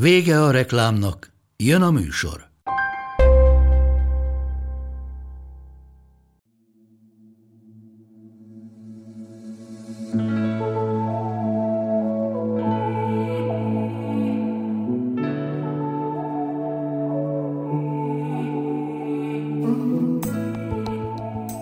[0.00, 2.48] Vége a reklámnak, jön a műsor.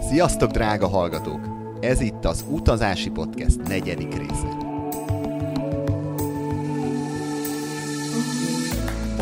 [0.09, 1.49] Sziasztok, drága hallgatók!
[1.81, 4.64] Ez itt az Utazási Podcast negyedik része.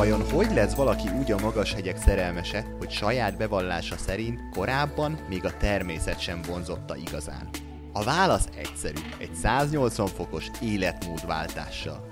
[0.03, 5.45] Vajon hogy lesz valaki úgy a magas hegyek szerelmese, hogy saját bevallása szerint korábban még
[5.45, 7.49] a természet sem vonzotta igazán?
[7.93, 12.07] A válasz egyszerű, egy 180 fokos életmódváltással.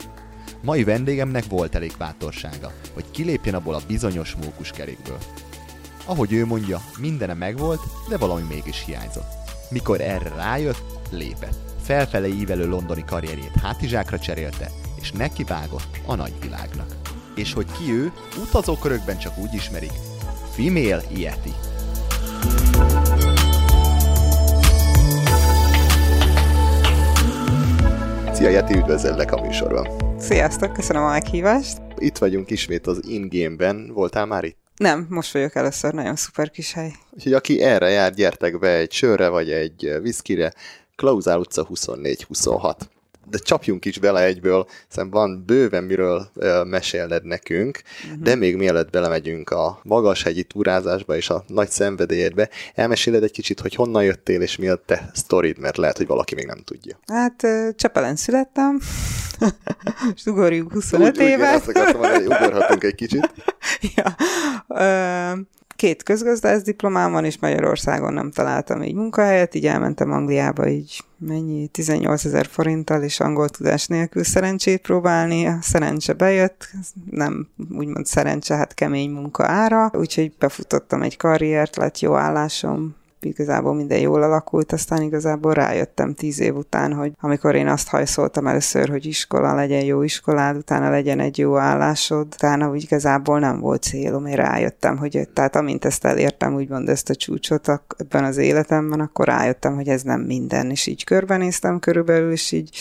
[0.62, 5.19] Mai vendégemnek volt elég bátorsága, hogy kilépjen abból a bizonyos mókuskerékből.
[6.04, 9.32] Ahogy ő mondja, mindene megvolt, de valami mégis hiányzott.
[9.70, 11.58] Mikor erre rájött, lépett.
[11.82, 17.09] Felfele ívelő londoni karrierjét hátizsákra cserélte, és nekivágott a nagyvilágnak.
[17.34, 19.92] És hogy ki ő, utazókörökben csak úgy ismerik,
[20.56, 21.53] Female Yeti.
[28.33, 29.89] Szia Yeti, üdvözöllek a műsorban.
[30.19, 31.78] Sziasztok, köszönöm a meghívást.
[31.97, 33.91] Itt vagyunk ismét az in-game-ben.
[33.92, 34.59] Voltál már itt?
[34.77, 36.92] Nem, most vagyok először, nagyon szuper kis hely.
[37.11, 40.53] Úgyhogy aki erre jár, gyertek be egy sörre vagy egy viszkire.
[40.97, 42.75] Klauzál utca 24-26
[43.31, 46.31] de csapjunk is bele egyből, hiszen van bőven miről
[46.64, 48.22] mesélned nekünk, uh-huh.
[48.22, 53.75] de még mielőtt belemegyünk a magashegyi túrázásba és a nagy szenvedélyedbe, elmeséled egy kicsit, hogy
[53.75, 56.99] honnan jöttél, és mi a te sztorid, mert lehet, hogy valaki még nem tudja.
[57.06, 57.47] Hát
[57.77, 58.81] Csepelen születtem,
[60.16, 61.49] és ugorjunk 25 úgy, évet.
[61.49, 63.33] Úgy, azt akartam mondani, ugorhatunk egy kicsit.
[63.97, 64.16] ja,
[65.80, 71.66] két közgazdász diplomám van, és Magyarországon nem találtam így munkahelyet, így elmentem Angliába így mennyi,
[71.66, 75.46] 18 ezer forinttal, és angol tudás nélkül szerencsét próbálni.
[75.46, 76.68] A szerencse bejött,
[77.10, 83.75] nem úgymond szerencse, hát kemény munka ára, úgyhogy befutottam egy karriert, lett jó állásom, igazából
[83.75, 88.88] minden jól alakult, aztán igazából rájöttem tíz év után, hogy amikor én azt hajszoltam először,
[88.88, 93.82] hogy iskola legyen jó iskolád, utána legyen egy jó állásod, utána úgy igazából nem volt
[93.82, 99.00] célom, én rájöttem, hogy tehát amint ezt elértem, úgymond ezt a csúcsot ebben az életemben,
[99.00, 102.78] akkor rájöttem, hogy ez nem minden, és így körbenéztem körülbelül, és így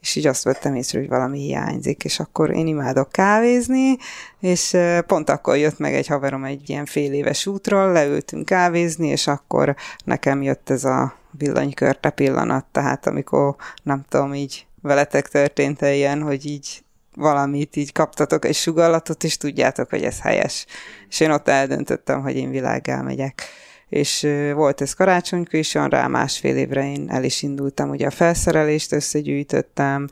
[0.00, 3.96] és így azt vettem észre, hogy valami hiányzik, és akkor én imádok kávézni,
[4.40, 4.76] és
[5.06, 9.76] pont akkor jött meg egy haverom egy ilyen fél éves útról, leültünk kávézni, és akkor
[10.04, 16.22] nekem jött ez a villanykörte pillanat, tehát amikor nem tudom, így veletek történt -e ilyen,
[16.22, 16.82] hogy így
[17.14, 20.66] valamit így kaptatok egy sugallatot, és tudjátok, hogy ez helyes.
[21.08, 23.42] És én ott eldöntöttem, hogy én világgá megyek
[23.88, 28.10] és volt ez karácsonykor, és olyan rá másfél évre én el is indultam, ugye a
[28.10, 30.08] felszerelést összegyűjtöttem,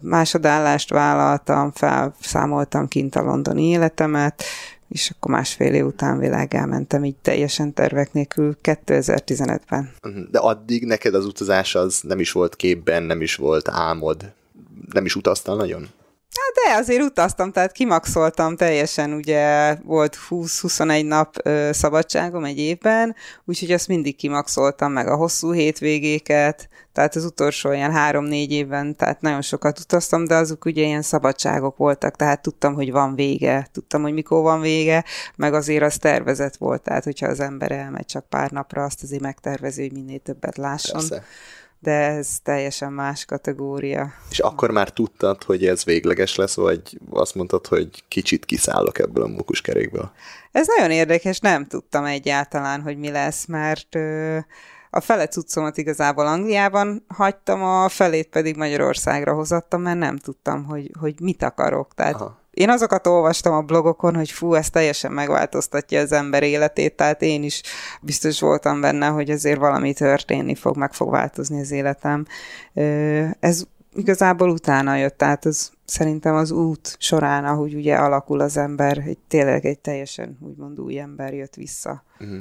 [0.00, 4.42] másodállást vállaltam, felszámoltam kint a londoni életemet,
[4.88, 9.92] és akkor másfél év után világ elmentem így teljesen tervek nélkül 2015-ben.
[10.02, 10.20] Mhm.
[10.30, 14.32] De addig neked az utazás az nem is volt képben, nem is volt álmod,
[14.92, 15.88] nem is utaztál nagyon?
[16.40, 23.14] Hát de azért utaztam, tehát kimaxoltam teljesen, ugye volt 20-21 nap ö, szabadságom egy évben,
[23.44, 29.20] úgyhogy azt mindig kimaxoltam, meg a hosszú hétvégéket, tehát az utolsó ilyen három-négy évben, tehát
[29.20, 34.02] nagyon sokat utaztam, de azok ugye ilyen szabadságok voltak, tehát tudtam, hogy van vége, tudtam,
[34.02, 35.04] hogy mikor van vége,
[35.36, 39.22] meg azért az tervezet volt, tehát hogyha az ember elmegy csak pár napra, azt azért
[39.22, 41.00] megtervezi, hogy minél többet lásson.
[41.08, 41.24] Persze
[41.82, 44.12] de ez teljesen más kategória.
[44.30, 49.24] És akkor már tudtad, hogy ez végleges lesz, vagy azt mondtad, hogy kicsit kiszállok ebből
[49.24, 50.10] a mukuskerékből?
[50.52, 54.38] Ez nagyon érdekes, nem tudtam egyáltalán, hogy mi lesz, mert ö,
[54.90, 60.90] a fele cuccomat igazából Angliában hagytam, a felét pedig Magyarországra hozattam, mert nem tudtam, hogy,
[60.98, 61.94] hogy mit akarok.
[61.94, 66.96] Tehát Aha én azokat olvastam a blogokon, hogy fú, ez teljesen megváltoztatja az ember életét,
[66.96, 67.62] tehát én is
[68.02, 72.26] biztos voltam benne, hogy azért valami történni fog, meg fog változni az életem.
[73.40, 73.62] Ez
[73.94, 79.18] igazából utána jött, tehát az szerintem az út során, ahogy ugye alakul az ember, hogy
[79.28, 82.04] tényleg egy teljesen úgymond új ember jött vissza.
[82.20, 82.38] Uh-huh.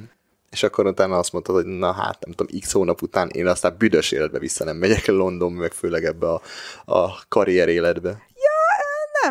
[0.49, 3.75] És akkor utána azt mondtad, hogy na hát, nem tudom, x hónap után én aztán
[3.77, 6.41] büdös életbe vissza nem megyek London, meg főleg ebbe a,
[6.85, 8.21] a karrier életbe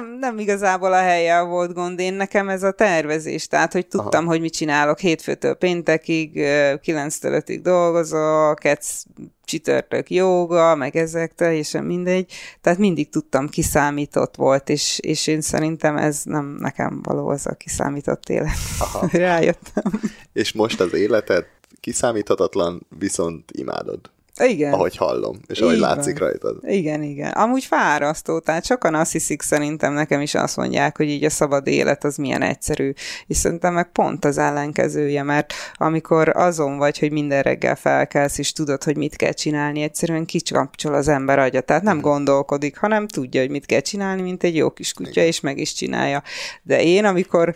[0.01, 4.23] nem, nem igazából a helyen volt gond, én nekem ez a tervezés, tehát hogy tudtam,
[4.23, 4.31] Aha.
[4.31, 9.03] hogy mit csinálok hétfőtől péntekig, 9-től 5-ig dolgozok, ez
[9.45, 15.97] csütörtök jóga, meg ezek teljesen mindegy, tehát mindig tudtam, kiszámított volt, és, és én szerintem
[15.97, 18.57] ez nem nekem való az a kiszámított élet.
[18.79, 19.09] Aha.
[19.19, 20.01] Rájöttem.
[20.33, 21.47] És most az életed
[21.81, 24.01] kiszámíthatatlan, viszont imádod.
[24.43, 24.73] Igen.
[24.73, 25.89] Ahogy hallom, és ahogy Igen.
[25.89, 26.57] látszik rajtad.
[26.63, 27.31] Igen, igen.
[27.31, 31.67] Amúgy fárasztó, tehát sokan azt hiszik szerintem, nekem is azt mondják, hogy így a szabad
[31.67, 32.93] élet az milyen egyszerű,
[33.27, 38.53] és szerintem meg pont az ellenkezője, mert amikor azon vagy, hogy minden reggel felkelsz, és
[38.53, 42.01] tudod, hogy mit kell csinálni, egyszerűen kicsapcsol az ember agya, tehát nem mm.
[42.01, 45.25] gondolkodik, hanem tudja, hogy mit kell csinálni, mint egy jó kis kutya, igen.
[45.25, 46.23] és meg is csinálja.
[46.63, 47.55] De én, amikor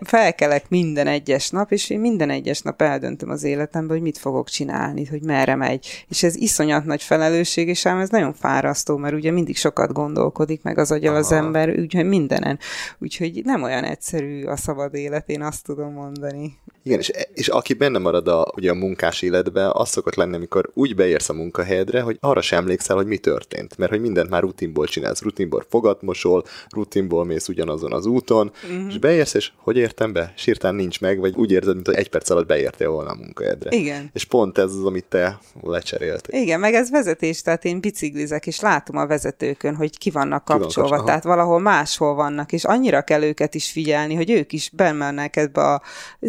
[0.00, 4.48] felkelek minden egyes nap, és én minden egyes nap eldöntöm az életemben, hogy mit fogok
[4.48, 9.14] csinálni, hogy merre megy, és ez iszonyat nagy felelősség, és ám ez nagyon fárasztó, mert
[9.14, 12.58] ugye mindig sokat gondolkodik meg az agyal az ember, úgyhogy mindenen.
[12.98, 16.58] Úgyhogy nem olyan egyszerű a szabad élet, én azt tudom mondani.
[16.86, 20.70] Igen, és, és aki benne marad a, ugye a munkás életbe, az szokott lenni, amikor
[20.74, 24.42] úgy beérsz a munkahelyedre, hogy arra sem emlékszel, hogy mi történt, mert hogy mindent már
[24.42, 28.88] rutinból csinálsz, rutinból fogatmosol, rutinból mész ugyanazon az úton, uh-huh.
[28.88, 30.32] és beérsz, és hogy értem be?
[30.36, 33.76] Sírtán nincs meg, vagy úgy érzed, mint hogy egy perc alatt beértél volna a munkahelyedre.
[33.76, 34.10] Igen.
[34.12, 36.40] És pont ez az, amit te lecseréltél.
[36.40, 40.90] Igen, meg ez vezetés, tehát én biciklizek, és látom a vezetőkön, hogy ki vannak kapcsolva,
[40.90, 44.70] ki van tehát valahol máshol vannak, és annyira kell őket is figyelni, hogy ők is
[44.72, 45.82] bemennek ebbe a,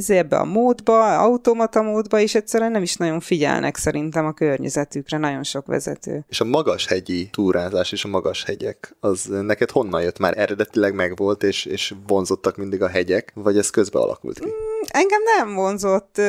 [0.07, 5.43] ebbe a módba, automata módba, és egyszerűen nem is nagyon figyelnek szerintem a környezetükre, nagyon
[5.43, 6.25] sok vezető.
[6.29, 10.19] És a magas hegyi túrázás és a magas hegyek, az neked honnan jött?
[10.19, 14.47] Már eredetileg megvolt, és, és vonzottak mindig a hegyek, vagy ez közbe alakult ki?
[14.47, 16.21] Mm, engem nem vonzott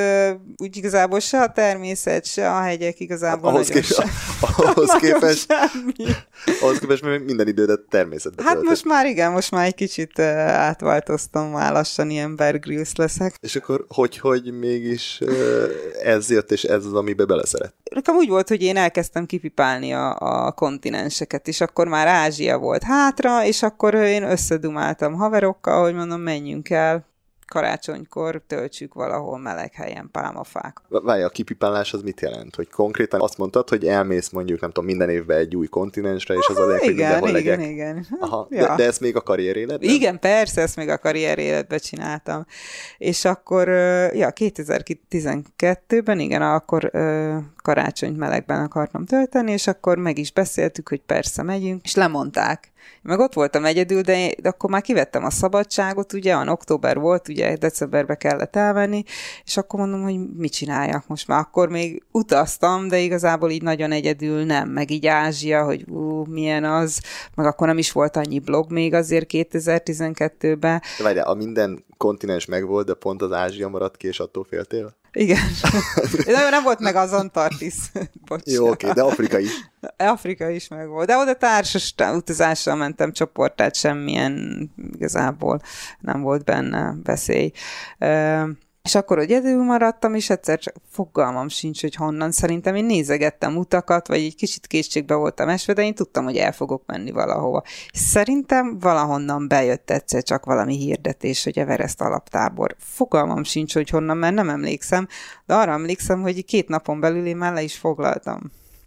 [0.56, 3.84] úgy igazából se a természet, se a hegyek igazából ahhoz, kép,
[4.56, 5.54] ahhoz képest,
[6.60, 8.70] ahhoz képest minden idődet természetben Hát töltött.
[8.70, 13.34] most már igen, most már egy kicsit átváltoztam, már lassan ilyen Bear Grylls leszek.
[13.40, 15.20] És akkor hogy, hogy mégis
[16.02, 17.74] ez jött, és ez az, amibe beleszeret?
[17.90, 22.82] Nekem úgy volt, hogy én elkezdtem kipipálni a, a kontinenseket, és akkor már Ázsia volt
[22.82, 27.14] hátra, és akkor én összedumáltam haverokkal, hogy mondom, menjünk el
[27.46, 30.80] karácsonykor töltsük valahol meleg helyen pálmafák.
[30.88, 32.54] Várj, a kipipálás az mit jelent?
[32.54, 36.46] Hogy konkrétan azt mondtad, hogy elmész mondjuk, nem tudom, minden évben egy új kontinensre, és
[36.48, 37.70] az a leg, hogy mindenhol igen, legek.
[37.70, 38.06] igen.
[38.20, 38.66] Aha, ja.
[38.66, 39.90] de, de ezt még a karrier életben?
[39.90, 42.46] Igen, persze, ezt még a karrier életben csináltam.
[42.98, 46.90] És akkor, ja, 2012-ben, igen, akkor
[47.66, 52.72] karácsonyt melegben akartam tölteni, és akkor meg is beszéltük, hogy persze megyünk, és lemondták
[53.02, 57.28] meg ott voltam egyedül, de, de akkor már kivettem a szabadságot, ugye, a október volt,
[57.28, 59.02] ugye decemberbe kellett elvenni,
[59.44, 61.38] és akkor mondom, hogy mit csináljak most már.
[61.38, 66.64] Akkor még utaztam, de igazából így nagyon egyedül nem, meg így Ázsia, hogy ú, milyen
[66.64, 67.00] az,
[67.34, 70.82] meg akkor nem is volt annyi blog még azért 2012-ben.
[70.98, 74.94] De várj, a minden kontinens megvolt, de pont az Ázsia maradt ki, és attól féltél?
[75.16, 75.38] Igen.
[76.26, 77.74] De nem volt meg az Antarktis.
[78.44, 79.50] Jó, oké, de Afrika is.
[79.96, 81.06] Afrika is meg volt.
[81.06, 85.60] De oda társas utazással mentem csoport, tehát semmilyen igazából
[86.00, 87.52] nem volt benne veszély.
[88.86, 92.32] És akkor, hogy egyedül maradtam, és egyszer csak fogalmam sincs, hogy honnan.
[92.32, 96.52] Szerintem én nézegettem utakat, vagy egy kicsit készségbe voltam esve, de én tudtam, hogy el
[96.52, 97.62] fogok menni valahova.
[97.92, 102.76] Szerintem valahonnan bejött egyszer csak valami hirdetés, hogy Everest alaptábor.
[102.78, 105.08] Fogalmam sincs, hogy honnan, mert nem emlékszem,
[105.46, 108.40] de arra emlékszem, hogy két napon belül én már le is foglaltam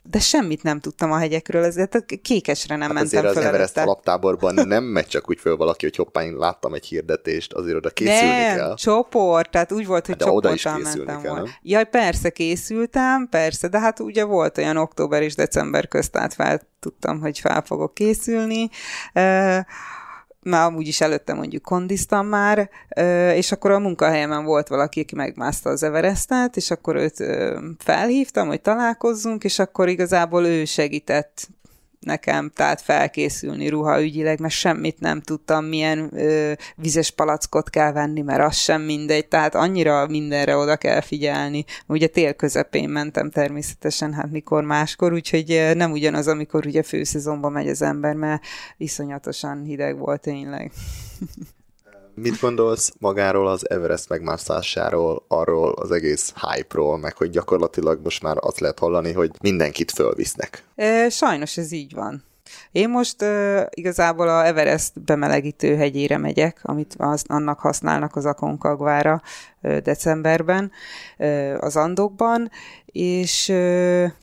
[0.09, 4.53] de semmit nem tudtam a hegyekről, ezért kékesre nem hát mentem azért az Everest alaptáborban
[4.67, 8.43] nem megy csak úgy föl valaki, hogy hoppá, én láttam egy hirdetést, azért oda készülni
[8.43, 8.75] nem, kell.
[8.75, 11.49] csoport, tehát úgy volt, hogy de csoporttal mentem kell, volna.
[11.61, 16.61] Jaj, persze készültem, persze, de hát ugye volt olyan október és december közt, tehát fel
[16.79, 18.69] tudtam, hogy fel fogok készülni.
[19.13, 19.59] Uh,
[20.41, 22.69] már amúgy is előtte mondjuk kondiztam már,
[23.35, 27.23] és akkor a munkahelyemen volt valaki, aki megmászta az Everestet, és akkor őt
[27.77, 31.47] felhívtam, hogy találkozzunk, és akkor igazából ő segített
[31.99, 38.41] nekem, tehát felkészülni ruhaügyileg, mert semmit nem tudtam, milyen ö, vizes palackot kell venni, mert
[38.41, 41.65] az sem mindegy, tehát annyira mindenre oda kell figyelni.
[41.87, 47.67] Ugye tél közepén mentem természetesen, hát mikor máskor, úgyhogy nem ugyanaz, amikor ugye főszezonban megy
[47.69, 48.41] az ember, mert
[48.77, 50.71] iszonyatosan hideg volt tényleg.
[52.21, 58.37] Mit gondolsz magáról az Everest megmászásáról, arról az egész hype-ról, meg hogy gyakorlatilag most már
[58.39, 60.63] azt lehet hallani, hogy mindenkit fölvisznek?
[60.75, 62.23] E, sajnos ez így van.
[62.71, 69.21] Én most uh, igazából a Everest bemelegítő hegyére megyek, amit az, annak használnak az Aconcagvára
[69.61, 70.71] uh, decemberben
[71.17, 72.51] uh, az Andokban,
[72.85, 73.55] és uh,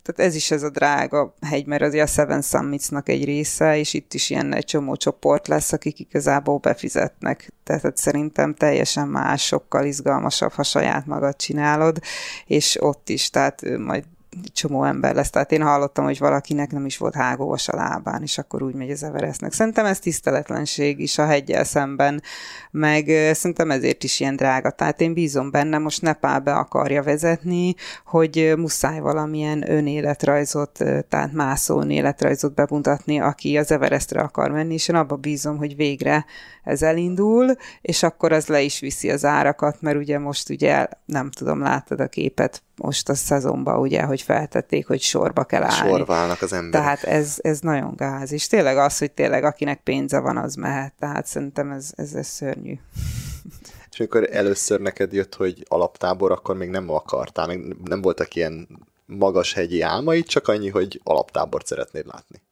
[0.03, 3.95] tehát ez is ez a drága hegy, mert azért a Seven Summitsnak egy része, és
[3.95, 7.53] itt is ilyen egy csomó csoport lesz, akik igazából befizetnek.
[7.65, 11.99] Tehát szerintem teljesen más, sokkal izgalmasabb, ha saját magad csinálod,
[12.47, 14.05] és ott is, tehát majd
[14.53, 15.31] csomó ember lesz.
[15.31, 18.91] Tehát én hallottam, hogy valakinek nem is volt hágóvas a lábán, és akkor úgy megy
[18.91, 19.53] az Everestnek.
[19.53, 22.23] Szerintem ez tiszteletlenség is a hegyel szemben,
[22.71, 24.71] meg szerintem ezért is ilyen drága.
[24.71, 27.75] Tehát én bízom benne, most Nepálbe akarja vezetni,
[28.05, 34.97] hogy muszáj valamilyen önéletrajzot, tehát mászó önéletrajzot bemutatni, aki az Everestre akar menni, és én
[34.97, 36.25] abba bízom, hogy végre
[36.65, 41.31] ez elindul, és akkor az le is viszi az árakat, mert ugye most ugye nem
[41.31, 45.89] tudom, láttad a képet most a szezonban, ugye, hogy feltették, hogy sorba kell állni.
[45.89, 46.87] Sorválnak az emberek.
[46.87, 50.93] Tehát ez, ez nagyon gáz, és tényleg az, hogy tényleg akinek pénze van, az mehet,
[50.99, 52.79] tehát szerintem ez, ez, ez szörnyű.
[53.91, 58.69] És amikor először neked jött, hogy alaptábor, akkor még nem akartál, még nem voltak ilyen
[59.07, 62.43] magas hegyi álmaid, csak annyi, hogy alaptábort szeretnéd látni.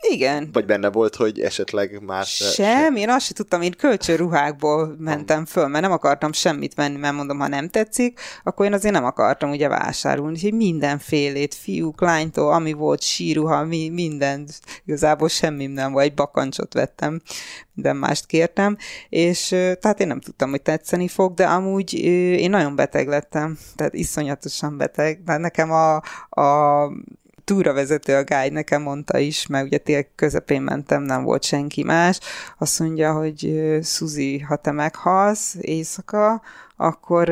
[0.00, 0.48] Igen.
[0.52, 2.28] Vagy benne volt, hogy esetleg más...
[2.54, 7.14] Sem, én azt sem tudtam, én kölcsönruhákból mentem föl, mert nem akartam semmit venni, mert
[7.14, 12.52] mondom, ha nem tetszik, akkor én azért nem akartam ugye vásárolni, úgyhogy mindenfélét, fiúk, lánytól,
[12.52, 14.48] ami volt, síruha, mi, minden,
[14.84, 17.20] igazából semmi nem volt, egy bakancsot vettem,
[17.74, 18.76] minden mást kértem,
[19.08, 21.94] és tehát én nem tudtam, hogy tetszeni fog, de amúgy
[22.38, 25.94] én nagyon beteg lettem, tehát iszonyatosan beteg, de nekem a,
[26.40, 26.90] a
[27.46, 32.18] túravezető a guide nekem mondta is, mert ugye tél közepén mentem, nem volt senki más,
[32.58, 36.42] azt mondja, hogy Suzi, ha te meghalsz éjszaka,
[36.76, 37.30] akkor,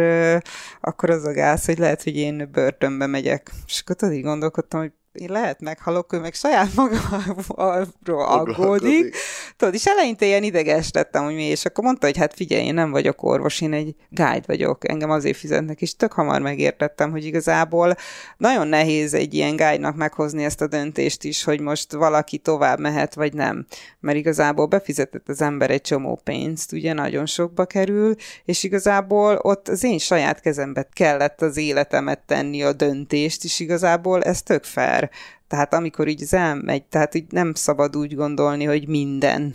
[0.81, 3.51] akkor az a gáz, hogy lehet, hogy én börtönbe megyek.
[3.67, 4.93] És akkor tudod, így gondolkodtam, hogy
[5.27, 9.17] lehet meghalok, ő meg saját magáról aggódik.
[9.57, 12.75] Tudod, és eleinte ilyen ideges lettem, hogy mi, és akkor mondta, hogy hát figyelj, én
[12.75, 17.25] nem vagyok orvos, én egy guide vagyok, engem azért fizetnek, és tök hamar megértettem, hogy
[17.25, 17.97] igazából
[18.37, 23.15] nagyon nehéz egy ilyen guide-nak meghozni ezt a döntést is, hogy most valaki tovább mehet,
[23.15, 23.67] vagy nem.
[24.01, 29.69] Mert igazából befizetett az ember egy csomó pénzt, ugye nagyon sokba kerül, és igazából ott
[29.69, 35.04] az én saját kezembe kellett az életemet tenni a döntést, és igazából ez tök fair
[35.49, 39.55] tehát amikor így az elmegy, tehát így nem szabad úgy gondolni, hogy minden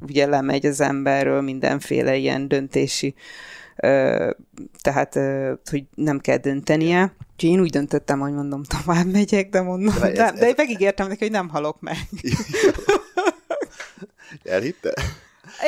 [0.00, 3.14] ugye lemegy az emberről, mindenféle ilyen döntési
[3.76, 4.30] ö,
[4.80, 7.12] tehát, ö, hogy nem kell döntenie.
[7.32, 10.38] Úgyhogy én úgy döntöttem, hogy mondom, tovább megyek, de mondom, de, ez, de, ez...
[10.38, 11.96] de megígértem neki, hogy nem halok meg.
[14.44, 14.94] Elhitte?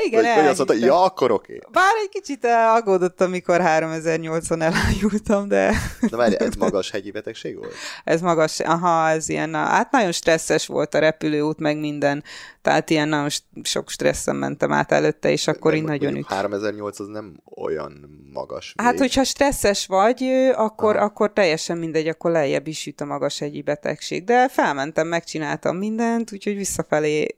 [0.07, 1.57] Igen, vagy, vagy azt mondta, ja, akkor oké.
[1.57, 1.69] Okay.
[1.73, 5.75] Bár egy kicsit aggódott, amikor 3008-on elájultam, de...
[6.11, 7.73] De várj, ez magas hegyi betegség volt?
[8.05, 12.25] Ez magas, aha, ez ilyen, hát nagyon stresszes volt a repülőút, meg minden,
[12.63, 13.29] tehát ilyen nagyon
[13.63, 16.27] sok stresszen mentem át előtte, és akkor így nagyon üt.
[16.27, 18.87] 3008 az nem olyan magas vég.
[18.87, 20.23] Hát, hogyha stresszes vagy,
[20.55, 24.25] akkor, akkor teljesen mindegy, akkor lejjebb is jut a magas hegyi betegség.
[24.25, 27.37] De felmentem, megcsináltam mindent, úgyhogy visszafelé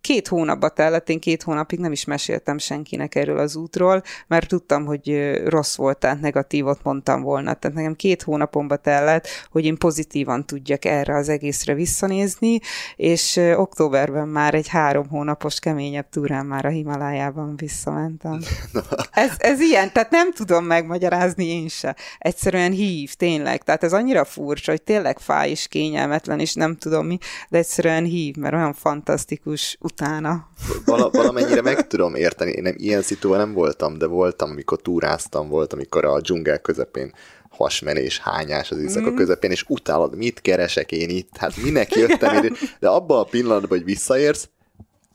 [0.00, 4.84] két hónapba tellett, én két hónapig nem is meséltem senkinek erről az útról, mert tudtam,
[4.84, 7.54] hogy rossz volt, tehát negatívot mondtam volna.
[7.54, 12.60] Tehát nekem két hónapomba tellett, hogy én pozitívan tudjak erre az egészre visszanézni,
[12.96, 18.40] és októberben már egy három hónapos keményebb túrán már a Himalájában visszamentem.
[19.10, 21.96] Ez, ez ilyen, tehát nem tudom megmagyarázni én se.
[22.18, 23.62] Egyszerűen hív, tényleg.
[23.62, 27.18] Tehát ez annyira furcsa, hogy tényleg fáj és kényelmetlen, és nem tudom mi,
[27.48, 30.48] de egyszerűen hív, mert olyan fantasztikus utána.
[30.84, 35.48] Val- valamennyire meg tudom érteni, én nem, ilyen szitúban nem voltam, de voltam, amikor túráztam,
[35.48, 37.12] volt, amikor a dzsungel közepén
[37.50, 39.14] hasmenés, hányás az éjszaka mm.
[39.14, 43.78] közepén, és utálod, mit keresek én itt, hát minek jöttem ide, de abban a pillanatban,
[43.78, 44.48] hogy visszaérsz,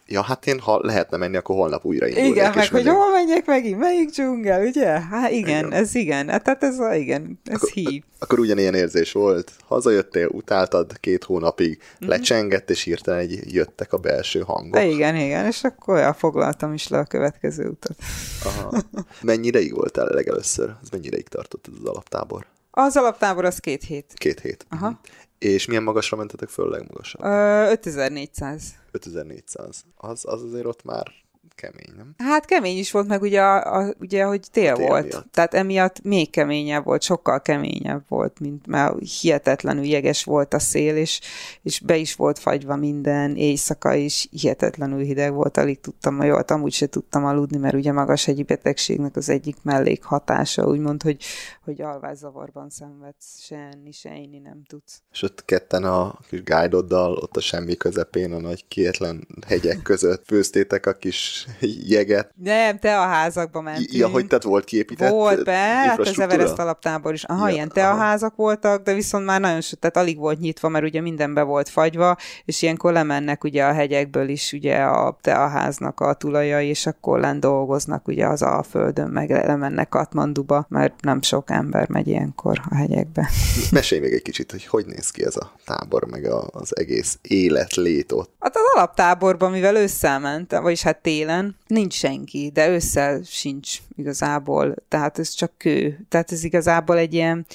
[0.08, 2.32] Ja, hát én, ha lehetne menni, akkor holnap újra indulnék.
[2.32, 4.88] Igen, meg hogy hol menjek megint, melyik dzsungel, ugye?
[4.88, 5.72] Hát igen, igen.
[5.72, 8.04] ez igen, hát, tehát ez, igen, ez akkor, hív.
[8.20, 9.52] Akkor ugyanilyen érzés volt.
[9.68, 12.10] Hazajöttél, utáltad két hónapig, mm-hmm.
[12.10, 14.74] lecsengett, és hirtelen egy jöttek a belső hangok.
[14.74, 17.96] De igen, igen, és akkor elfoglaltam is le a következő utat.
[18.44, 18.82] Aha.
[19.22, 20.70] Mennyi ideig voltál legelőször?
[20.84, 22.46] Ez mennyi ideig tartott ez az alaptábor?
[22.72, 24.14] Az alaptábor az két hét.
[24.16, 24.66] Két hét.
[24.70, 25.00] Aha.
[25.46, 27.24] És milyen magasra mentetek föl legmagasabb?
[27.24, 28.76] Ö, 5400.
[28.92, 29.86] 5400.
[29.96, 31.12] Az, az azért ott már
[31.56, 32.16] kemény, nem?
[32.18, 35.04] Hát kemény is volt, meg ugye, a, a, ugye hogy tél, Tél volt.
[35.04, 35.32] miatt.
[35.32, 40.96] Tehát emiatt még keményebb volt, sokkal keményebb volt, mint mert hihetetlenül jeges volt a szél,
[40.96, 41.20] és,
[41.62, 46.74] és be is volt fagyva minden, éjszaka is hihetetlenül hideg volt, alig tudtam, jó, amúgy
[46.74, 51.24] se tudtam aludni, mert ugye magas hegyi betegségnek az egyik mellékhatása, úgymond, hogy,
[51.64, 55.02] hogy alvászavarban szenvedsz, se enni, se inni nem tudsz.
[55.12, 60.26] És ott ketten a kis guide-oddal, ott a semmi közepén, a nagy kietlen hegyek között
[60.26, 61.45] főztétek a kis
[61.96, 62.32] jeget.
[62.44, 63.94] Nem, te a házakba mentünk.
[63.94, 66.20] Ja, hogy tehát volt kiépített Volt be, hát az?
[66.20, 67.24] Everest alaptábor is.
[67.24, 67.74] Aha, Ja, ilyen aha.
[67.74, 71.42] teaházak voltak, de viszont már nagyon so, tehát alig volt nyitva, mert ugye minden be
[71.42, 76.86] volt fagyva, és ilyenkor lemennek ugye a hegyekből is ugye a teaháznak a tulajai, és
[76.86, 82.62] akkor len dolgoznak ugye az Alföldön, meg lemennek Katmanduba, mert nem sok ember megy ilyenkor
[82.70, 83.30] a hegyekbe.
[83.72, 87.18] Mesélj még egy kicsit, hogy hogy néz ki ez a tábor, meg a, az egész
[87.22, 88.34] életlét ott.
[88.40, 91.35] Hát az alaptáborban, mivel ősszel ment, vagyis hát télen,
[91.68, 96.06] nincs senki, de ősszel sincs igazából, tehát ez csak kő.
[96.10, 97.46] Tehát ez igazából egy ilyen,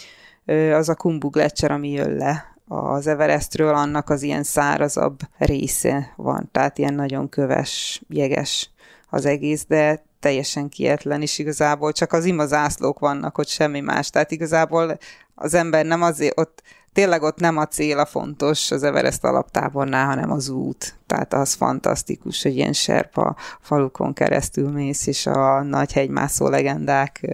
[0.72, 6.48] az a Kumbu Gletscher, ami jön le az Everestről, annak az ilyen szárazabb része van,
[6.52, 8.70] tehát ilyen nagyon köves, jeges
[9.08, 14.10] az egész, de teljesen kietlen, és igazából csak az imazászlók vannak, hogy semmi más.
[14.10, 14.98] Tehát igazából
[15.34, 20.06] az ember nem azért ott tényleg ott nem a cél a fontos az Everest alaptábornál,
[20.06, 20.98] hanem az út.
[21.06, 27.26] Tehát az fantasztikus, hogy ilyen serpa falukon keresztül mész, és a nagy hegymászó legendák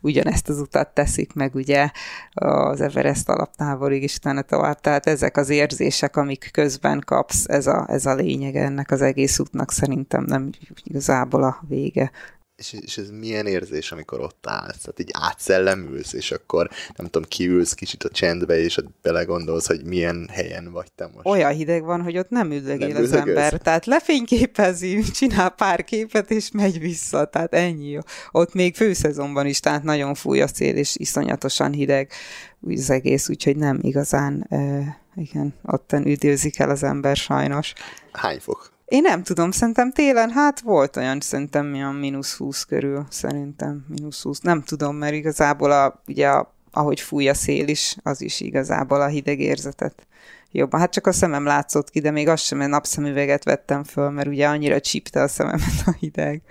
[0.00, 1.90] ugyanezt az utat teszik meg ugye
[2.32, 4.80] az Everest alaptáborig is utána tovább.
[4.80, 9.38] Tehát ezek az érzések, amik közben kapsz, ez a, ez a lényeg ennek az egész
[9.38, 10.50] útnak szerintem nem
[10.84, 12.10] igazából a vége.
[12.58, 14.78] És, és ez milyen érzés, amikor ott állsz?
[14.80, 19.84] Tehát így átszellemülsz, és akkor nem tudom, kiülsz kicsit a csendbe, és ott belegondolsz, hogy
[19.84, 21.26] milyen helyen vagy te most.
[21.26, 23.52] Olyan hideg van, hogy ott nem üldögél Nem az ember.
[23.52, 27.24] Tehát lefényképezi, csinál pár képet, és megy vissza.
[27.24, 27.88] Tehát ennyi.
[27.88, 28.00] jó.
[28.30, 32.12] Ott még főszezonban is, tehát nagyon fúj a szél, és iszonyatosan hideg
[32.60, 37.72] az egész, úgyhogy nem igazán, uh, igen, otten üdőzik el az ember sajnos.
[38.12, 38.76] Hány fok?
[38.88, 44.22] Én nem tudom, szerintem télen, hát volt olyan, szerintem milyen mínusz 20 körül, szerintem mínusz
[44.22, 48.40] 20, nem tudom, mert igazából a, ugye a, ahogy fúj a szél is, az is
[48.40, 50.06] igazából a hideg érzetet
[50.50, 50.80] jobban.
[50.80, 54.28] Hát csak a szemem látszott ki, de még az sem, mert napszemüveget vettem föl, mert
[54.28, 56.42] ugye annyira csípte a szememet a hideg.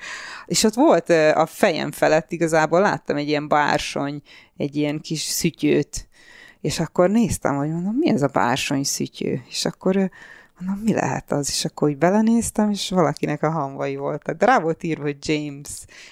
[0.46, 4.22] És ott volt a fejem felett igazából láttam egy ilyen bársony,
[4.58, 6.08] egy ilyen kis szütyőt,
[6.62, 9.42] és akkor néztem, hogy mondom, mi ez a bársony szütyő?
[9.50, 10.10] És akkor
[10.60, 11.50] mondom, mi lehet az?
[11.50, 14.38] És akkor úgy belenéztem, és valakinek a hamvai voltak.
[14.38, 15.70] De rá volt írva, hogy James.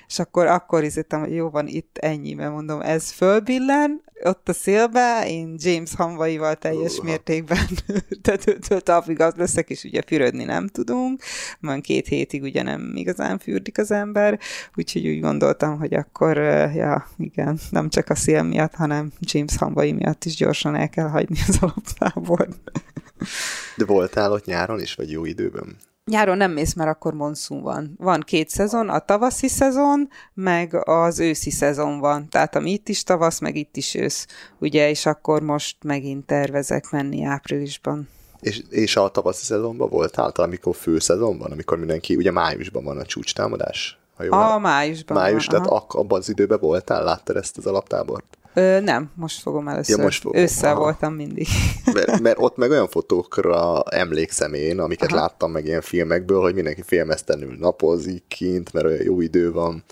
[0.07, 4.53] És akkor, akkor izzettem, hogy jó van, itt ennyi, mert mondom, ez fölbillen, ott a
[4.53, 7.03] szélbe, én James hamvaival teljes Uha.
[7.03, 7.67] mértékben
[8.21, 11.21] tetőtől talpig az leszek, és ugye fürödni nem tudunk,
[11.59, 14.39] van két hétig ugye nem igazán fürdik az ember,
[14.75, 16.37] úgyhogy úgy gondoltam, hogy akkor,
[16.73, 21.07] ja, igen, nem csak a szél miatt, hanem James hamvai miatt is gyorsan el kell
[21.07, 22.57] hagyni az alaptábort.
[23.77, 25.77] De voltál ott nyáron is, vagy jó időben?
[26.05, 27.95] Nyáron nem mész, mert akkor monszun van.
[27.97, 32.29] Van két szezon, a tavaszi szezon, meg az őszi szezon van.
[32.29, 34.27] Tehát ami itt is tavasz, meg itt is ősz.
[34.59, 38.07] Ugye, és akkor most megint tervezek menni áprilisban.
[38.39, 42.97] És, és a tavaszi szezonban voltál, talán amikor főszezon van, amikor mindenki, ugye májusban van
[42.97, 43.99] a csúcstámadás?
[44.15, 47.65] Ha jól A májusban Május, van, tehát ak- abban az időben voltál, láttad ezt az
[47.65, 48.37] alaptábort?
[48.55, 49.97] Ö, nem, most fogom először.
[49.97, 50.79] Ja, most fogom, Ősszel aha.
[50.79, 51.47] voltam mindig.
[51.93, 55.21] Mert, mert ott meg olyan fotókra emlékszem én, amiket Aha.
[55.21, 59.83] láttam meg ilyen filmekből, hogy mindenki félmeztelenül napozik kint, mert olyan jó idő van.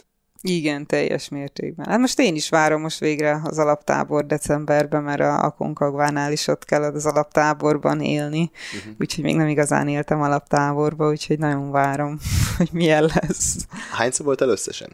[0.46, 1.86] Igen, teljes mértékben.
[1.86, 6.48] Hát most én is várom most végre az alaptábor decemberben, mert a, a Konkagvánál is
[6.48, 8.94] ott kell az alaptáborban élni, uh-huh.
[9.00, 12.20] úgyhogy még nem igazán éltem alaptáborba, úgyhogy nagyon várom,
[12.58, 13.56] hogy milyen lesz.
[13.92, 14.90] Hányszor voltál összesen?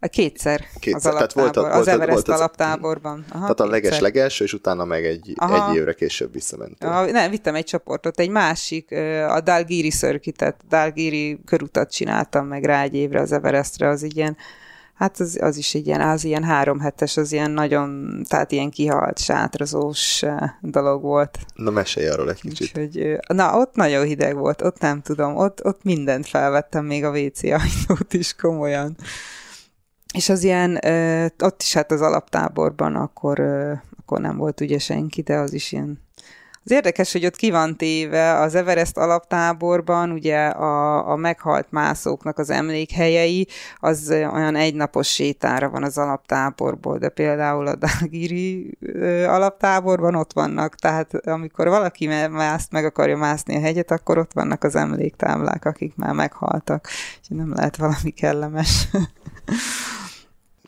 [0.00, 3.24] A kétszer, Kétszer, az tehát alaptábor, voltad- az Everest voltad- alaptáborban.
[3.28, 5.70] Aha, Tehát a leges legelső, és utána meg egy, Aha.
[5.70, 6.88] egy évre később visszamentél.
[6.88, 8.92] Ja, nem, vittem egy csoportot, egy másik,
[9.28, 14.36] a Dalgiri Circuitet, Dalgiri körutat csináltam meg rá egy évre az Everestre, az ilyen,
[14.94, 18.70] hát az, az is egy ilyen, az ilyen három hetes, az ilyen nagyon, tehát ilyen
[18.70, 20.22] kihalt, sátrazós
[20.60, 21.38] dolog volt.
[21.54, 22.78] Na mesélj arról egy kicsit.
[22.78, 27.10] Úgyhogy, na, ott nagyon hideg volt, ott nem tudom, ott, ott mindent felvettem, még a
[27.10, 28.96] WC ajtót is komolyan.
[30.16, 30.80] És az ilyen,
[31.38, 33.40] ott is hát az alaptáborban akkor,
[34.00, 36.00] akkor nem volt ugye senki, de az is ilyen,
[36.64, 42.38] Az érdekes, hogy ott ki van téve az Everest alaptáborban, ugye a, a meghalt mászóknak
[42.38, 43.48] az emlékhelyei,
[43.78, 48.78] az olyan egynapos sétára van az alaptáborból, de például a Dagiri
[49.26, 54.64] alaptáborban ott vannak, tehát amikor valaki mászt, meg akarja mászni a hegyet, akkor ott vannak
[54.64, 58.88] az emléktáblák, akik már meghaltak, úgyhogy nem lehet valami kellemes.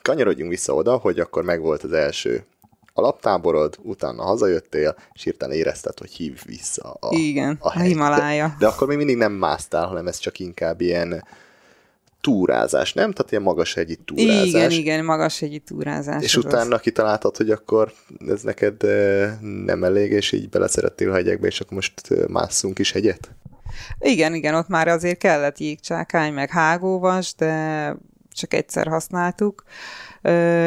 [0.09, 2.45] Kanyarodjunk vissza oda, hogy akkor megvolt az első
[2.93, 8.47] alaptáborod, utána hazajöttél, és hirtelen érezted, hogy hív vissza a, Igen, a, a Himalája.
[8.47, 11.25] De, de akkor még mindig nem másztál, hanem ez csak inkább ilyen
[12.21, 13.13] túrázás, nem?
[13.13, 14.47] Tehát ilyen magashegyi túrázás.
[14.47, 16.23] Igen, igen, magashegyi túrázás.
[16.23, 16.81] És utána az.
[16.81, 17.93] kitaláltad, hogy akkor
[18.29, 22.79] ez neked eh, nem elég, és így beleszerettél a hegyekbe, és akkor most eh, másszunk
[22.79, 23.31] is hegyet?
[23.99, 27.97] Igen, igen, ott már azért kellett jégcsákány, meg hágóvas, de
[28.39, 29.65] csak egyszer használtuk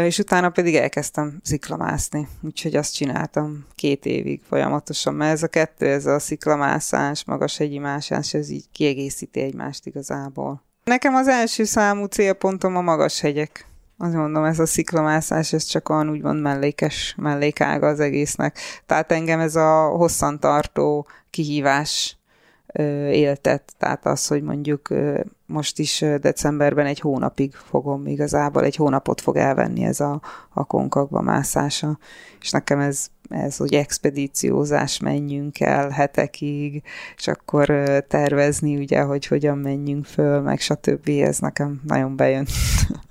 [0.05, 5.87] és utána pedig elkezdtem sziklamászni, úgyhogy azt csináltam két évig folyamatosan, mert ez a kettő,
[5.87, 10.63] ez a sziklamászás, magas hegyi mászás, ez így kiegészíti egymást igazából.
[10.83, 13.65] Nekem az első számú célpontom a magas hegyek.
[13.97, 18.57] Azt mondom, ez a sziklamászás, ez csak olyan úgymond mellékes, mellékága az egésznek.
[18.85, 22.17] Tehát engem ez a hosszantartó kihívás
[23.11, 24.89] éltet, tehát az, hogy mondjuk
[25.51, 31.21] most is decemberben egy hónapig fogom igazából, egy hónapot fog elvenni ez a, a konkakba
[31.21, 31.99] mászása,
[32.39, 36.83] és nekem ez, ez, hogy expedíciózás menjünk el hetekig,
[37.17, 37.67] és akkor
[38.07, 41.09] tervezni ugye, hogy hogyan menjünk föl, meg stb.
[41.09, 42.47] Ez nekem nagyon bejön.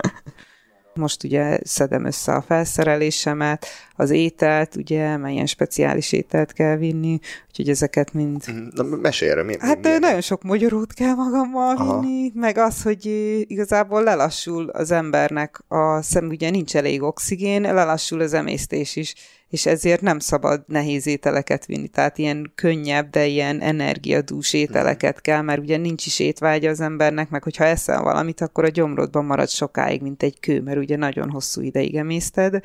[0.95, 7.19] Most ugye szedem össze a felszerelésemet, az ételt, ugye, mert ilyen speciális ételt kell vinni,
[7.49, 8.43] úgyhogy ezeket mind...
[8.47, 8.67] Mhm.
[8.75, 12.01] Na, mesélj erre, mi, Hát mi, nagyon sok magyarót kell magammal Aha.
[12.01, 13.07] vinni, meg az, hogy
[13.47, 19.15] igazából lelassul az embernek a szem, ugye nincs elég oxigén, lelassul az emésztés is,
[19.51, 25.41] és ezért nem szabad nehéz ételeket vinni, tehát ilyen könnyebb, de ilyen energiadús ételeket kell,
[25.41, 29.49] mert ugye nincs is étvágya az embernek, meg hogyha eszel valamit, akkor a gyomrodban marad
[29.49, 32.61] sokáig, mint egy kő, mert ugye nagyon hosszú ideig emészted,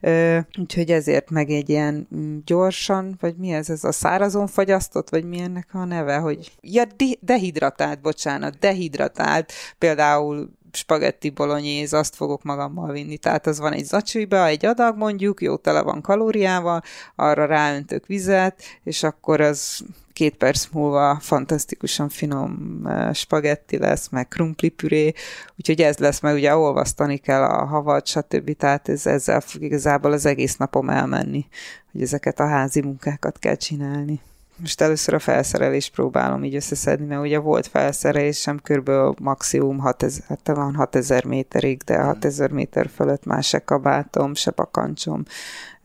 [0.60, 5.24] úgyhogy ezért meg egy ilyen mm, gyorsan, vagy mi ez, ez a szárazon fagyasztott, vagy
[5.24, 6.84] mi ennek a neve, hogy ja,
[7.19, 13.17] dehidratált, bocsánat, dehidratált, például spagetti bolonyéz, azt fogok magammal vinni.
[13.17, 16.81] Tehát az van egy zacsiba, egy adag mondjuk, jó tele van kalóriával,
[17.15, 19.83] arra ráöntök vizet, és akkor az
[20.13, 25.13] két perc múlva fantasztikusan finom eh, spagetti lesz, meg krumplipüré,
[25.57, 28.55] úgyhogy ez lesz, mert ugye olvasztani kell a havat, stb.
[28.57, 31.45] Tehát ez, ezzel fog igazából az egész napom elmenni,
[31.91, 34.21] hogy ezeket a házi munkákat kell csinálni.
[34.58, 38.89] Most először a felszerelést próbálom így összeszedni, mert ugye volt felszerelésem kb.
[39.20, 45.24] maximum 6000, hát van 6000 méterig, de 6000 méter fölött már se kabátom, se bakancsom,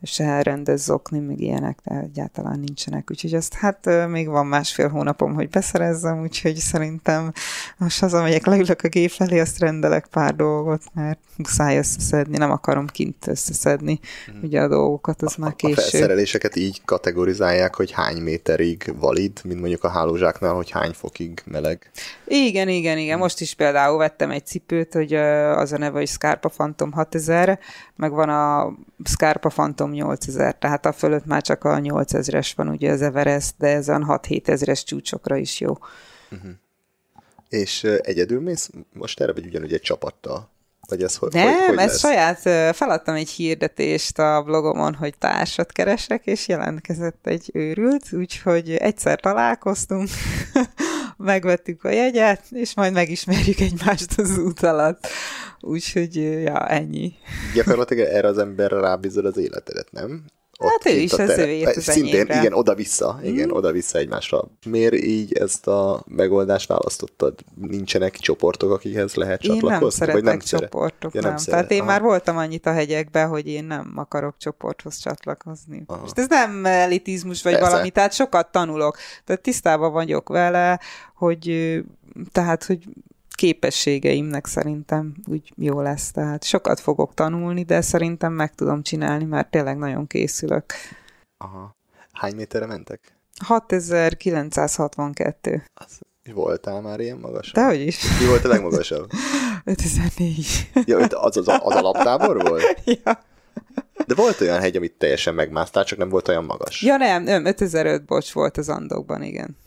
[0.03, 3.11] se elrendez zokni, még ilyenek, de egyáltalán nincsenek.
[3.11, 7.31] Úgyhogy azt hát még van másfél hónapom, hogy beszerezzem, úgyhogy szerintem
[7.77, 12.87] most hazamegyek, leülök a gép elé, azt rendelek pár dolgot, mert muszáj összeszedni, nem akarom
[12.87, 13.99] kint összeszedni
[14.31, 14.43] mm.
[14.43, 15.73] ugye a dolgokat, az a, már késő.
[15.73, 21.41] A felszereléseket így kategorizálják, hogy hány méterig valid, mint mondjuk a hálózsáknál, hogy hány fokig
[21.45, 21.91] meleg.
[22.27, 23.17] Igen, igen, igen.
[23.17, 27.59] Most is például vettem egy cipőt, hogy az a neve, hogy Scarpa Phantom 6000,
[27.95, 32.91] meg van a Scarpa Phantom 8000, tehát a fölött már csak a 8000-es van ugye
[32.91, 35.77] az Everest, de ez a 6-7 ezeres csúcsokra is jó.
[36.31, 36.51] Uh-huh.
[37.49, 40.49] És egyedül mész most erre, vagy ugyanúgy egy csapattal?
[40.87, 41.99] Vagy ez hogy, Nem, hogy, hogy ez lesz?
[41.99, 49.19] saját, feladtam egy hirdetést a blogomon, hogy társat keresek, és jelentkezett egy őrült, úgyhogy egyszer
[49.19, 50.09] találkoztunk,
[51.17, 55.07] megvettük a jegyet, és majd megismerjük egymást az út alatt.
[55.61, 57.13] Úgyhogy, ja, ennyi.
[57.53, 60.25] Gyakorlatilag erre az emberre rábízod az életedet, nem?
[60.69, 62.39] hát ő is az ő az Szintén, enyémre.
[62.39, 63.51] igen, oda-vissza, igen, mm.
[63.51, 64.47] oda-vissza egymásra.
[64.65, 67.39] Miért így ezt a megoldást választottad?
[67.55, 69.79] Nincsenek csoportok, akikhez lehet én csatlakozni?
[69.79, 71.33] nem szeretek vagy nem csoportok, ja, nem.
[71.33, 71.43] nem.
[71.45, 71.87] Tehát én Aha.
[71.87, 75.83] már voltam annyit a hegyekben, hogy én nem akarok csoporthoz csatlakozni.
[75.85, 76.01] Aha.
[76.01, 77.69] Most ez nem elitizmus vagy Persze.
[77.69, 78.97] valami, tehát sokat tanulok.
[79.25, 80.79] Tehát tisztában vagyok vele,
[81.15, 81.73] hogy
[82.31, 82.79] tehát, hogy
[83.41, 86.11] képességeimnek szerintem úgy jó lesz.
[86.11, 90.65] Tehát sokat fogok tanulni, de szerintem meg tudom csinálni, mert tényleg nagyon készülök.
[91.37, 91.75] Aha.
[92.11, 93.19] Hány méterre mentek?
[93.37, 95.63] 6962.
[95.73, 95.99] Az,
[96.33, 97.51] voltál már ilyen magas?
[97.51, 98.19] Dehogy is.
[98.19, 99.09] Mi volt a legmagasabb?
[99.63, 100.69] 54.
[100.85, 102.81] Ja, az, az, az alaptábor volt?
[103.03, 103.23] ja.
[104.07, 106.81] De volt olyan hegy, amit teljesen megmásztál, csak nem volt olyan magas.
[106.81, 109.57] Ja nem, nem 5005 bocs volt az Andokban, igen.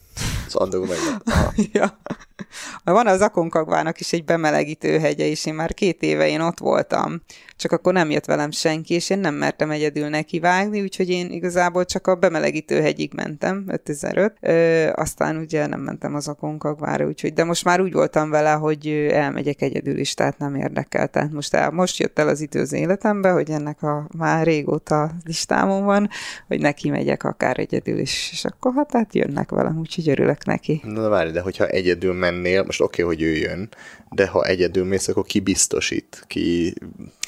[0.47, 1.23] Az Andokban meg
[1.73, 1.99] ja.
[2.85, 7.23] Van az Akonkagvának is egy bemelegítő hegye, és én már két éve én ott voltam,
[7.57, 11.85] csak akkor nem jött velem senki, és én nem mertem egyedül nekivágni, úgyhogy én igazából
[11.85, 17.45] csak a bemelegítő hegyig mentem, 5005, ö, aztán ugye nem mentem az Akonkagvára, úgyhogy, de
[17.45, 21.09] most már úgy voltam vele, hogy elmegyek egyedül is, tehát nem érdekel.
[21.09, 25.11] Tehát most, el, most jött el az idő az életembe, hogy ennek a már régóta
[25.25, 26.09] listámon van,
[26.47, 30.81] hogy neki megyek akár egyedül is, és akkor hát, hát jönnek velem, úgyhogy örülök neki.
[30.85, 33.69] Na várj, de hogyha egyedül mennél, most oké, okay, hogy ő jön,
[34.11, 36.25] de ha egyedül mész, akkor ki biztosít?
[36.27, 36.75] Ki...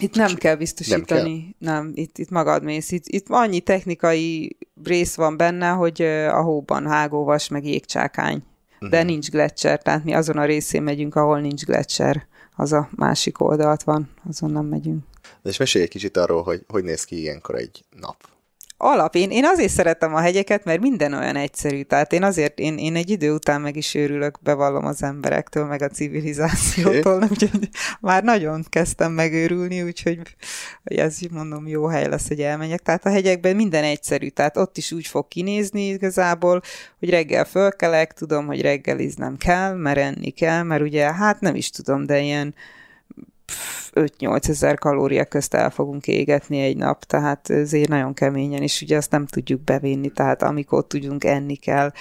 [0.00, 1.74] Itt nem kell biztosítani, nem, kell?
[1.74, 2.90] nem itt, itt magad mész.
[2.90, 8.42] Itt, itt annyi technikai rész van benne, hogy a hóban hágóvas, meg jégcsákány.
[8.78, 9.04] De uh-huh.
[9.04, 12.26] nincs gletszer, tehát mi azon a részén megyünk, ahol nincs gletszer.
[12.56, 15.04] Az a másik oldalt van, azon nem megyünk.
[15.42, 18.16] De és mesélj egy kicsit arról, hogy hogy néz ki ilyenkor egy nap
[18.76, 19.14] alap.
[19.14, 21.82] Én, én azért szeretem a hegyeket, mert minden olyan egyszerű.
[21.82, 25.82] Tehát én azért, én, én egy idő után meg is őrülök, bevallom az emberektől, meg
[25.82, 27.68] a civilizációtól, úgyhogy
[28.00, 30.20] már nagyon kezdtem megőrülni, úgyhogy
[30.84, 32.80] ez mondom, jó hely lesz, hogy elmenjek.
[32.80, 36.62] Tehát a hegyekben minden egyszerű, tehát ott is úgy fog kinézni igazából,
[36.98, 41.70] hogy reggel fölkelek, tudom, hogy reggeliznem kell, mert enni kell, mert ugye, hát nem is
[41.70, 42.54] tudom, de ilyen
[43.96, 48.96] 5-8 ezer kalória közt el fogunk égetni egy nap, tehát ezért nagyon keményen, és ugye
[48.96, 51.92] azt nem tudjuk bevinni, tehát amikor tudjunk enni kell.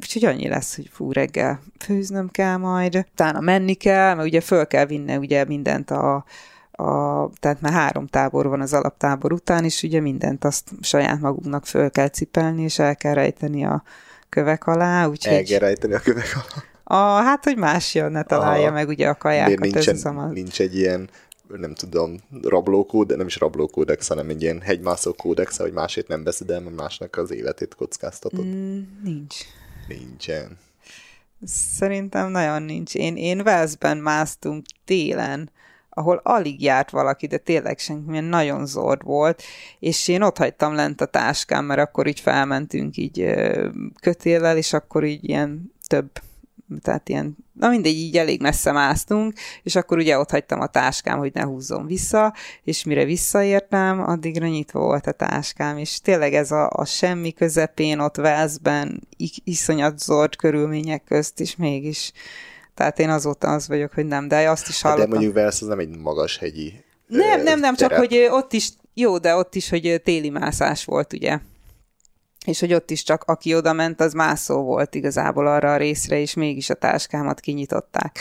[0.00, 4.66] Úgyhogy annyi lesz, hogy fú, reggel főznöm kell majd, utána menni kell, mert ugye föl
[4.66, 6.24] kell vinni ugye mindent a,
[6.72, 11.66] a, tehát már három tábor van az alaptábor után, és ugye mindent azt saját magunknak
[11.66, 13.82] föl kell cipelni, és el kell rejteni a
[14.28, 15.06] kövek alá.
[15.06, 15.36] Úgyhogy...
[15.36, 16.69] El kell rejteni a kövek alá.
[16.92, 19.58] A, hát, hogy más jön, ne találja a, meg ugye a kajákat.
[19.58, 21.10] Nincsen, ez az nincs egy ilyen
[21.56, 26.50] nem tudom, rablókód, nem is rablókódex, hanem egy ilyen hegymászó kódex, hogy másét nem veszed
[26.50, 28.44] el, mert másnak az életét kockáztatod.
[28.44, 29.36] Mm, nincs.
[29.88, 30.58] Nincsen.
[31.44, 32.94] Szerintem nagyon nincs.
[32.94, 35.50] Én, én Velszben másztunk télen,
[35.88, 39.42] ahol alig járt valaki, de tényleg senki, milyen nagyon zord volt,
[39.78, 43.34] és én ott hagytam lent a táskám, mert akkor így felmentünk így
[44.00, 46.10] kötéllel, és akkor így ilyen több
[46.82, 51.18] tehát ilyen, na mindegy, így elég messze másztunk, és akkor ugye ott hagytam a táskám,
[51.18, 56.50] hogy ne húzzon vissza, és mire visszaértem, addigra nyitva volt a táskám, és tényleg ez
[56.50, 59.08] a, a semmi közepén, ott Velszben,
[59.44, 62.12] iszonyat zord körülmények közt, és mégis,
[62.74, 65.04] tehát én azóta az vagyok, hogy nem, de azt is hallottam.
[65.04, 67.90] Hát de mondjuk Velsz az nem egy magas hegyi Nem, nem, nem, terep.
[67.90, 71.38] csak hogy ott is, jó, de ott is, hogy téli mászás volt, ugye
[72.46, 76.18] és hogy ott is csak aki oda ment, az mászó volt igazából arra a részre,
[76.18, 78.18] és mégis a táskámat kinyitották.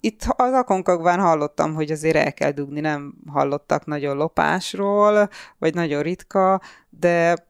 [0.00, 5.28] Itt az Akonkagván hallottam, hogy azért el kell dugni, nem hallottak nagyon lopásról,
[5.58, 7.46] vagy nagyon ritka, de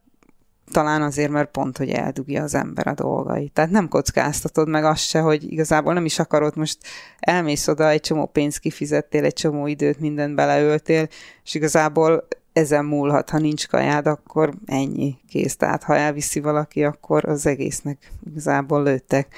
[0.70, 3.52] talán azért, mert pont, hogy eldugja az ember a dolgait.
[3.52, 6.78] Tehát nem kockáztatod meg azt se, hogy igazából nem is akarod, most
[7.18, 11.08] elmész oda, egy csomó pénzt kifizettél, egy csomó időt, mindent beleöltél,
[11.44, 15.56] és igazából ezen múlhat, ha nincs kajád, akkor ennyi kész.
[15.56, 19.34] Tehát ha elviszi valaki, akkor az egésznek igazából lőttek.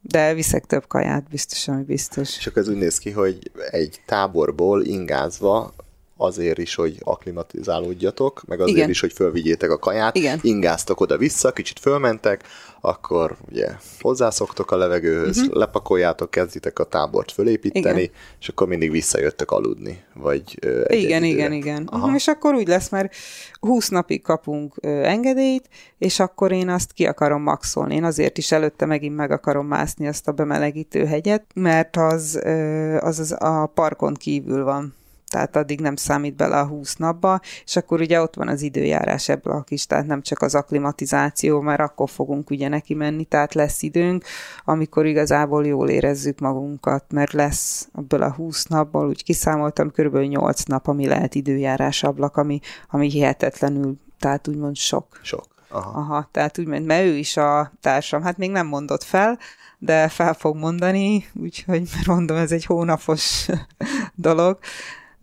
[0.00, 2.38] De viszek több kaját, biztos, ami biztos.
[2.38, 5.74] Csak ez úgy néz ki, hogy egy táborból ingázva
[6.16, 8.90] azért is, hogy aklimatizálódjatok, meg azért Igen.
[8.90, 10.16] is, hogy fölvigyétek a kaját.
[10.16, 10.38] Igen.
[10.42, 12.44] Ingáztak oda-vissza, kicsit fölmentek,
[12.80, 13.68] akkor ugye
[14.00, 15.56] hozzászoktok a levegőhöz, uh-huh.
[15.56, 18.14] lepakoljátok, kezditek a tábort fölépíteni, igen.
[18.40, 21.84] és akkor mindig visszajöttek aludni, vagy egy Igen, egy igen, igen.
[21.86, 22.00] Aha.
[22.00, 23.14] Uh-huh, és akkor úgy lesz, mert
[23.60, 27.94] 20 napig kapunk ö, engedélyt, és akkor én azt ki akarom maxolni.
[27.94, 32.96] Én azért is előtte megint meg akarom mászni azt a bemelegítő hegyet, mert az, ö,
[32.96, 34.94] az, az a parkon kívül van
[35.28, 39.28] tehát addig nem számít bele a 20 napba, és akkor ugye ott van az időjárás
[39.28, 43.82] ebből is, tehát nem csak az aklimatizáció, mert akkor fogunk ugye neki menni, tehát lesz
[43.82, 44.24] időnk,
[44.64, 50.62] amikor igazából jól érezzük magunkat, mert lesz ebből a 20 napból, úgy kiszámoltam, körülbelül 8
[50.62, 52.60] nap, ami lehet időjárás ablak, ami,
[52.90, 55.20] ami hihetetlenül, tehát úgymond sok.
[55.22, 55.46] Sok.
[55.68, 55.98] Aha.
[55.98, 59.38] Aha, tehát úgymond, mert ő is a társam, hát még nem mondott fel,
[59.78, 63.46] de fel fog mondani, úgyhogy mert mondom, ez egy hónapos
[64.14, 64.58] dolog,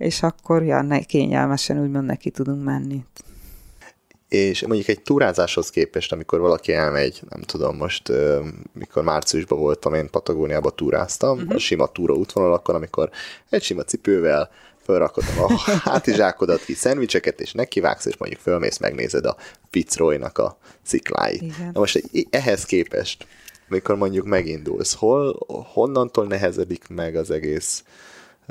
[0.01, 3.05] és akkor ja, ne, kényelmesen úgymond neki tudunk menni.
[4.27, 8.11] És mondjuk egy túrázáshoz képest, amikor valaki elmegy, nem tudom, most
[8.73, 11.55] mikor márciusban voltam, én Patagóniába túráztam, uh-huh.
[11.55, 13.09] a sima túra útvonalakon, amikor
[13.49, 14.49] egy sima cipővel
[14.83, 15.53] felrakod a
[15.89, 19.35] hátizsákodat ki, szendvicseket, és nekivágsz, és mondjuk fölmész, megnézed a
[19.69, 21.41] Fitzroy-nak a szikláit.
[21.41, 21.69] Igen.
[21.73, 23.27] Na most ehhez képest,
[23.67, 27.83] mikor mondjuk megindulsz, hol, honnantól nehezedik meg az egész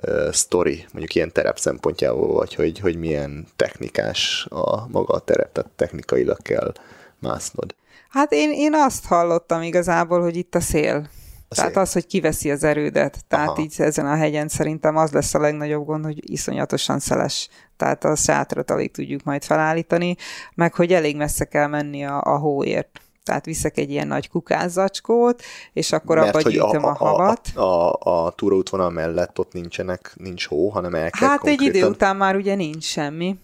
[0.03, 5.53] uh, sztori, mondjuk ilyen terep szempontjából, vagy hogy, hogy milyen technikás a maga a terep,
[5.53, 6.72] tehát technikailag kell
[7.18, 7.74] másznod.
[8.09, 11.09] Hát én, én azt hallottam igazából, hogy itt a szél.
[11.48, 11.83] A Tehát szép.
[11.83, 13.18] az, hogy kiveszi az erődet.
[13.29, 13.61] Tehát Aha.
[13.61, 17.48] így ezen a hegyen szerintem az lesz a legnagyobb gond, hogy iszonyatosan szeles.
[17.76, 20.16] Tehát a sátrat alig tudjuk majd felállítani,
[20.55, 25.42] meg hogy elég messze kell menni a, a hóért tehát viszek egy ilyen nagy kukázzacskót,
[25.72, 27.48] és akkor Mert abba gyűjtöm a, a, a havat.
[27.54, 31.66] A, a, a túróútvonal mellett ott nincsenek, nincs hó, hanem el kell Hát konkrétan...
[31.66, 33.38] egy idő után már ugye nincs semmi.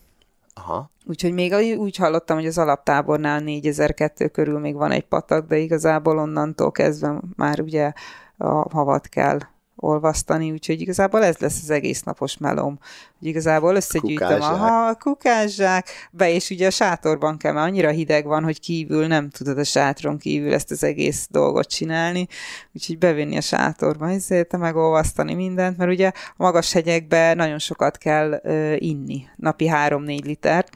[0.54, 0.90] Aha.
[1.08, 6.18] Úgyhogy még úgy hallottam, hogy az alaptábornál 4002 körül még van egy patak, de igazából
[6.18, 7.92] onnantól kezdve már ugye
[8.36, 9.38] a havat kell
[9.76, 12.78] olvasztani, úgyhogy igazából ez lesz az egész napos melom.
[13.18, 18.44] Hogy igazából összegyűjtöm a kukázzsák, be, és ugye a sátorban kell, mert annyira hideg van,
[18.44, 22.26] hogy kívül nem tudod a sátron kívül ezt az egész dolgot csinálni,
[22.72, 28.40] úgyhogy bevinni a sátorba, ezért megolvasztani mindent, mert ugye a magas hegyekben nagyon sokat kell
[28.42, 30.70] uh, inni, napi 3-4 litert,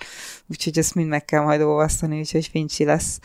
[0.51, 3.19] úgyhogy ezt mind meg kell majd olvasztani, úgyhogy fincsi lesz.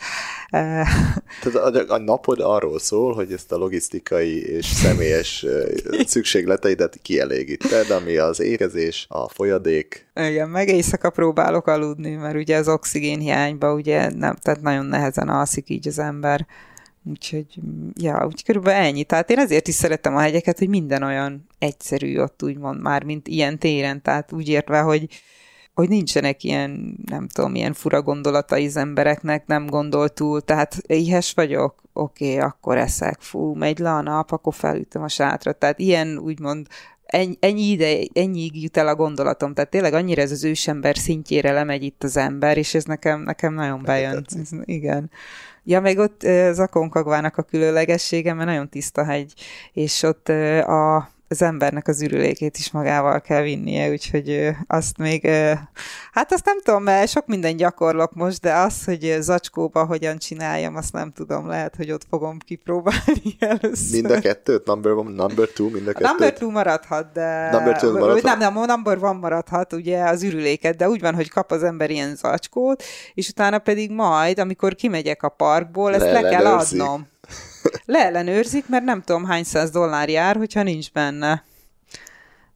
[0.50, 5.46] Tehát a, a napod arról szól, hogy ezt a logisztikai és személyes
[6.06, 10.08] szükségleteidet kielégíted, ami az érezés, a folyadék.
[10.14, 15.28] Igen, meg éjszaka próbálok aludni, mert ugye az oxigén hiányba ugye nem, tehát nagyon nehezen
[15.28, 16.46] alszik így az ember.
[17.04, 17.46] Úgyhogy,
[17.94, 19.04] ja, úgy körülbelül ennyi.
[19.04, 23.28] Tehát én ezért is szeretem a hegyeket, hogy minden olyan egyszerű ott úgymond már, mint
[23.28, 24.02] ilyen téren.
[24.02, 25.08] Tehát úgy értve, hogy
[25.76, 31.32] hogy nincsenek ilyen, nem tudom, ilyen fura gondolatai az embereknek, nem gondol túl, tehát éhes
[31.32, 35.78] vagyok, oké, okay, akkor eszek, fú, megy le a nap, akkor felütöm a sátrat, tehát
[35.78, 36.66] ilyen úgymond
[37.06, 41.52] ennyi, ennyi ide, ennyi jut el a gondolatom, tehát tényleg annyira ez az ősember szintjére
[41.52, 44.26] lemegy itt az ember, és ez nekem, nekem nagyon bejön.
[44.40, 45.10] Ez, igen.
[45.64, 49.32] Ja, meg ott az Akonkagvának a különlegessége, mert nagyon tiszta hegy,
[49.72, 55.26] és ott a az embernek az ürülékét is magával kell vinnie, úgyhogy azt még,
[56.12, 60.76] hát azt nem tudom, mert sok minden gyakorlok most, de az, hogy zacskóba hogyan csináljam,
[60.76, 64.02] azt nem tudom, lehet, hogy ott fogom kipróbálni először.
[64.02, 64.66] Mind a kettőt?
[64.66, 66.08] Number one, number two, mind a kettőt?
[66.08, 67.50] Number two maradhat, de...
[67.50, 68.22] Number two maradhat?
[68.22, 71.90] Nem, nem, number one maradhat, ugye az ürüléket, de úgy van, hogy kap az ember
[71.90, 72.82] ilyen zacskót,
[73.14, 77.06] és utána pedig majd, amikor kimegyek a parkból, ezt le, le kell adnom.
[77.84, 81.44] Leellenőrzik, mert nem tudom hány száz dollár jár, hogyha nincs benne.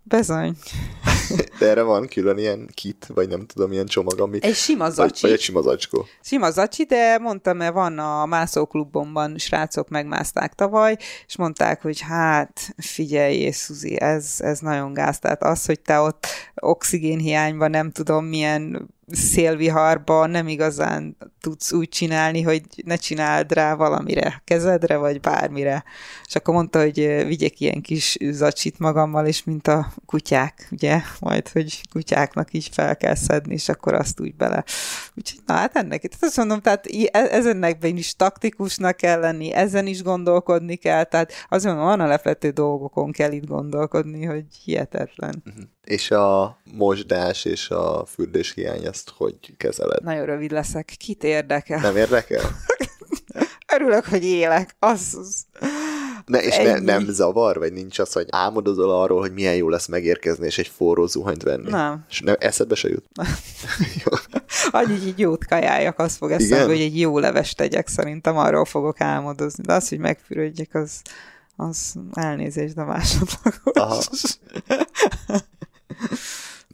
[0.02, 0.56] Bezony.
[1.58, 4.38] De erre van külön ilyen kit, vagy nem tudom, ilyen csomag, ami...
[4.40, 5.10] Egy sima zacsi.
[5.10, 6.06] Vagy, vagy egy sima zacskó.
[6.22, 10.96] Sima zacsi, de mondtam, mert van a mászóklubomban, srácok megmászták tavaly,
[11.26, 15.18] és mondták, hogy hát figyelj, Szuzi, ez, ez nagyon gáz.
[15.18, 22.42] Tehát az, hogy te ott oxigénhiányban nem tudom milyen szélviharban nem igazán tudsz úgy csinálni,
[22.42, 25.84] hogy ne csináld rá valamire, kezedre, vagy bármire.
[26.26, 31.48] És akkor mondta, hogy vigyek ilyen kis zacsit magammal, és mint a kutyák, ugye, majd,
[31.48, 34.64] hogy kutyáknak is fel kell szedni, és akkor azt úgy bele.
[35.14, 39.86] Úgyhogy, na hát ennek, tehát azt mondom, tehát e, ezennek is taktikusnak kell lenni, ezen
[39.86, 45.42] is gondolkodni kell, tehát van a lepető dolgokon kell itt gondolkodni, hogy hihetetlen.
[45.46, 45.64] Uh-huh.
[45.90, 50.02] És a mosdás és a fürdés hiány, ezt hogy kezeled?
[50.02, 50.94] Nagyon rövid leszek.
[50.98, 51.80] Kit érdekel?
[51.80, 52.40] Nem érdekel?
[53.74, 54.76] Örülök, hogy élek.
[54.78, 55.46] Az, az.
[56.26, 59.86] Ne, és ne, nem zavar, vagy nincs az, hogy álmodozol arról, hogy milyen jó lesz
[59.86, 61.70] megérkezni, és egy forró zuhanyt venni?
[61.70, 62.04] Nem.
[62.08, 63.04] És nem, eszedbe se jut?
[64.70, 69.00] Annyi, hogy jót kajáljak, az fog eszembe, hogy egy jó levest tegyek, szerintem arról fogok
[69.00, 69.64] álmodozni.
[69.64, 71.00] De az, hogy megfürödjek, az,
[71.56, 74.08] az elnézést a másodlagos.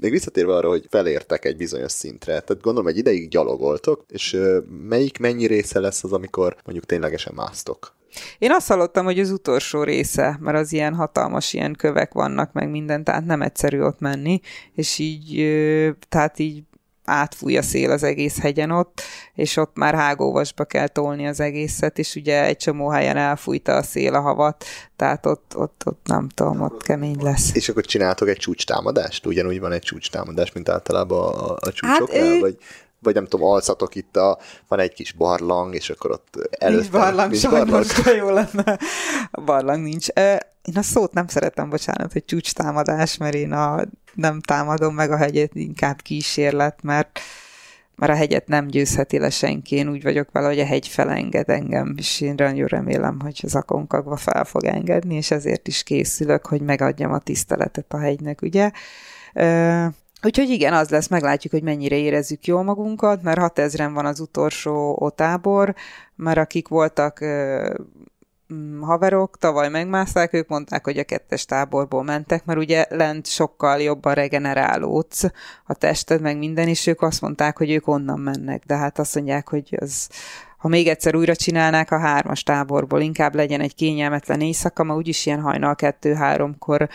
[0.01, 4.37] Még visszatérve arra, hogy felértek egy bizonyos szintre, tehát gondolom egy ideig gyalogoltok, és
[4.89, 7.95] melyik mennyi része lesz az, amikor mondjuk ténylegesen másztok?
[8.39, 12.71] Én azt hallottam, hogy az utolsó része, mert az ilyen hatalmas ilyen kövek vannak, meg
[12.71, 14.41] minden, tehát nem egyszerű ott menni,
[14.75, 15.35] és így,
[16.09, 16.63] tehát így
[17.07, 19.03] átfúj a szél az egész hegyen ott,
[19.35, 23.83] és ott már hágóvasba kell tolni az egészet, és ugye egy csomó helyen elfújta a
[23.83, 24.65] szél a havat,
[24.97, 27.55] tehát ott, ott, ott nem tudom, ott kemény lesz.
[27.55, 29.27] És akkor csináltok egy csúcstámadást?
[29.27, 32.31] Ugyanúgy van egy csúcstámadás, mint általában a, a csúcsoknál?
[32.31, 32.59] Hát, vagy
[33.07, 34.39] vagy nem tudom, alszatok itt a,
[34.69, 36.81] van egy kis barlang, és akkor ott előtte...
[36.81, 38.17] Nincs barlang, nincs sajnos, barlang.
[38.17, 38.79] jó lenne.
[39.31, 40.09] A barlang nincs.
[40.63, 45.11] Én a szót nem szeretem, bocsánat, hogy csúcs támadás, mert én a, nem támadom meg
[45.11, 47.21] a hegyet, inkább kísérlet, mert
[47.97, 51.49] mert a hegyet nem győzheti le senki, én úgy vagyok vele, hogy a hegy felenged
[51.49, 56.47] engem, és én nagyon remélem, hogy az akonkagva fel fog engedni, és ezért is készülök,
[56.47, 58.71] hogy megadjam a tiszteletet a hegynek, ugye.
[60.27, 64.97] Úgyhogy igen, az lesz, meglátjuk, hogy mennyire érezzük jól magunkat, mert 6000-en van az utolsó
[64.99, 65.75] otábor,
[66.17, 67.25] mert akik voltak
[68.55, 73.81] mm, haverok, tavaly megmászták, ők mondták, hogy a kettes táborból mentek, mert ugye lent sokkal
[73.81, 75.25] jobban regenerálódsz
[75.65, 79.15] a tested, meg minden, és ők azt mondták, hogy ők onnan mennek, de hát azt
[79.15, 80.09] mondják, hogy az,
[80.57, 85.27] ha még egyszer újra csinálnák a hármas táborból, inkább legyen egy kényelmetlen éjszaka, ma úgyis
[85.27, 86.89] ilyen hajnal kettő-háromkor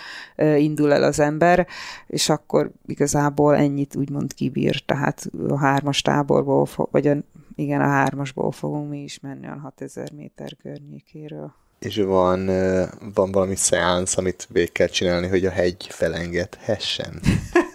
[0.57, 1.67] indul el az ember,
[2.07, 7.15] és akkor igazából ennyit úgymond kibír, tehát a hármas táborból, vagy a,
[7.55, 11.53] igen, a hármasból fogunk mi is menni a 6000 méter környékéről.
[11.79, 12.45] És van,
[13.13, 17.19] van valami szeánsz, amit végig kell csinálni, hogy a hegy felengedhessen.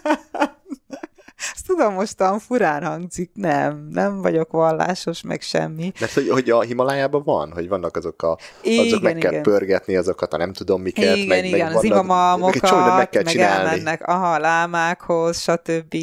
[1.67, 5.91] Ezt tudom, mostan furán hangzik, nem, nem vagyok vallásos, meg semmi.
[5.99, 9.31] Mert hogy, hogy a Himalájában van, hogy vannak azok a, igen, azok meg igen.
[9.31, 11.15] kell pörgetni azokat, a nem tudom miket.
[11.15, 12.61] Igen, meg, igen, meg az imamalmokat,
[12.95, 13.69] meg, kell meg csinálni.
[13.69, 15.95] elmennek, aha, lámákhoz, stb.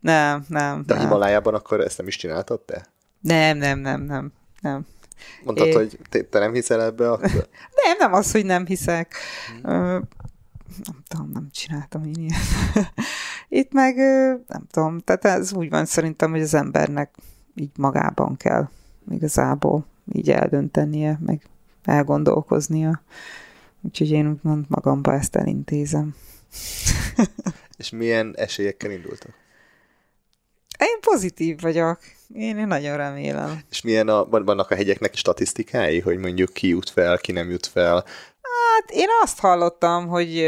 [0.00, 0.82] Nem, nem.
[0.86, 1.02] De nem.
[1.02, 2.86] a Himalájában akkor ezt nem is csináltad te?
[3.20, 4.86] Nem, nem, nem, nem, nem.
[5.44, 5.72] Mondtad, é...
[5.72, 7.30] hogy te, te nem hiszel ebbe akkor?
[7.84, 9.14] nem, nem az, hogy nem hiszek.
[9.62, 10.08] Hmm
[10.84, 12.92] nem tudom, nem csináltam én ilyet.
[13.60, 13.96] Itt meg
[14.46, 17.14] nem tudom, tehát ez úgy van szerintem, hogy az embernek
[17.54, 18.68] így magában kell
[19.10, 21.42] igazából így eldöntenie, meg
[21.84, 23.02] elgondolkoznia.
[23.80, 26.14] Úgyhogy én úgymond magamba ezt elintézem.
[27.78, 29.34] És milyen esélyekkel indultak?
[30.78, 31.98] Én pozitív vagyok.
[32.34, 33.60] Én, én nagyon remélem.
[33.70, 37.66] És milyen a, vannak a hegyeknek statisztikái, hogy mondjuk ki jut fel, ki nem jut
[37.66, 38.04] fel,
[38.50, 40.44] Hát én azt hallottam, hogy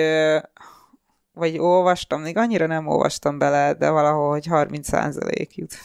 [1.33, 5.75] vagy olvastam, még annyira nem olvastam bele, de valahol, hogy 30% jut.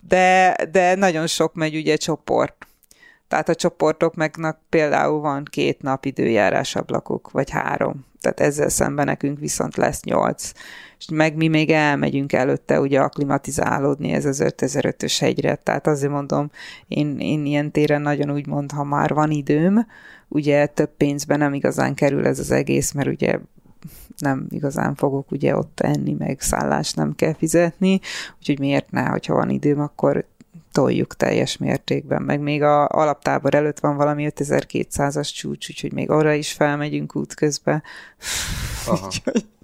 [0.00, 2.66] De, de nagyon sok megy ugye csoport.
[3.28, 8.06] Tehát a csoportok megnak például van két nap időjárás ablakuk, vagy három.
[8.20, 10.52] Tehát ezzel szemben nekünk viszont lesz nyolc.
[10.98, 15.54] És meg mi még elmegyünk előtte ugye aklimatizálódni ez az 5005-ös hegyre.
[15.54, 16.50] Tehát azért mondom,
[16.88, 19.86] én, én ilyen téren nagyon úgy mond, ha már van időm,
[20.28, 23.38] ugye több pénzbe nem igazán kerül ez az egész, mert ugye
[24.18, 28.00] nem igazán fogok ugye ott enni, meg szállást nem kell fizetni,
[28.38, 30.26] úgyhogy miért ne, hogyha van időm, akkor
[30.72, 36.32] toljuk teljes mértékben, meg még a alaptábor előtt van valami 5200-as csúcs, úgyhogy még arra
[36.32, 37.82] is felmegyünk útközben.
[38.86, 39.10] Aha.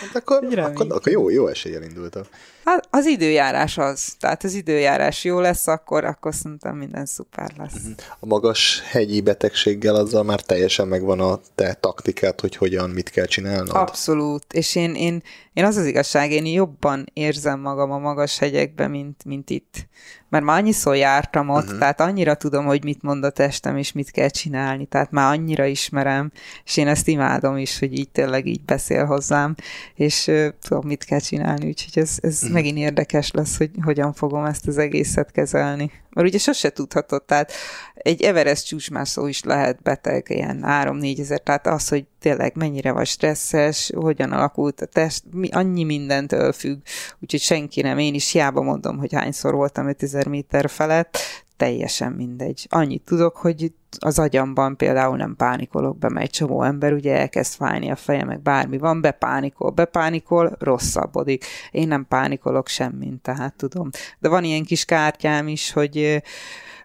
[0.00, 2.26] Hát akkor, akkor, akkor jó, jó eséllyel indultak.
[2.64, 4.16] Hát az időjárás az.
[4.20, 7.82] Tehát az időjárás jó lesz, akkor, akkor szerintem minden szuper lesz.
[7.82, 7.92] Mhm.
[8.20, 13.26] A magas hegyi betegséggel azzal már teljesen megvan a te taktikát, hogy hogyan, mit kell
[13.26, 13.76] csinálnod?
[13.76, 14.52] Abszolút.
[14.52, 15.22] És én, én,
[15.52, 19.86] én az az igazság, én jobban érzem magam a magas hegyekben, mint, mint itt
[20.28, 21.78] mert már annyiszor jártam ott, uh-huh.
[21.78, 25.64] tehát annyira tudom, hogy mit mond a testem, és mit kell csinálni, tehát már annyira
[25.64, 26.32] ismerem,
[26.64, 29.54] és én ezt imádom is, hogy így tényleg így beszél hozzám,
[29.94, 32.52] és uh, tudom, mit kell csinálni, úgyhogy ez, ez uh-huh.
[32.52, 35.90] megint érdekes lesz, hogy hogyan fogom ezt az egészet kezelni.
[36.10, 37.52] Mert ugye sose tudhatod, tehát
[37.94, 43.06] egy Everest csúcsmászó is lehet beteg, ilyen 3-4 ezer, tehát az, hogy tényleg mennyire vagy
[43.06, 46.78] stresszes, hogyan alakult a test, mi, annyi mindentől függ,
[47.20, 51.18] úgyhogy senki nem, én is hiába mondom, hogy hányszor voltam 5000 méter felett,
[51.58, 52.66] teljesen mindegy.
[52.68, 57.90] Annyit tudok, hogy az agyamban például nem pánikolok be, mert csomó ember ugye elkezd fájni
[57.90, 61.44] a feje, meg bármi van, bepánikol, bepánikol, rosszabbodik.
[61.70, 63.90] Én nem pánikolok semmint, tehát tudom.
[64.18, 66.22] De van ilyen kis kártyám is, hogy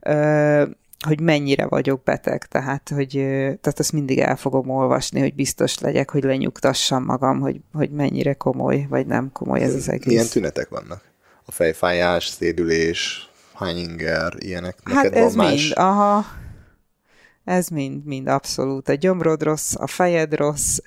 [0.01, 0.63] ö,
[1.05, 3.09] hogy mennyire vagyok beteg, tehát, hogy,
[3.61, 8.33] tehát azt mindig el fogom olvasni, hogy biztos legyek, hogy lenyugtassam magam, hogy, hogy mennyire
[8.33, 10.05] komoly, vagy nem komoly ez az egész.
[10.05, 11.01] Milyen tünetek vannak?
[11.45, 14.77] A fejfájás, szédülés, hányinger, ilyenek?
[14.83, 15.61] Hát Neked ez van más?
[15.61, 16.25] mind, aha.
[17.43, 18.89] Ez mind, mind abszolút.
[18.89, 20.79] A gyomrod rossz, a fejed rossz,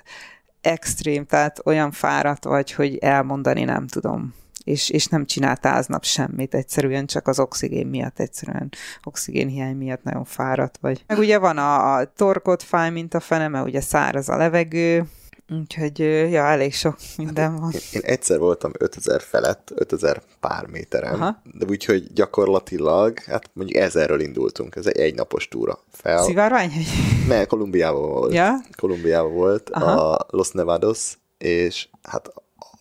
[0.61, 4.33] extrém, tehát olyan fáradt vagy, hogy elmondani nem tudom
[4.67, 8.69] és, és nem csinált áznap semmit, egyszerűen csak az oxigén miatt, egyszerűen
[9.03, 11.03] oxigénhiány miatt nagyon fáradt vagy.
[11.07, 15.05] Meg ugye van a, a torkot fáj, mint a fene, mert ugye száraz a levegő,
[15.49, 15.99] Úgyhogy,
[16.31, 17.71] ja, elég sok minden van.
[17.71, 21.41] Én, én egyszer voltam 5000 felett, 5000 pár méteren, Aha.
[21.43, 26.23] de úgyhogy gyakorlatilag, hát mondjuk ezerről indultunk, ez egy egynapos túra fel.
[26.23, 26.85] Szivárványhegy?
[27.27, 28.33] Ne, Kolumbiában volt.
[28.33, 28.53] Ja?
[28.77, 30.11] Kolumbiában volt, Aha.
[30.11, 32.33] a Los Nevados, és hát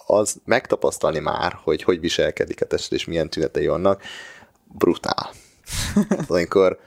[0.06, 4.02] az megtapasztalni már, hogy hogy viselkedik a test, és milyen tünetei vannak,
[4.78, 5.30] brutál.
[6.28, 6.78] Amikor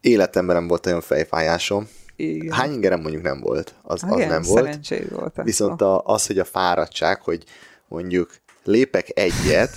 [0.00, 2.52] életemben nem volt olyan fejfájásom, igen.
[2.52, 4.78] Hány ingerem mondjuk nem volt, az, az Igen, nem volt.
[5.10, 5.42] volt.
[5.42, 7.44] Viszont a, az, hogy a fáradtság, hogy
[7.88, 9.70] mondjuk lépek egyet,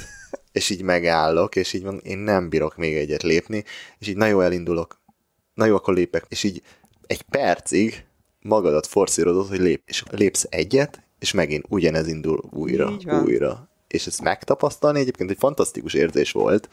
[0.51, 3.63] és így megállok, és így van, én nem bírok még egyet lépni,
[3.99, 5.01] és így nagyon elindulok,
[5.53, 6.61] na jó, akkor lépek, és így
[7.07, 8.05] egy percig
[8.39, 12.91] magadat forszírozod, hogy lép, és lépsz egyet, és megint ugyanez indul újra,
[13.23, 13.67] újra.
[13.87, 16.69] És ezt megtapasztalni egyébként egy fantasztikus érzés volt,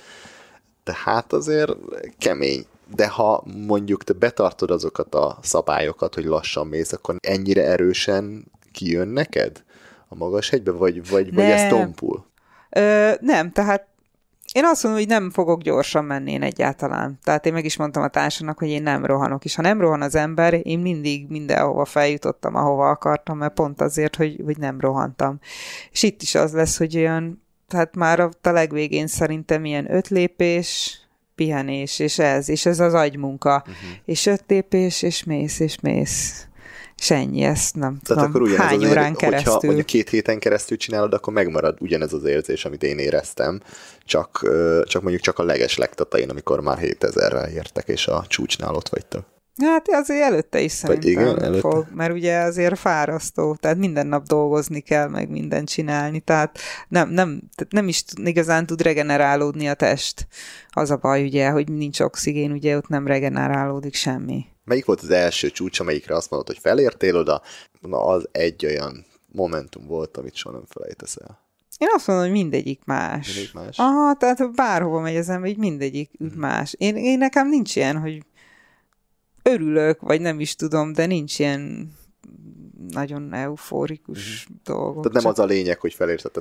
[0.83, 1.77] tehát azért
[2.19, 2.67] kemény.
[2.95, 9.09] De ha mondjuk te betartod azokat a szabályokat, hogy lassan mész, akkor ennyire erősen kijön
[9.09, 9.65] neked
[10.09, 12.27] a magas hegybe, vagy, vagy, vagy ez tompul?
[12.71, 13.87] Ö, nem, tehát
[14.55, 17.19] Én azt mondom, hogy nem fogok gyorsan menni én egyáltalán.
[17.23, 19.45] Tehát én meg is mondtam a társadnak, hogy én nem rohanok.
[19.45, 24.17] És ha nem rohan az ember, én mindig mindenhova feljutottam, ahova akartam, mert pont azért,
[24.17, 25.39] hogy, hogy nem rohantam.
[25.91, 30.09] És itt is az lesz, hogy olyan, tehát már a, a legvégén szerintem ilyen öt
[30.09, 30.99] lépés,
[31.35, 33.57] pihenés, és ez, és ez az agymunka.
[33.61, 33.75] Uh-huh.
[34.05, 36.49] És öt lépés, és mész, és mész.
[36.99, 39.53] És ennyi, ezt nem Tehát tudom, akkor hány azért, órán keresztül.
[39.53, 43.61] Hogyha mondjuk két héten keresztül csinálod, akkor megmarad ugyanez az érzés, amit én éreztem,
[44.05, 44.51] csak,
[44.85, 49.25] csak mondjuk csak a leges legtatain, amikor már 7000-rel értek, és a csúcsnál ott vagytok.
[49.63, 51.69] Hát azért előtte is szerintem igen, előtte.
[51.69, 57.09] fog, mert ugye azért fárasztó, tehát minden nap dolgozni kell, meg mindent csinálni, tehát nem,
[57.09, 60.27] nem, tehát nem is igazán tud regenerálódni a test.
[60.71, 64.47] Az a baj ugye, hogy nincs oxigén, ugye ott nem regenerálódik semmi.
[64.65, 67.43] Melyik volt az első csúcs, amelyikre azt mondod, hogy felértél oda?
[67.81, 71.43] Na, az egy olyan momentum volt, amit soha nem felejtesz el.
[71.79, 73.27] Én azt mondom, hogy mindegyik más.
[73.27, 73.79] Mindegyik más?
[73.79, 76.27] Aha, tehát bárhova megy az ember, így mindegyik mm.
[76.37, 76.75] más.
[76.79, 78.23] Én, én nekem nincs ilyen, hogy
[79.43, 81.93] örülök, vagy nem is tudom, de nincs ilyen
[82.89, 84.55] nagyon euforikus mm.
[84.65, 85.03] dolgok.
[85.03, 85.33] Tehát nem csak...
[85.33, 85.97] az a lényeg, hogy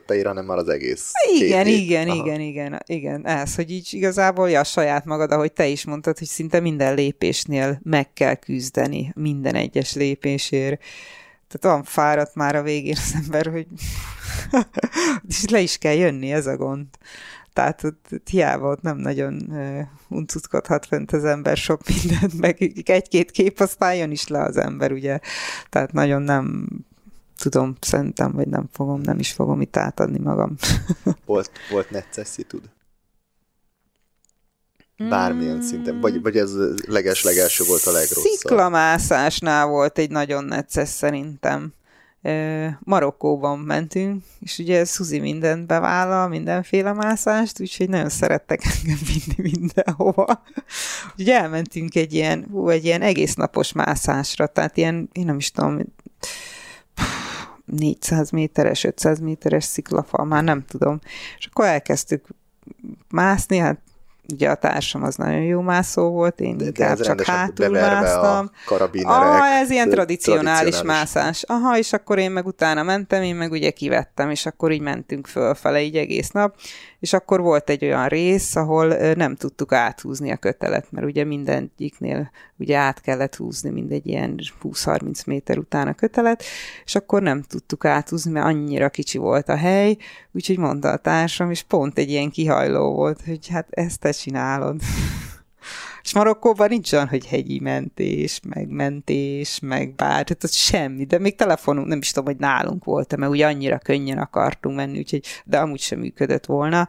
[0.05, 2.23] teira, hanem már az egész Igen, igen, Aha.
[2.23, 3.25] igen, igen, igen.
[3.25, 7.79] Ez, hogy így igazából ja, saját magad, ahogy te is mondtad, hogy szinte minden lépésnél
[7.83, 10.81] meg kell küzdeni, minden egyes lépésért.
[11.47, 13.67] Tehát olyan fáradt már a végén az ember, hogy
[15.27, 16.85] és le is kell jönni, ez a gond.
[17.53, 22.61] Tehát ott, ott hiába ott nem nagyon uh, uncutkodhat fent az ember sok mindent, meg
[22.89, 25.19] egy-két kép, aztán jön is le az ember, ugye.
[25.69, 26.67] Tehát nagyon nem
[27.37, 30.55] tudom, szerintem, vagy nem fogom, nem is fogom itt átadni magam.
[31.25, 32.69] volt, volt necessity, tud?
[35.09, 35.99] Bármilyen szinten.
[35.99, 36.51] Vagy, vagy ez
[36.87, 38.23] leges-legelső volt a legrosszabb?
[38.23, 41.73] Sziklamászásnál volt egy nagyon necces szerintem.
[42.79, 50.43] Marokkóban mentünk, és ugye Suzi mindent bevállal, mindenféle mászást, úgyhogy nagyon szerettek engem vinni mindenhova.
[51.17, 55.51] Ugye elmentünk egy ilyen, hú, egy ilyen egész napos mászásra, tehát ilyen, én nem is
[55.51, 55.79] tudom,
[57.65, 60.99] 400 méteres, 500 méteres sziklafal, már nem tudom.
[61.37, 62.27] És akkor elkezdtük
[63.09, 63.79] mászni, hát
[64.31, 68.49] ugye a társam az nagyon jó mászó volt, én de, inkább csak hátul másztam.
[69.03, 71.43] Aha, ez ilyen tradicionális, tradicionális mászás.
[71.43, 75.27] Aha, és akkor én meg utána mentem, én meg ugye kivettem, és akkor így mentünk
[75.27, 76.55] fölfele így egész nap,
[77.03, 82.31] és akkor volt egy olyan rész, ahol nem tudtuk áthúzni a kötelet, mert ugye mindegyiknél
[82.57, 86.43] ugye át kellett húzni mindegy ilyen 20-30 méter után a kötelet,
[86.85, 89.97] és akkor nem tudtuk áthúzni, mert annyira kicsi volt a hely,
[90.31, 94.81] úgyhogy mondta a társam, és pont egy ilyen kihajló volt, hogy hát ezt te csinálod.
[96.03, 101.19] És Marokkóban nincs olyan, hogy hegyi mentés, meg mentés, meg bár, tehát az semmi, de
[101.19, 105.25] még telefonunk, nem is tudom, hogy nálunk volt mert ugye annyira könnyen akartunk menni, úgyhogy,
[105.45, 106.87] de amúgy sem működött volna,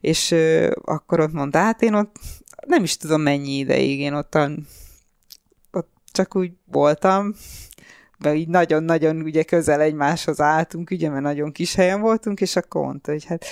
[0.00, 2.16] és ö, akkor ott mondta, hát én ott
[2.66, 4.66] nem is tudom mennyi ideig, én ottan,
[5.70, 7.34] ott csak úgy voltam,
[8.18, 12.84] mert így nagyon-nagyon ugye közel egymáshoz álltunk, ugye, mert nagyon kis helyen voltunk, és akkor
[12.84, 13.44] mondta, hogy hát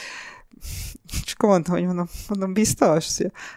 [1.24, 3.06] és akkor mondtam, hogy mondom, mondom biztos?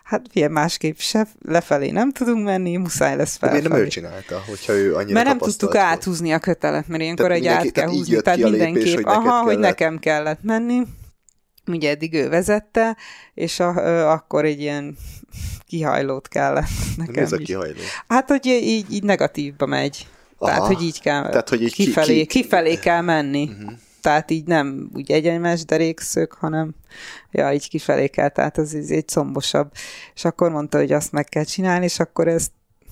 [0.04, 3.62] Hát ilyen másképp se lefelé nem tudunk menni, muszáj lesz felfelé.
[3.62, 7.02] De miért nem ő csinálta, hogyha ő annyira Mert nem tudtuk áthúzni a kötelet, mert
[7.02, 10.82] ilyenkor egy át kell húzni, tehát mindenképp, lépés, hogy aha, hogy nekem kellett menni.
[11.68, 12.98] Ugye eddig ő vezette,
[13.34, 14.98] és a, ö, akkor egy ilyen
[15.66, 17.80] kihajlót kellett nekem Mi ez a kihajló?
[18.08, 20.08] Hát, hogy így, így negatívba megy.
[20.38, 20.52] Aha.
[20.52, 22.42] Tehát, hogy így kell, Tehát, hogy így kifelé, ki, ki...
[22.42, 23.44] kifelé kell menni.
[23.44, 23.74] Uh-huh
[24.04, 26.76] tehát így nem úgy egyenes derékszög, hanem
[27.32, 29.72] ja, így kifelé kell, tehát az így egy szombosabb.
[30.14, 32.52] És akkor mondta, hogy azt meg kell csinálni, és akkor ezt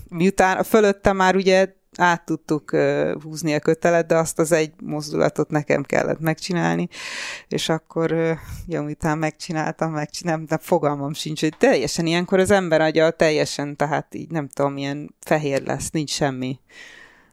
[0.09, 2.76] miután a fölötte már ugye át tudtuk
[3.24, 6.88] húzni a kötelet, de azt az egy mozdulatot nekem kellett megcsinálni,
[7.47, 8.38] és akkor,
[8.68, 14.16] jó, miután megcsináltam, megcsináltam, de fogalmam sincs, hogy teljesen ilyenkor az ember agya teljesen, tehát
[14.16, 16.59] így nem tudom, milyen fehér lesz, nincs semmi.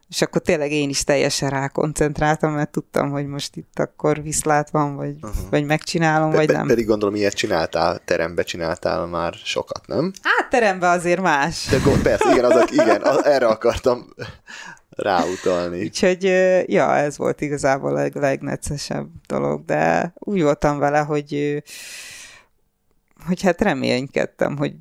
[0.09, 4.95] És akkor tényleg én is teljesen rákoncentráltam, mert tudtam, hogy most itt akkor viszlát van,
[4.95, 5.49] vagy, uh-huh.
[5.49, 6.67] vagy megcsinálom, be, vagy nem.
[6.67, 10.11] Pedig gondolom, ilyet csináltál, terembe csináltál már sokat, nem?
[10.21, 11.67] Hát terembe azért más.
[11.69, 14.13] De gond, persze, igen, azok, igen, az, erre akartam
[14.89, 15.81] ráutalni.
[15.81, 16.23] Úgyhogy,
[16.65, 21.63] ja, ez volt igazából a legnecesebb dolog, de úgy voltam vele, hogy
[23.25, 24.73] hogy hát reménykedtem, hogy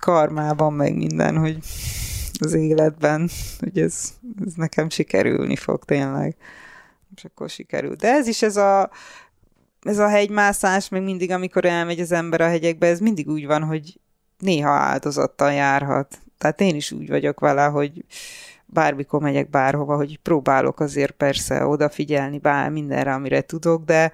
[0.00, 1.58] karmában meg minden, hogy
[2.40, 3.28] az életben,
[3.60, 4.12] hogy ez,
[4.46, 6.36] ez nekem sikerülni fog tényleg.
[7.16, 7.94] És akkor sikerül.
[7.94, 8.90] De ez is ez a,
[9.82, 13.62] ez a hegymászás, meg mindig, amikor elmegy az ember a hegyekbe, ez mindig úgy van,
[13.62, 14.00] hogy
[14.38, 16.18] néha áldozattal járhat.
[16.38, 18.04] Tehát én is úgy vagyok vele, hogy
[18.66, 24.12] bármikor megyek bárhova, hogy próbálok azért persze odafigyelni bár mindenre, amire tudok, de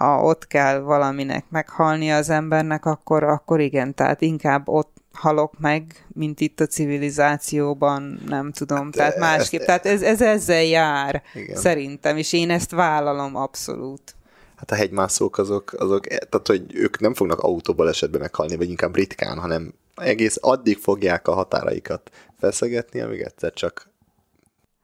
[0.00, 6.06] ha ott kell valaminek meghalni az embernek, akkor, akkor igen, tehát inkább ott halok meg,
[6.08, 9.60] mint itt a civilizációban, nem tudom, hát, tehát másképp.
[9.60, 11.56] Ezt, tehát ez, ez ezzel jár, igen.
[11.56, 14.14] szerintem, és én ezt vállalom abszolút.
[14.56, 18.96] Hát a hegymászók azok, azok, tehát hogy ők nem fognak autóból esetben meghalni, vagy inkább
[18.96, 23.90] ritkán, hanem egész addig fogják a határaikat feszegetni, amíg egyszer csak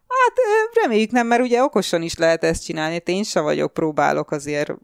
[0.09, 0.37] Hát
[0.83, 3.03] reméljük nem, mert ugye okosan is lehet ezt csinálni.
[3.05, 4.75] Én sem vagyok, próbálok azért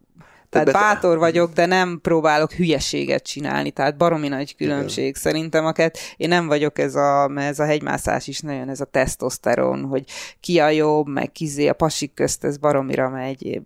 [0.53, 0.83] tehát Többet...
[0.83, 5.21] bátor vagyok, de nem próbálok hülyeséget csinálni, tehát baromi nagy különbség Igen.
[5.21, 8.85] szerintem, aket én nem vagyok ez a, mert ez a hegymászás is nagyon ez a
[8.85, 10.05] tesztoszteron, hogy
[10.41, 13.61] ki a jobb, meg kizé a pasik közt, ez baromira megy,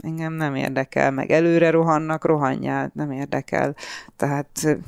[0.00, 3.76] engem nem érdekel, meg előre rohannak, rohanjál, nem érdekel,
[4.16, 4.78] tehát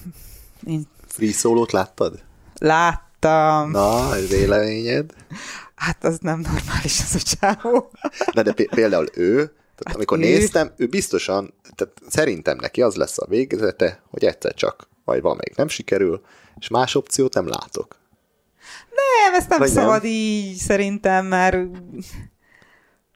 [0.66, 0.82] én...
[1.06, 2.22] Free szólót láttad?
[2.58, 3.70] Láttam.
[3.70, 5.10] Na, véleményed?
[5.74, 7.90] Hát az nem normális az a csávó.
[8.32, 10.20] Na de például ő, tehát hát amikor ő...
[10.20, 15.52] néztem, ő biztosan, tehát szerintem neki az lesz a végzete, hogy egyszer csak, vagy még
[15.56, 16.20] nem sikerül,
[16.58, 17.96] és más opciót nem látok.
[18.90, 20.10] Nem, ezt nem vagy szabad nem?
[20.10, 21.56] így szerintem, mert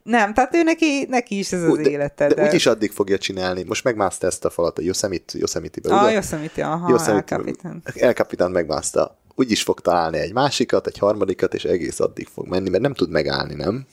[0.08, 2.26] nem, tehát ő neki, neki is ez az de, élete.
[2.26, 3.62] De, de úgyis addig fogja csinálni.
[3.62, 6.12] Most megmászta ezt a falat a Yosemite, Yosemite-be, ah, ugye?
[6.12, 7.82] Yosemite, aha, Yosemite, El Capitan.
[7.94, 9.18] El Capitan megmászta.
[9.34, 12.94] Úgy is fog találni egy másikat, egy harmadikat, és egész addig fog menni, mert nem
[12.94, 13.86] tud megállni, nem?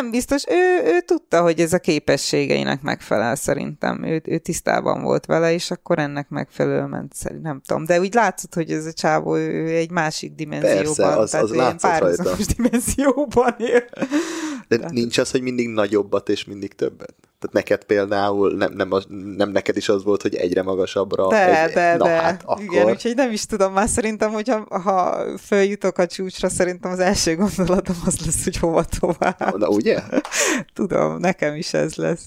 [0.00, 4.04] Nem biztos, ő, ő tudta, hogy ez a képességeinek megfelel szerintem.
[4.04, 7.50] Ő, ő tisztában volt vele, és akkor ennek megfelelően ment szerintem.
[7.50, 10.84] Nem tudom, de úgy látszott, hogy ez a csávó ő egy másik dimenzióban.
[10.84, 12.36] Persze, az, az látszott rajta.
[12.56, 13.84] dimenzióban él.
[14.68, 17.14] De, de nincs az, hogy mindig nagyobbat és mindig többet?
[17.40, 18.88] Tehát neked például nem, nem,
[19.36, 21.28] nem neked is az volt, hogy egyre magasabbra.
[21.28, 22.10] De, egy, de, na, de.
[22.10, 22.62] Hát akkor...
[22.62, 27.36] Igen, úgyhogy nem is tudom, már szerintem, hogyha ha följutok a csúcsra, szerintem az első
[27.36, 29.58] gondolatom az lesz, hogy hova tovább.
[29.58, 30.02] Na, ugye?
[30.74, 32.24] tudom, nekem is ez lesz.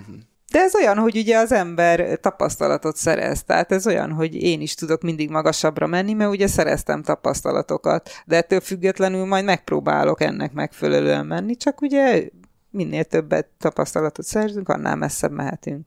[0.00, 0.14] Uh-huh.
[0.50, 4.74] De ez olyan, hogy ugye az ember tapasztalatot szerez, tehát ez olyan, hogy én is
[4.74, 11.26] tudok mindig magasabbra menni, mert ugye szereztem tapasztalatokat, de ettől függetlenül majd megpróbálok ennek megfelelően
[11.26, 12.28] menni, csak ugye
[12.70, 15.86] minél többet tapasztalatot szerzünk, annál messzebb mehetünk.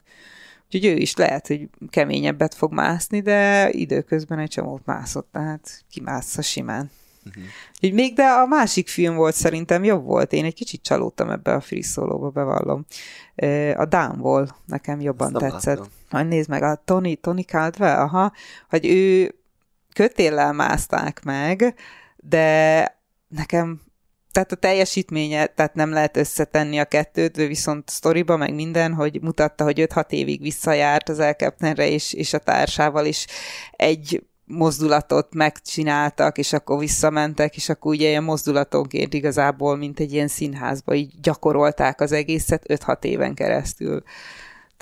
[0.66, 6.42] Úgyhogy ő is lehet, hogy keményebbet fog mászni, de időközben egy csomót mászott, tehát kimássza
[6.42, 6.92] simán.
[7.26, 7.44] Uh-huh.
[7.74, 10.34] Úgyhogy még, de a másik film volt szerintem jobb volt.
[10.34, 12.86] Én egy kicsit csalódtam ebbe a free solo bevallom.
[13.76, 15.90] A Downwall nekem jobban Azt tetszett.
[16.10, 18.32] Majd nézd meg, a Tony, Tony Caldwell, aha,
[18.70, 19.36] hogy ő
[19.94, 21.76] kötéllel mászták meg,
[22.18, 23.82] de nekem
[24.34, 29.64] tehát a teljesítménye, tehát nem lehet összetenni a kettőt, viszont sztoriba meg minden, hogy mutatta,
[29.64, 33.26] hogy 5-6 évig visszajárt az elkeptenre és, és a társával is
[33.72, 40.28] egy mozdulatot megcsináltak, és akkor visszamentek, és akkor ugye ilyen mozdulatonként igazából, mint egy ilyen
[40.28, 44.04] színházba, így gyakorolták az egészet 5-6 éven keresztül.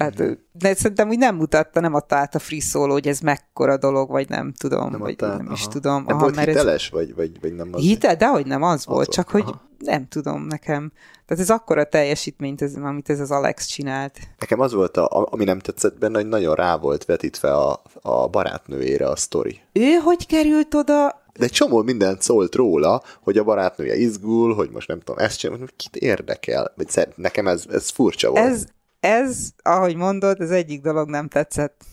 [0.02, 3.78] Tehát de szerintem úgy nem mutatta, nem adta át a free solo, hogy ez mekkora
[3.78, 5.54] dolog, vagy nem tudom, nem vagy át, nem aha.
[5.54, 6.04] is tudom.
[6.04, 6.92] Nem aha, volt hiteles, ez...
[6.92, 7.82] vagy, vagy, vagy nem az?
[7.82, 9.44] Hitel, de hogy nem az, az volt, csak aha.
[9.44, 10.92] hogy nem tudom nekem.
[11.26, 14.20] Tehát ez akkora teljesítményt, ez, amit ez az Alex csinált.
[14.40, 18.28] Nekem az volt, a, ami nem tetszett benne, hogy nagyon rá volt vetítve a, a
[18.28, 19.60] barátnőjére a sztori.
[19.72, 21.20] Ő hogy került oda?
[21.38, 25.38] De egy csomó mindent szólt róla, hogy a barátnője izgul, hogy most nem tudom, ezt
[25.38, 26.74] csinál, kit érdekel.
[26.76, 28.46] Vagy nekem ez, ez furcsa volt.
[28.46, 28.66] Ez,
[29.02, 31.84] ez, ahogy mondod, az egyik dolog nem tetszett.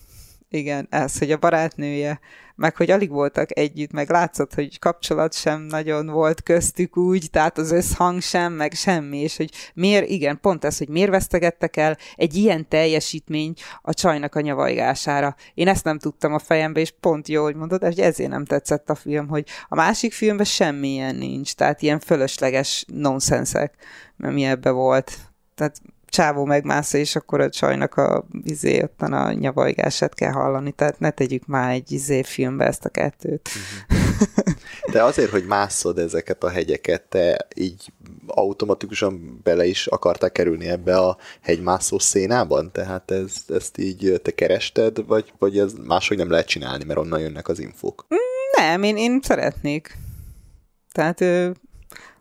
[0.51, 2.21] Igen, ez, hogy a barátnője,
[2.55, 7.59] meg hogy alig voltak együtt, meg látszott, hogy kapcsolat sem nagyon volt köztük úgy, tehát
[7.59, 11.97] az összhang sem, meg semmi, és hogy miért, igen, pont ez, hogy miért vesztegettek el
[12.17, 15.37] egy ilyen teljesítmény a csajnak a nyavajgására.
[15.55, 18.91] Én ezt nem tudtam a fejembe, és pont jó, hogy mondod, hogy ezért nem tetszett
[18.91, 23.75] a film, hogy a másik filmben semmilyen nincs, tehát ilyen fölösleges nonsenszek,
[24.17, 25.19] mi ebbe volt.
[25.55, 30.99] Tehát csávó megmásza, és akkor a csajnak a izé, ottan a nyavajgását kell hallani, tehát
[30.99, 33.49] ne tegyük már egy izé filmbe ezt a kettőt.
[33.89, 33.99] Mhm.
[34.93, 37.93] De azért, hogy mászod ezeket a hegyeket, te így
[38.27, 42.73] automatikusan bele is akarták kerülni ebbe a hegymászó szénában?
[42.73, 47.21] Tehát ez, ezt így te kerested, vagy, vagy ez máshogy nem lehet csinálni, mert onnan
[47.21, 48.07] jönnek az infók?
[48.57, 49.97] Nem, én, én szeretnék.
[50.93, 51.25] Tehát,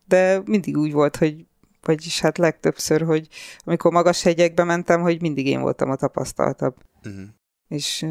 [0.08, 1.46] de mindig úgy volt, hogy
[1.88, 3.28] vagyis hát legtöbbször, hogy
[3.66, 6.76] amikor magas hegyekbe mentem, hogy mindig én voltam a tapasztaltabb.
[7.06, 7.22] Uh-huh.
[7.68, 8.06] És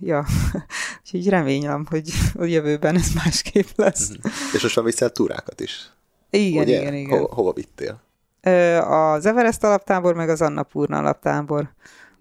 [0.00, 0.24] ja,
[1.02, 4.08] úgyhogy remélem, hogy a jövőben ez másképp lesz.
[4.10, 4.32] Uh-huh.
[4.54, 5.90] És most már viszel túrákat is?
[6.30, 6.80] Igen, Ugye?
[6.80, 7.18] igen, igen.
[7.18, 8.00] Ho- hova vittél?
[8.80, 11.74] Az Everest alaptábor, meg az Annapurna alaptábor.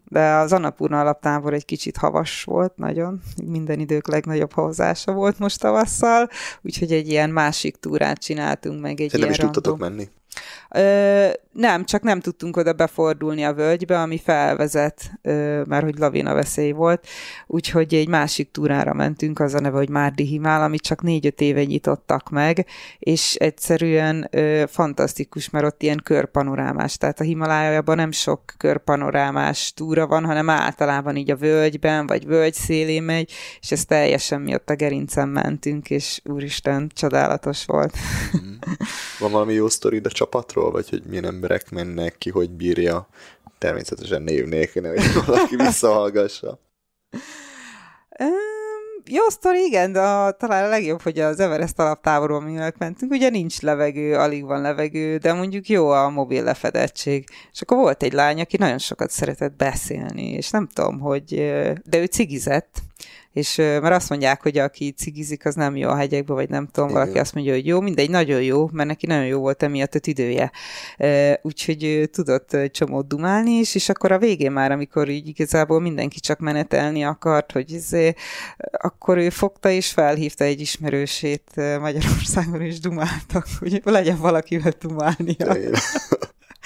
[0.09, 3.21] De az Annapurna alaptábor egy kicsit havas volt, nagyon.
[3.45, 6.29] Minden idők legnagyobb havazása volt most tavasszal,
[6.61, 9.53] úgyhogy egy ilyen másik túrát csináltunk, meg egy Szerintem ilyen is random.
[9.53, 10.09] tudtatok menni?
[10.75, 16.33] Ö, nem, csak nem tudtunk oda befordulni a völgybe, ami felvezet, ö, mert hogy lavina
[16.33, 17.07] veszély volt,
[17.47, 21.63] úgyhogy egy másik túrára mentünk, az a neve, hogy Márdi Himál, amit csak négy-öt éve
[21.63, 22.65] nyitottak meg,
[22.99, 30.07] és egyszerűen ö, fantasztikus, mert ott ilyen körpanorámás, tehát a Himalájában nem sok körpanorámás túra
[30.07, 34.69] van, hanem általában így a völgyben, vagy völgy szélén megy, és ez teljesen mi ott
[34.69, 37.93] a gerincen mentünk, és úristen, csodálatos volt.
[39.19, 43.07] Van valami jó sztori a csapatról, vagy hogy milyen emberek mennek ki, hogy bírja?
[43.57, 46.59] Természetesen név nélkül, hogy valaki visszahallgassa.
[49.07, 53.29] Jó sztori, igen, de a, talán a legjobb, hogy az Everest alaptáborban mi mentünk, ugye
[53.29, 57.25] nincs levegő, alig van levegő, de mondjuk jó a mobil lefedettség.
[57.51, 61.25] És akkor volt egy lány, aki nagyon sokat szeretett beszélni, és nem tudom, hogy,
[61.83, 62.81] de ő cigizett,
[63.35, 66.89] és mert azt mondják, hogy aki cigizik, az nem jó a hegyekbe, vagy nem tudom,
[66.89, 67.01] Igen.
[67.01, 69.99] valaki azt mondja, hogy jó, mindegy, nagyon jó, mert neki nagyon jó volt emiatt a
[70.01, 70.51] idője.
[71.41, 76.39] Úgyhogy tudott csomót dumálni is, és akkor a végén már, amikor így igazából mindenki csak
[76.39, 78.13] menetelni akart, hogy izé,
[78.71, 85.57] akkor ő fogta és felhívta egy ismerősét Magyarországon, és dumáltak, hogy legyen valakivel dumálnia.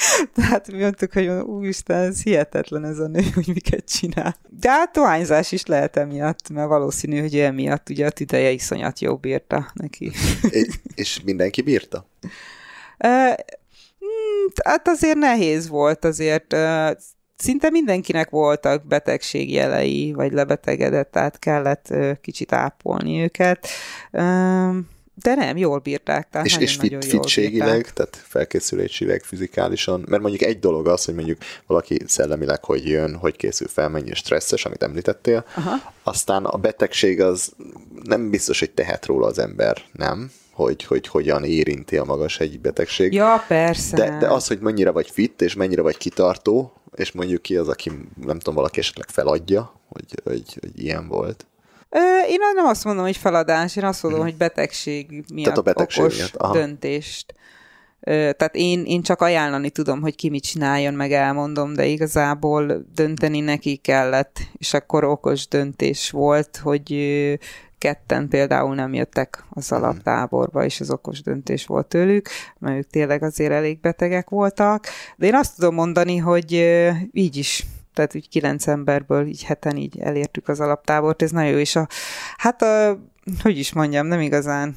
[0.36, 4.36] Tehát mi mondtuk, hogy úristen, ez hihetetlen ez a nő, hogy miket csinál.
[4.50, 9.18] De hát dohányzás is lehet emiatt, mert valószínű, hogy emiatt ugye a tüdeje iszonyat jó
[9.18, 10.12] bírta neki.
[10.96, 12.06] és mindenki bírta?
[14.00, 16.56] Hmm, hát azért nehéz volt, azért
[17.36, 23.68] szinte mindenkinek voltak betegségjelei, vagy lebetegedett, tehát kellett kicsit ápolni őket.
[25.24, 26.30] De nem, jól bírták.
[26.30, 31.38] Tehát és és fit, fitségileg, tehát felkészülésileg, fizikálisan, mert mondjuk egy dolog az, hogy mondjuk
[31.68, 35.94] valaki szellemileg hogy jön, hogy készül fel, mennyi stresszes, amit említettél, Aha.
[36.04, 37.52] aztán a betegség az
[38.04, 40.32] nem biztos, hogy tehet róla az ember, nem?
[40.64, 43.14] hogy, hogy hogyan érinti a magas egy betegség.
[43.14, 43.96] Ja, persze.
[43.96, 47.68] De, de az, hogy mennyire vagy fit, és mennyire vagy kitartó, és mondjuk ki az,
[47.68, 47.92] aki
[48.26, 51.46] nem tudom, valaki esetleg feladja, hogy, hogy, hogy ilyen volt.
[52.28, 54.30] Én nem azt mondom, hogy feladás, én azt mondom, hmm.
[54.30, 56.36] hogy betegség miatt Tehát a betegség okos miatt.
[56.36, 56.54] Aha.
[56.54, 57.34] döntést.
[58.10, 63.40] Tehát én, én csak ajánlani tudom, hogy ki mit csináljon, meg elmondom, de igazából dönteni
[63.40, 66.94] neki kellett, és akkor okos döntés volt, hogy
[67.78, 69.84] ketten például nem jöttek az mhm.
[69.84, 72.30] alaptáborba, és az okos döntés volt tőlük,
[72.60, 74.88] mert ők tényleg azért elég betegek voltak.
[75.18, 76.52] De én azt tudom mondani, hogy
[77.12, 81.58] így is tehát úgy kilenc emberből így heten így elértük az alaptábort, ez nagyon jó,
[81.58, 81.88] és a,
[82.38, 83.00] hát a,
[83.42, 84.76] hogy is mondjam, nem igazán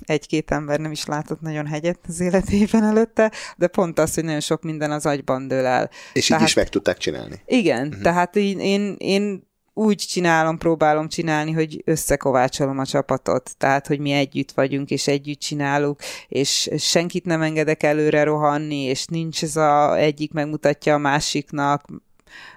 [0.00, 4.40] egy-két ember nem is látott nagyon hegyet az életében előtte, de pont az, hogy nagyon
[4.40, 5.90] sok minden az agyban dől el.
[6.12, 7.42] És tehát, így is meg tudták csinálni.
[7.46, 8.02] Igen, uh-huh.
[8.02, 14.12] tehát én, én, én úgy csinálom, próbálom csinálni, hogy összekovácsolom a csapatot, tehát, hogy mi
[14.12, 19.96] együtt vagyunk, és együtt csinálunk, és senkit nem engedek előre rohanni, és nincs ez a
[19.98, 21.84] egyik megmutatja a másiknak,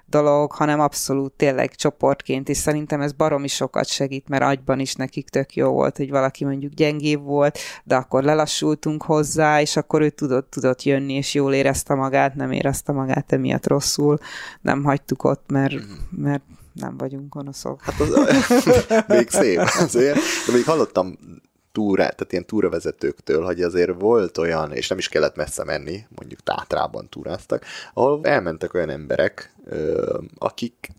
[0.10, 5.30] dolog, hanem abszolút tényleg csoportként, és szerintem ez baromi sokat segít, mert agyban is nekik
[5.30, 10.10] tök jó volt, hogy valaki mondjuk gyengébb volt, de akkor lelassultunk hozzá, és akkor ő
[10.10, 14.18] tudott, tudott jönni, és jól érezte magát, nem érezte magát emiatt rosszul,
[14.62, 15.76] nem hagytuk ott, mert,
[16.10, 16.44] mert
[16.74, 17.82] nem vagyunk gonoszok.
[17.82, 18.10] Hát az,
[19.08, 20.20] még szép azért.
[20.48, 21.18] De még hallottam
[21.72, 26.44] túrá, tehát ilyen túravezetőktől, hogy azért volt olyan, és nem is kellett messze menni, mondjuk
[26.44, 29.54] Tátrában túráztak, ahol elmentek olyan emberek,
[30.38, 30.90] akik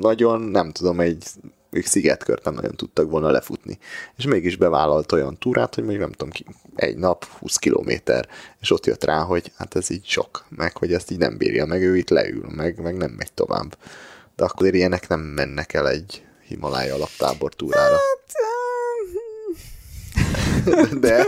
[0.00, 1.24] nagyon, nem tudom, egy
[1.70, 3.78] ők szigetkört nem nagyon tudtak volna lefutni.
[4.16, 6.32] És mégis bevállalt olyan túrát, hogy még nem tudom,
[6.74, 8.28] egy nap 20 kilométer,
[8.60, 11.66] és ott jött rá, hogy hát ez így sok, meg hogy ezt így nem bírja,
[11.66, 13.78] meg ő itt leül, meg, meg nem megy tovább.
[14.36, 17.94] De akkor ilyenek nem mennek el egy Himalája alaptábor túrára.
[17.94, 18.32] Hát,
[21.00, 21.24] de...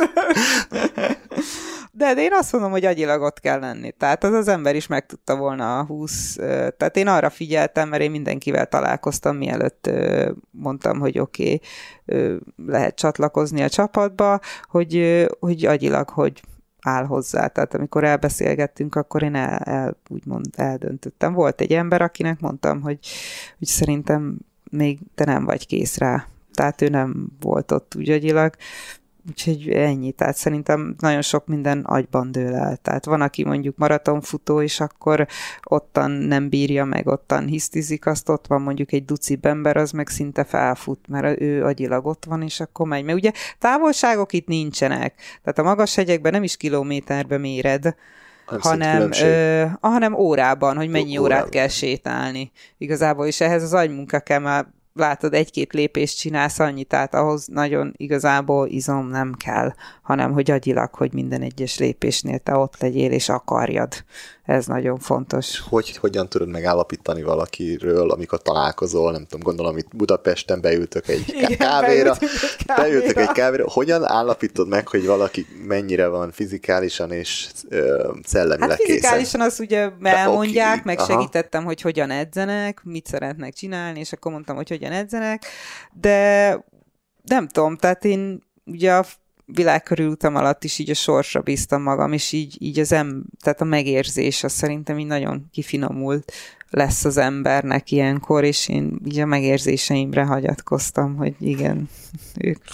[1.93, 3.93] De, de én azt mondom, hogy agyilag ott kell lenni.
[3.93, 6.35] Tehát az az ember is meg tudta volna a 20.
[6.77, 9.91] Tehát én arra figyeltem, mert én mindenkivel találkoztam, mielőtt
[10.51, 11.61] mondtam, hogy oké,
[12.07, 16.43] okay, lehet csatlakozni a csapatba, hogy, hogy agyilag, hogy
[16.81, 17.47] áll hozzá.
[17.47, 21.33] Tehát amikor elbeszélgettünk, akkor én el, el, úgymond eldöntöttem.
[21.33, 22.99] Volt egy ember, akinek mondtam, hogy,
[23.59, 24.39] hogy szerintem
[24.71, 26.27] még te nem vagy kész rá.
[26.53, 28.55] Tehát ő nem volt ott úgy agyilag,
[29.29, 32.77] Úgyhogy ennyi, tehát szerintem nagyon sok minden agyban dől el.
[32.77, 35.27] Tehát van, aki mondjuk maratonfutó, és akkor
[35.63, 40.09] ottan nem bírja meg, ottan hisztizik, azt ott van mondjuk egy duci ember, az meg
[40.09, 43.05] szinte felfut, mert ő agyilag ott van, és akkor megy.
[43.05, 45.15] Mert ugye távolságok itt nincsenek.
[45.43, 47.95] Tehát a magas hegyekben nem is kilométerbe méred,
[48.47, 51.51] hanem, ö, hanem órában, hogy mennyi órát órában.
[51.51, 52.51] kell sétálni.
[52.79, 54.67] Igazából, és ehhez az agymunka kell, már
[54.99, 59.73] látod, egy-két lépést csinálsz annyi, tehát ahhoz nagyon igazából izom nem kell,
[60.03, 64.05] hanem hogy agyilag, hogy minden egyes lépésnél te ott legyél, és akarjad.
[64.49, 65.61] Ez nagyon fontos.
[65.69, 71.57] Hogy, hogyan tudod megállapítani valakiről, amikor találkozol, nem tudom, gondolom, itt Budapesten beültök egy Igen,
[71.57, 72.83] kávéra, beültök egy kávéra.
[72.83, 78.83] beültök egy kávéra, hogyan állapítod meg, hogy valaki mennyire van fizikálisan és ö, szellemileg Hát
[78.83, 80.83] fizikálisan azt ugye elmondják, okay.
[80.85, 81.13] meg Aha.
[81.13, 85.45] segítettem, hogy hogyan edzenek, mit szeretnek csinálni, és akkor mondtam, hogy hogyan edzenek,
[85.93, 86.51] de
[87.23, 89.05] nem tudom, tehát én ugye a
[89.45, 93.65] világkörülútam alatt is így a sorsra bíztam magam, és így, így az em, tehát a
[93.65, 96.33] megérzés az szerintem így nagyon kifinomult
[96.71, 101.89] lesz az embernek ilyenkor, és én így a megérzéseimre hagyatkoztam, hogy igen,
[102.49, 102.65] ők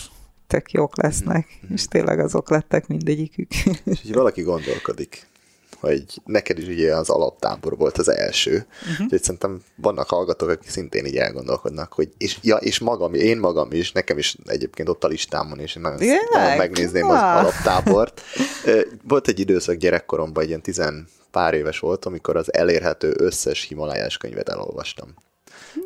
[0.47, 3.55] tök jók lesznek, és tényleg azok lettek mindegyikük.
[3.85, 5.27] És hogy valaki gondolkodik,
[5.91, 9.05] hogy neked is ugye az alaptábor volt az első, uh-huh.
[9.05, 13.73] úgyhogy szerintem vannak hallgatók, akik szintén így elgondolkodnak, hogy és, ja, és magam, én magam
[13.73, 15.99] is, nekem is egyébként ott a listámon, és én nagyon,
[16.33, 18.21] nagyon megnézném az alaptábort.
[19.09, 24.17] Volt egy időszak gyerekkoromban, egy ilyen tizen pár éves volt, amikor az elérhető összes himalájás
[24.17, 25.15] könyvet elolvastam.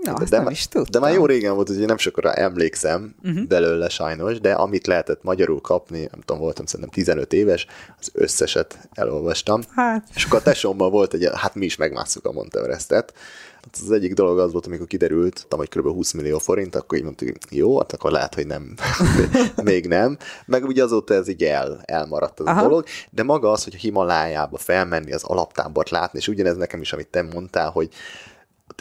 [0.02, 0.90] Na, de, de, nem is tudtam.
[0.90, 3.46] De már jó régen volt, hogy nem sokára emlékszem uh-huh.
[3.46, 7.66] belőle sajnos, de amit lehetett magyarul kapni, nem tudom, voltam szerintem 15 éves,
[8.00, 9.60] az összeset elolvastam.
[9.74, 10.08] Hát.
[10.14, 13.14] És akkor a tesómmal volt egy, hát mi is megmásszuk a Monteverestet,
[13.62, 15.86] Hát az egyik dolog az volt, amikor kiderült, hogy kb.
[15.86, 18.74] 20 millió forint, akkor így mondtuk, jó, hát akkor lehet, hogy nem,
[19.62, 20.16] még nem.
[20.46, 22.60] Meg ugye azóta ez így el, elmaradt az Aha.
[22.60, 26.80] a dolog, de maga az, hogy a Himalájába felmenni, az alaptábort látni, és ugyanez nekem
[26.80, 27.88] is, amit te mondtál, hogy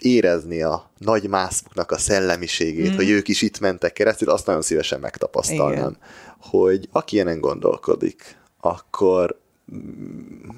[0.01, 2.95] érezni a nagy mászkoknak a szellemiségét, mm.
[2.95, 5.77] hogy ők is itt mentek keresztül, azt nagyon szívesen megtapasztalnám.
[5.77, 5.97] Igen.
[6.39, 9.39] Hogy aki ilyenen gondolkodik, akkor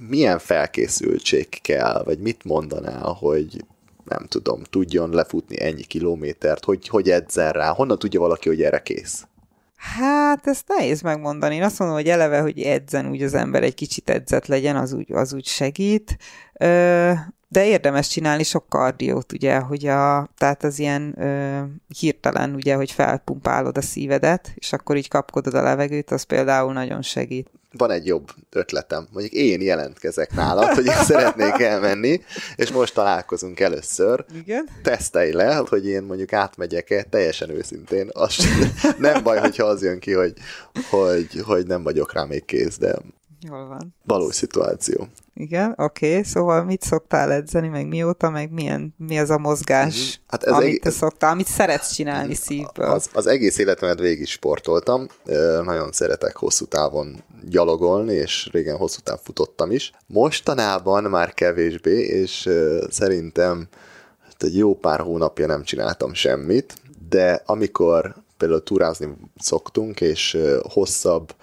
[0.09, 3.65] milyen felkészültség kell, vagy mit mondanál, hogy
[4.05, 8.81] nem tudom, tudjon lefutni ennyi kilométert, hogy, hogy edzen rá, honnan tudja valaki, hogy erre
[8.81, 9.27] kész?
[9.75, 11.55] Hát, ezt nehéz megmondani.
[11.55, 14.93] Én azt mondom, hogy eleve, hogy edzen úgy az ember egy kicsit edzett legyen, az
[14.93, 16.17] úgy, az úgy segít.
[16.53, 17.11] Ö,
[17.51, 21.63] de érdemes csinálni sok kardiót, ugye, hogy a, tehát az ilyen ö,
[21.99, 27.01] hirtelen, ugye, hogy felpumpálod a szívedet, és akkor így kapkodod a levegőt, az például nagyon
[27.01, 27.49] segít.
[27.77, 32.21] Van egy jobb ötletem, mondjuk én jelentkezek nálad, hogy én szeretnék elmenni,
[32.55, 34.25] és most találkozunk először.
[34.33, 34.69] Igen?
[34.83, 38.09] Tesztelj le, hogy én mondjuk átmegyek-e, teljesen őszintén.
[38.13, 38.35] Az
[38.97, 40.33] nem baj, hogyha az jön ki, hogy,
[40.89, 42.95] hogy, hogy nem vagyok rá még kész, de
[43.41, 43.95] Jól van.
[44.05, 45.07] Valós szituáció.
[45.33, 46.23] Igen, oké, okay.
[46.23, 50.23] szóval mit szoktál edzeni, meg mióta, meg milyen, mi az a mozgás, mhm.
[50.27, 52.85] hát ez amit eg- te szoktál, amit szeretsz csinálni szívből?
[52.85, 55.07] Az, az egész életemet végig sportoltam,
[55.63, 59.91] nagyon szeretek hosszú távon gyalogolni, és régen hosszú távon futottam is.
[60.07, 62.49] Mostanában már kevésbé, és
[62.89, 63.67] szerintem
[64.23, 66.73] hát egy jó pár hónapja nem csináltam semmit,
[67.09, 71.35] de amikor például túrázni szoktunk, és hosszabb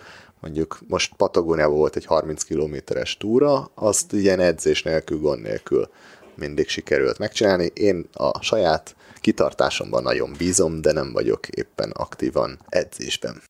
[0.47, 5.89] mondjuk most Patagóniában volt egy 30 kilométeres túra, azt ilyen edzés nélkül, gond nélkül
[6.35, 7.71] mindig sikerült megcsinálni.
[7.75, 13.43] Én a saját kitartásomban nagyon bízom, de nem vagyok éppen aktívan edzésben.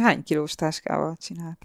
[0.00, 1.58] Hány kilós táskával csinált?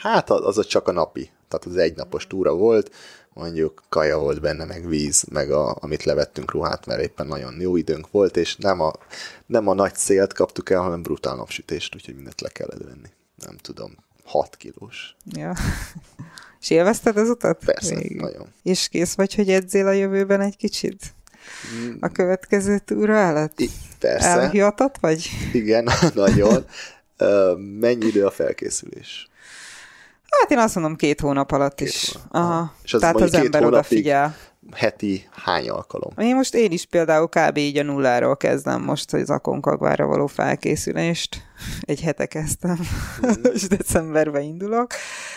[0.00, 2.94] Hát az, az csak a napi, tehát az egynapos túra volt,
[3.34, 7.76] mondjuk kaja volt benne, meg víz, meg a, amit levettünk ruhát, mert éppen nagyon jó
[7.76, 8.92] időnk volt, és nem a,
[9.46, 13.08] nem a nagy szélt kaptuk el, hanem brutál napsütést, úgyhogy mindent le kellett venni.
[13.46, 15.16] Nem tudom, 6 kilós.
[15.24, 15.54] Ja.
[16.60, 17.64] és élvezted az utat?
[17.64, 18.20] Persze, Végig.
[18.20, 18.46] nagyon.
[18.62, 21.14] És kész vagy, hogy edzél a jövőben egy kicsit?
[22.00, 23.60] A következő túra előtt?
[23.60, 24.28] I- persze.
[24.28, 25.30] Elhiatott vagy?
[25.52, 26.64] Igen, nagyon.
[27.80, 29.28] Mennyi idő a felkészülés?
[30.40, 32.12] Hát én azt mondom két hónap alatt két is.
[32.12, 32.50] Hónap.
[32.50, 32.72] Aha.
[32.84, 34.36] És az Tehát az ember odafigyel
[34.72, 36.12] heti hány alkalom?
[36.18, 37.56] Én most én is például kb.
[37.56, 41.36] így a nulláról kezdem most az Akonkagvára való felkészülést.
[41.80, 42.78] Egy hete kezdtem,
[43.54, 44.86] és decemberben indulok.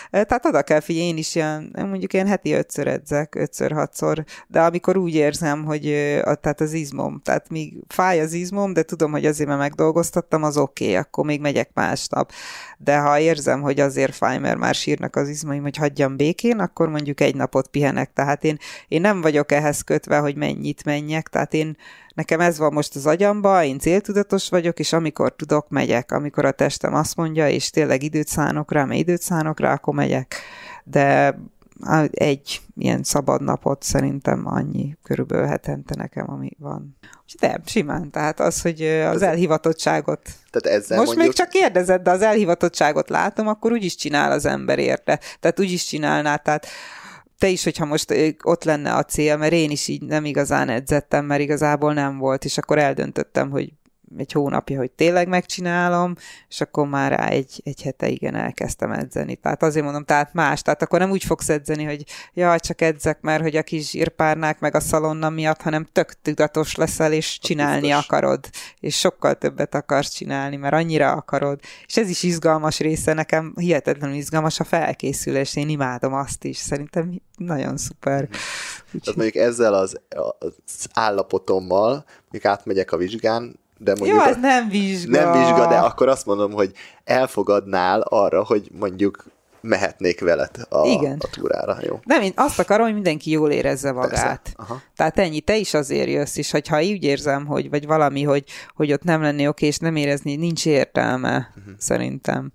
[0.10, 4.62] Tehát oda kell figyelni, én is ilyen, mondjuk én heti ötször edzek, ötször, hatszor, de
[4.62, 9.12] amikor úgy érzem, hogy a, tehát az izmom, tehát még fáj az izmom, de tudom,
[9.12, 12.32] hogy azért, mert megdolgoztattam, az oké, okay, akkor még megyek másnap.
[12.78, 16.90] De ha érzem, hogy azért fáj, mert már sírnak az izmaim, hogy hagyjam békén, akkor
[16.90, 18.14] mondjuk egy napot pihenek.
[18.14, 18.58] Tehát én,
[18.88, 21.78] én nem vagyok ehhez kötve, hogy mennyit menjek, tehát én
[22.18, 26.12] nekem ez van most az agyamba, én céltudatos vagyok, és amikor tudok, megyek.
[26.12, 29.94] Amikor a testem azt mondja, és tényleg időt szánok rá, mert időt szánok rá, akkor
[29.94, 30.36] megyek.
[30.84, 31.38] De
[32.12, 36.98] egy ilyen szabad napot szerintem annyi körülbelül hetente nekem, ami van.
[37.40, 40.22] De simán, tehát az, hogy az elhivatottságot.
[40.52, 41.28] Tehát ezzel Most mondjuk...
[41.28, 45.20] még csak kérdezed, de az elhivatottságot látom, akkor úgyis csinál az ember érte.
[45.40, 46.36] Tehát úgyis csinálná.
[46.36, 46.68] Tehát
[47.38, 48.14] te is, hogyha most
[48.44, 52.46] ott lenne a cél, mert én is így nem igazán edzettem, mert igazából nem volt,
[52.46, 53.74] és akkor eldöntöttem, hogy
[54.18, 56.16] egy hónapja, hogy tényleg megcsinálom,
[56.50, 59.36] és akkor már rá egy, egy hete igen elkezdtem edzeni.
[59.36, 62.04] Tehát azért mondom, tehát más, tehát akkor nem úgy fogsz edzeni, hogy
[62.34, 66.76] jaj, csak edzek, mert hogy a kis zsírpárnák meg a szalonna miatt, hanem tök tudatos
[66.76, 68.06] leszel, és csinálni biztos.
[68.06, 68.50] akarod,
[68.80, 71.60] és sokkal többet akarsz csinálni, mert annyira akarod.
[71.86, 77.22] És ez is izgalmas része, nekem hihetetlenül izgalmas a felkészülés, én imádom azt is, szerintem
[77.38, 78.28] nagyon szuper.
[78.92, 80.00] Tehát mondjuk ezzel az,
[80.40, 84.20] az állapotommal, mondjuk átmegyek a vizsgán, de mondjuk...
[84.20, 85.12] Jó, ez nem vizsga.
[85.12, 86.72] Nem vizsga, de akkor azt mondom, hogy
[87.04, 89.26] elfogadnál arra, hogy mondjuk
[89.62, 91.18] mehetnék veled a, Igen.
[91.20, 92.00] a túrára, jó?
[92.04, 94.56] Nem, én azt akarom, hogy mindenki jól érezze magát.
[94.96, 98.44] Tehát ennyi, te is azért jössz, és hogyha úgy érzem, hogy, vagy valami, hogy,
[98.76, 101.74] hogy ott nem lenni oké, és nem érezni, nincs értelme, uh-huh.
[101.78, 102.52] szerintem.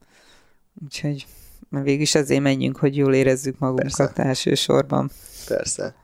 [0.84, 1.26] Úgyhogy
[1.70, 4.22] végül is ezért menjünk, hogy jól érezzük magunkat Persze.
[4.22, 5.10] elsősorban.
[5.46, 5.94] Persze.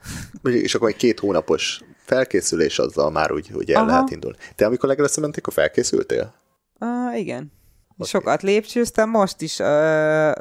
[0.42, 3.90] És akkor egy két hónapos felkészülés azzal már úgy, úgy el Aha.
[3.90, 4.36] lehet indulni.
[4.54, 6.34] Te amikor legelőször menték, akkor felkészültél?
[6.80, 7.52] Uh, igen.
[7.96, 8.06] Okay.
[8.06, 9.66] Sokat lépcsőztem, most is, uh,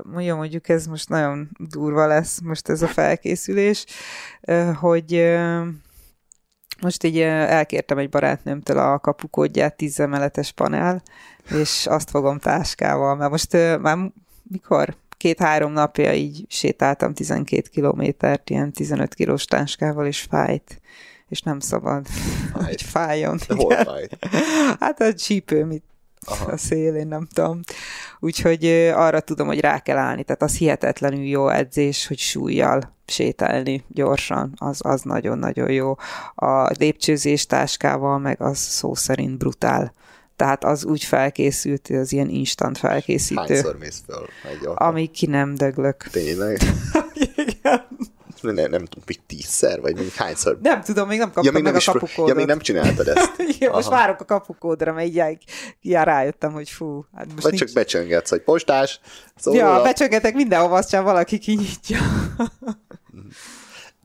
[0.04, 3.86] mondjuk, mondjuk ez most nagyon durva lesz, most ez a felkészülés,
[4.42, 5.66] uh, hogy uh,
[6.82, 11.02] most így elkértem egy barátnőmtől a kapukódját, tízemeletes panel,
[11.50, 13.98] és azt fogom táskával, mert most már
[14.44, 14.96] mikor?
[15.18, 20.82] Két-három napja így sétáltam 12 kilométert, ilyen 15 kilós táskával, és fájt
[21.30, 22.08] és nem szabad,
[22.54, 22.64] Fáj.
[22.64, 23.40] hogy fájjon.
[23.48, 24.08] De hol fáj?
[24.80, 25.84] Hát a csípő, mit
[26.26, 26.52] Aha.
[26.52, 27.60] a szélén, nem tudom.
[28.20, 30.24] Úgyhogy arra tudom, hogy rá kell állni.
[30.24, 35.96] Tehát az hihetetlenül jó edzés, hogy súlyjal sétálni gyorsan, az, az nagyon-nagyon jó.
[36.36, 39.94] A lépcsőzés táskával meg az szó szerint brutál.
[40.36, 43.54] Tehát az úgy felkészült, az ilyen instant felkészítő.
[43.54, 44.74] Hányszor mész fel?
[44.74, 46.08] Amíg ki nem döglök.
[46.12, 46.58] Tényleg?
[47.46, 47.86] Igen
[48.42, 50.60] nem, nem tudom, még tízszer, vagy még hányszor?
[50.62, 52.30] Nem tudom, még nem kaptam ja, még meg nem a kapukódot.
[52.30, 53.32] Ja, még nem csináltad ezt.
[53.56, 55.38] Igen, most várok a kapukódra, mert így
[55.82, 57.06] já, rájöttem, hogy fú.
[57.16, 57.64] Hát most vagy nincs...
[57.64, 59.00] csak becsöngetsz, hogy postás.
[59.36, 59.84] Szóval ja, a...
[59.84, 62.00] becsöngetek mindenhova, azt csak valaki kinyitja.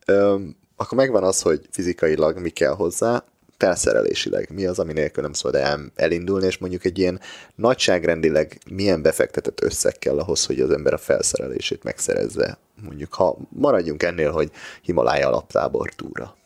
[0.07, 3.25] Öm, akkor megvan az, hogy fizikailag mi kell hozzá,
[3.63, 7.21] felszerelésileg mi az, ami nélkül nem szabad el, elindulni, és mondjuk egy ilyen
[7.55, 12.59] nagyságrendileg milyen befektetett összeg kell ahhoz, hogy az ember a felszerelését megszerezze.
[12.83, 14.51] Mondjuk, ha maradjunk ennél, hogy
[14.83, 16.37] Himalája alaptábor túra.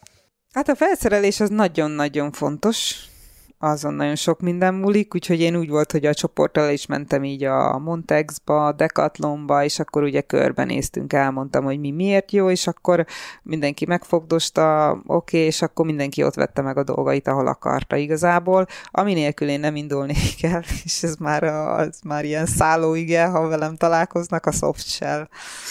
[0.53, 2.95] Hát a felszerelés az nagyon-nagyon fontos,
[3.59, 7.45] azon nagyon sok minden múlik, úgyhogy én úgy volt, hogy a csoporttal is mentem így
[7.45, 13.07] a Montexba, Decathlonba, és akkor ugye körbenéztünk, elmondtam, hogy mi miért jó, és akkor
[13.43, 18.67] mindenki megfogdosta, oké, okay, és akkor mindenki ott vette meg a dolgait, ahol akarta igazából,
[18.91, 23.49] ami nélkül én nem indulnék el, és ez már, a, ez már ilyen szállóige, ha
[23.49, 25.29] velem találkoznak, a soft shell.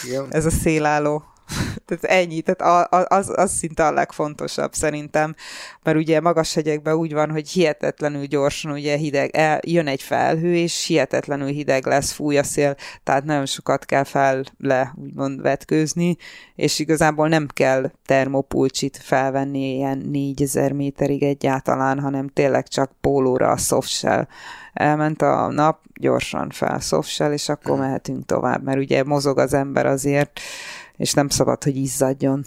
[0.08, 0.26] Igen.
[0.30, 1.24] Ez a szélálló
[1.86, 5.36] tehát ennyi, tehát az, az szinte a legfontosabb szerintem,
[5.84, 10.56] mert ugye magas hegyekben úgy van, hogy hihetetlenül gyorsan ugye hideg, el, jön egy felhő,
[10.56, 16.18] és hihetetlenül hideg lesz, fúj a szél, tehát nagyon sokat kell fel le, úgymond vetkőzni,
[16.56, 23.58] és igazából nem kell termopulcsit felvenni ilyen 4000 méterig egyáltalán, hanem tényleg csak pólóra a
[23.58, 24.28] soft shell.
[24.74, 29.54] Elment a nap, gyorsan fel soft shell, és akkor mehetünk tovább, mert ugye mozog az
[29.54, 30.40] ember azért,
[30.98, 32.46] és nem szabad, hogy izzadjon.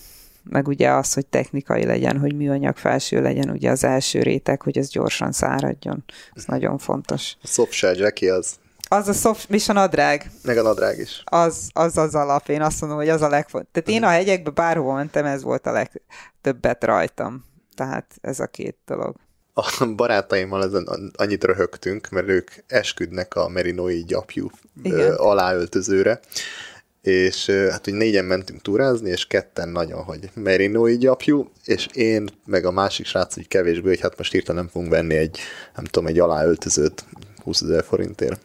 [0.50, 4.78] Meg ugye az, hogy technikai legyen, hogy műanyag felső legyen, ugye az első réteg, hogy
[4.78, 6.04] ez gyorsan száradjon.
[6.34, 7.36] Ez nagyon fontos.
[7.42, 10.30] A softshell jacky az az a soft, és a nadrág.
[10.42, 11.22] Meg a nadrág is.
[11.24, 13.72] Az az, az alap, én azt mondom, hogy az a legfontosabb.
[13.72, 17.44] Tehát én a hegyekbe bárhova mentem, ez volt a legtöbbet rajtam.
[17.74, 19.16] Tehát ez a két dolog.
[19.54, 24.50] A barátaimmal ezen annyit röhögtünk, mert ők esküdnek a merinói gyapjú
[24.82, 25.14] Igen.
[25.14, 26.20] aláöltözőre,
[27.08, 32.64] és hát úgy négyen mentünk túrázni, és ketten nagyon, hogy merinói gyapjú, és én, meg
[32.64, 35.38] a másik srác úgy kevésbé, hogy hát most írtam nem fogunk venni egy,
[35.76, 37.04] nem tudom, egy aláöltözőt
[37.42, 38.40] 20 ezer forintért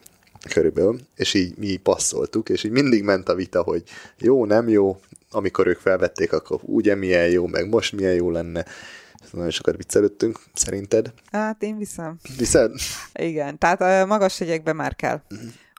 [0.50, 3.84] körülbelül, és így mi passzoltuk, és így mindig ment a vita, hogy
[4.18, 5.00] jó, nem jó,
[5.32, 8.66] amikor ők felvették, akkor ugye milyen jó, meg most milyen jó lenne,
[9.34, 11.14] nagyon sokat viccelődtünk, szerinted?
[11.32, 12.18] Hát én viszem.
[12.38, 12.72] Viszed?
[13.14, 15.22] Igen, tehát a magas hegyekben már kell.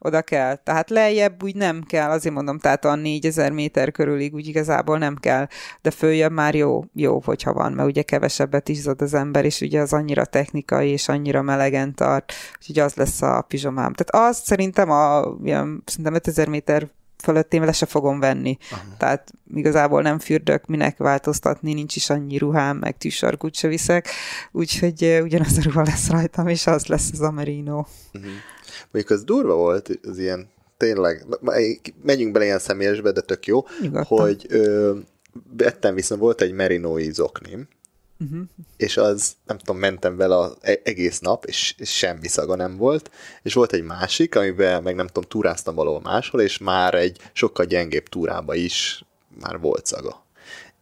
[0.07, 0.57] Oda kell.
[0.57, 5.17] Tehát lejjebb úgy nem kell, azért mondom, tehát a 4000 méter körülig úgy igazából nem
[5.17, 5.47] kell,
[5.83, 9.81] de följebb már jó, jó, hogyha van, mert ugye kevesebbet izzad az ember, és ugye
[9.81, 12.33] az annyira technikai, és annyira melegen tart,
[12.67, 13.93] hogy az lesz a pizsomám.
[13.93, 16.89] Tehát azt szerintem a ilyen, szerintem 5000 méter
[17.25, 18.57] fölött én le se fogom venni.
[18.71, 18.83] Aha.
[18.99, 24.09] Tehát igazából nem fürdök, minek változtatni, nincs is annyi ruhám, meg tűsarkút se viszek,
[24.53, 27.77] úgyhogy ugyanaz a ruha lesz rajtam, és az lesz az a merino.
[27.79, 28.31] Uh-huh.
[28.91, 31.27] Mondjuk az durva volt, az ilyen tényleg,
[32.03, 34.19] menjünk bele ilyen személyesbe, de tök jó, Nyugodtan.
[34.21, 34.93] hogy ö,
[35.57, 37.69] vettem viszont volt egy merinói zoknim,
[38.19, 38.41] uh-huh.
[38.77, 43.11] és az, nem tudom, mentem vele az e- egész nap, és, semmi szaga nem volt,
[43.43, 47.67] és volt egy másik, amiben meg nem tudom, túráztam valahol máshol, és már egy sokkal
[47.67, 49.05] gyengébb túrába is
[49.41, 50.23] már volt szaga.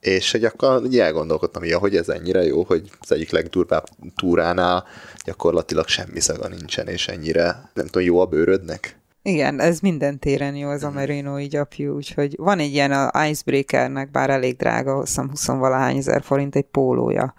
[0.01, 4.85] És hogy akkor így elgondolkodtam, ja, hogy ez ennyire jó, hogy az egyik legdurvább túránál
[5.25, 9.01] gyakorlatilag semmi szaga nincsen, és ennyire, nem tudom, jó a bőrödnek.
[9.23, 13.27] Igen, ez minden téren jó az a merino így apjú, úgyhogy van egy ilyen a
[13.27, 17.35] Icebreakernek, bár elég drága, hosszam 20 valahány ezer forint egy pólója.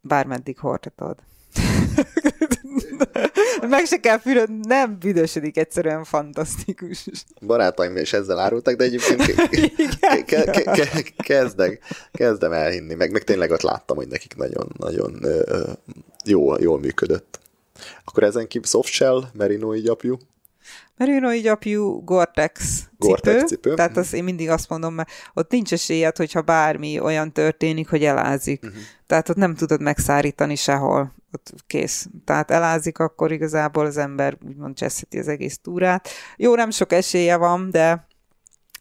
[0.00, 1.16] Bármeddig hordhatod.
[3.68, 7.06] Meg se kell füröd, nem büdösödik, egyszerűen fantasztikus.
[7.46, 9.24] Barátaim is ezzel árultak, de egyébként
[10.00, 14.72] ke- ke- ke- ke- kezdek, kezdem elhinni, meg, meg tényleg ott láttam, hogy nekik nagyon,
[14.78, 15.20] nagyon
[16.24, 17.40] jó, jól működött.
[18.04, 20.16] Akkor ezen kívül softshell, merino így apjú.
[20.96, 23.74] Merino így apjú Gore-Tex cipő, cipő.
[23.74, 28.04] tehát azt én mindig azt mondom, mert ott nincs esélyed, hogyha bármi olyan történik, hogy
[28.04, 28.62] elázik.
[28.64, 28.80] Uh-huh.
[29.06, 32.06] Tehát ott nem tudod megszárítani sehol ott kész.
[32.24, 36.08] Tehát elázik, akkor igazából az ember úgymond cseszheti az egész túrát.
[36.36, 38.06] Jó, nem sok esélye van, de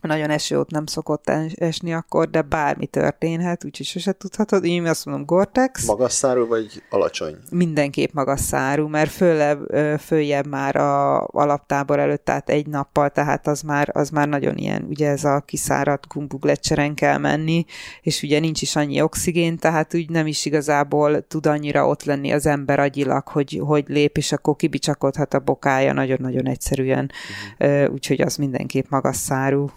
[0.06, 4.66] nagyon eső ott nem szokott esni akkor, de bármi történhet, úgyhogy sose tudhatod.
[4.66, 5.86] Én azt mondom Gore-Tex.
[5.86, 7.36] Magas szárú vagy alacsony?
[7.52, 9.60] Mindenképp magas szárú, mert följebb,
[10.00, 14.86] följebb már a alaptábor előtt, tehát egy nappal, tehát az már, az már nagyon ilyen,
[14.90, 17.66] ugye ez a kiszáradt gumbuglecseren kell menni,
[18.02, 22.32] és ugye nincs is annyi oxigén, tehát úgy nem is igazából tud annyira ott lenni
[22.32, 27.12] az ember agyilag, hogy, hogy lép, és akkor kibicsakodhat a bokája nagyon-nagyon egyszerűen,
[27.60, 27.94] uh-huh.
[27.94, 29.70] úgyhogy az mindenképp magas szárú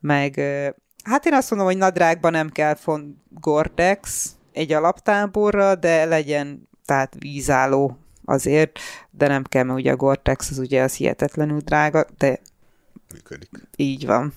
[0.00, 0.40] meg
[1.04, 7.16] hát én azt mondom, hogy nadrágban nem kell font Gore-Tex egy alaptáborra, de legyen tehát
[7.18, 8.78] vízálló azért,
[9.10, 12.40] de nem kell, mert ugye a Gore-Tex az ugye az hihetetlenül drága, de
[13.14, 13.50] működik.
[13.76, 14.32] Így van.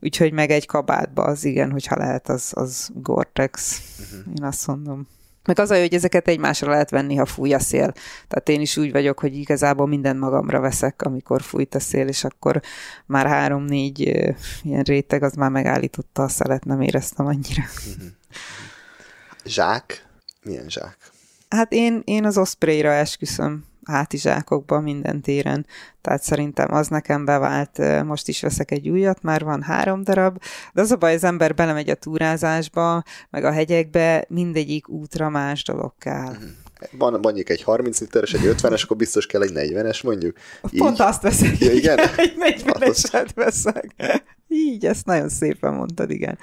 [0.00, 3.82] Úgyhogy meg egy kabátba az igen, hogyha lehet, az, az Gore-Tex.
[3.98, 4.34] Uh-huh.
[4.36, 5.08] Én azt mondom.
[5.44, 7.92] Meg az a hogy ezeket egymásra lehet venni, ha fúj a szél.
[8.28, 12.24] Tehát én is úgy vagyok, hogy igazából minden magamra veszek, amikor fújt a szél, és
[12.24, 12.60] akkor
[13.06, 14.00] már három-négy
[14.62, 17.62] ilyen réteg, az már megállította a szelet, nem éreztem annyira.
[17.96, 18.06] Mhm.
[19.44, 20.06] Zsák?
[20.42, 20.96] Milyen zsák?
[21.48, 25.66] Hát én, én az Osprey-ra esküszöm hátizsákokban minden téren,
[26.00, 30.80] tehát szerintem az nekem bevált, most is veszek egy újat, már van három darab, de
[30.80, 35.92] az a baj, az ember belemegy a túrázásba, meg a hegyekbe, mindegyik útra más dolog
[35.98, 36.30] kell.
[36.30, 36.44] Mhm.
[36.98, 40.36] Van mondjuk egy 30 literes, egy 50-es, akkor biztos kell egy 40-es mondjuk.
[40.70, 40.80] Így.
[40.80, 41.58] Pont azt veszek.
[41.58, 41.98] Ja, igen?
[42.16, 43.94] egy 40-eset veszek.
[44.54, 46.38] Így, ezt nagyon szépen mondtad, igen.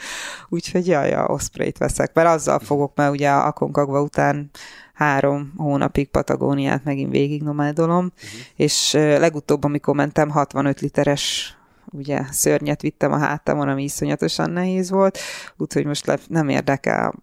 [0.49, 4.49] Úgyhogy jaj, ja, Osprey-t veszek, mert azzal fogok, mert ugye a Aconcagua után
[4.93, 8.41] három hónapig Patagóniát megint végig nomádolom, uh-huh.
[8.55, 11.55] és legutóbb, amikor mentem, 65 literes
[11.91, 15.19] ugye szörnyet vittem a hátamon, ami iszonyatosan nehéz volt,
[15.57, 17.13] úgyhogy most le, nem érdekel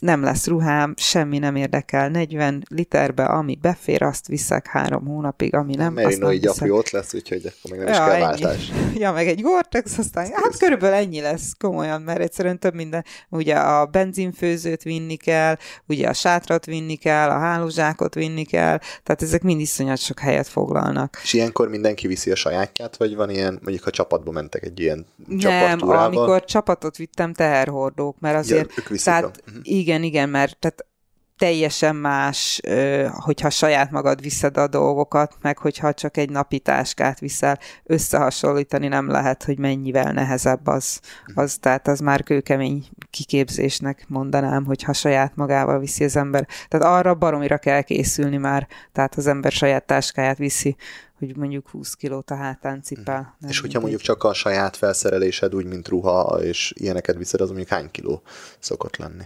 [0.00, 5.74] nem lesz ruhám, semmi nem érdekel, 40 literbe, ami befér, azt viszek három hónapig, ami
[5.74, 6.72] nem, Mert azt nem így viszek.
[6.72, 8.72] ott lesz, úgyhogy akkor még nem ja, is kell váltás.
[8.94, 13.54] Ja, meg egy Gore-Tex, aztán hát körülbelül ennyi lesz komolyan, mert egyszerűen több minden, ugye
[13.54, 19.42] a benzinfőzőt vinni kell, ugye a sátrat vinni kell, a hálózsákot vinni kell, tehát ezek
[19.42, 21.18] mind iszonyat sok helyet foglalnak.
[21.22, 25.06] És ilyenkor mindenki viszi a sajátját, vagy van ilyen, mondjuk ha csapatba mentek egy ilyen
[25.26, 29.60] Nem, amikor csapatot vittem teherhordók, mert azért, ja, tehát Uh-huh.
[29.62, 30.86] Igen, igen, mert tehát
[31.38, 32.60] teljesen más,
[33.10, 39.10] hogyha saját magad viszed a dolgokat, meg hogyha csak egy napi táskát viszel, összehasonlítani nem
[39.10, 41.44] lehet, hogy mennyivel nehezebb az, uh-huh.
[41.44, 46.46] az tehát az már kőkemény kiképzésnek mondanám, hogyha saját magával viszi az ember.
[46.68, 50.76] Tehát arra baromira kell készülni már, tehát az ember saját táskáját viszi,
[51.18, 53.20] hogy mondjuk 20 kilót a hátán cipel.
[53.34, 53.50] Uh-huh.
[53.50, 57.68] És hogyha mondjuk csak a saját felszerelésed úgy, mint ruha és ilyeneket viszed, az mondjuk
[57.68, 58.22] hány kiló
[58.58, 59.24] szokott lenni?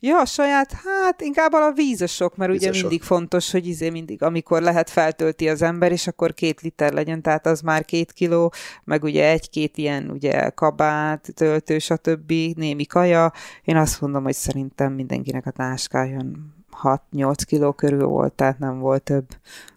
[0.00, 2.72] Ja, a saját, hát inkább a vízosok, mert vízosok.
[2.72, 6.92] ugye mindig fontos, hogy izé mindig, amikor lehet feltölti az ember, és akkor két liter
[6.92, 8.52] legyen, tehát az már két kiló,
[8.84, 12.32] meg ugye egy-két ilyen ugye kabát, töltő, stb.
[12.56, 13.32] némi kaja.
[13.64, 19.02] Én azt mondom, hogy szerintem mindenkinek a táskájon 6-8 kiló körül volt, tehát nem volt
[19.02, 19.26] több.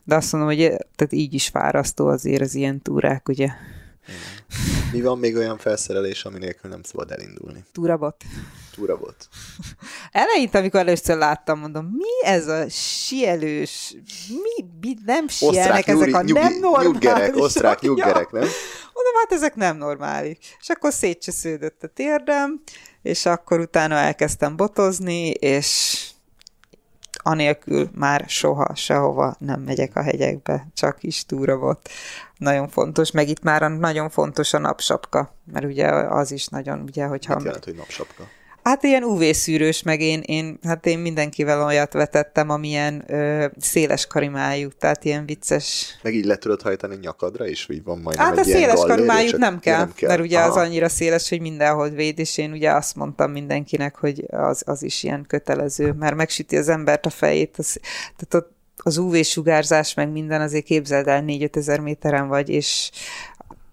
[0.04, 0.60] De azt mondom, hogy
[0.96, 3.50] tehát így is fárasztó azért az ilyen túrák, ugye.
[4.92, 7.64] Mi van még olyan felszerelés, ami nélkül nem szabad elindulni?
[7.72, 8.16] Túrabot.
[8.76, 9.28] Túrabot.
[10.12, 13.96] Eleinte, amikor először láttam, mondom, mi ez a sielős,
[14.30, 16.92] mi, mi nem sielnek ezek a nyugi, nem normális.
[16.92, 18.48] Nyuggerek, osztrák nyuggerek, nem?
[18.94, 20.38] Mondom, hát ezek nem normális.
[20.60, 22.62] És akkor szétcsesződött a térdem,
[23.02, 26.00] és akkor utána elkezdtem botozni, és
[27.24, 31.90] anélkül már soha, sehova nem megyek a hegyekbe, csak is túra volt.
[32.38, 37.06] Nagyon fontos, meg itt már nagyon fontos a napsapka, mert ugye az is nagyon, ugye,
[37.06, 37.36] hogyha...
[37.36, 38.24] Mit jelent, hogy napsapka?
[38.64, 44.70] Hát ilyen UV-szűrős, meg én, én, hát én mindenkivel olyat vetettem, amilyen ö, széles karimájú,
[44.80, 45.96] tehát ilyen vicces.
[46.04, 49.60] Meg így le tudod hajtani nyakadra is, vagy van majdnem Hát a széles karimájú nem
[49.60, 50.10] kell, nem kell.
[50.10, 50.50] mert ugye Aha.
[50.50, 54.84] az annyira széles, hogy mindenhol véd, és én ugye azt mondtam mindenkinek, hogy az, az
[54.84, 57.80] is ilyen kötelező, mert megsüti az embert a fejét, az,
[58.18, 62.92] tehát ott az UV-sugárzás, meg minden, azért képzeld el, 4-5 ezer méteren vagy, és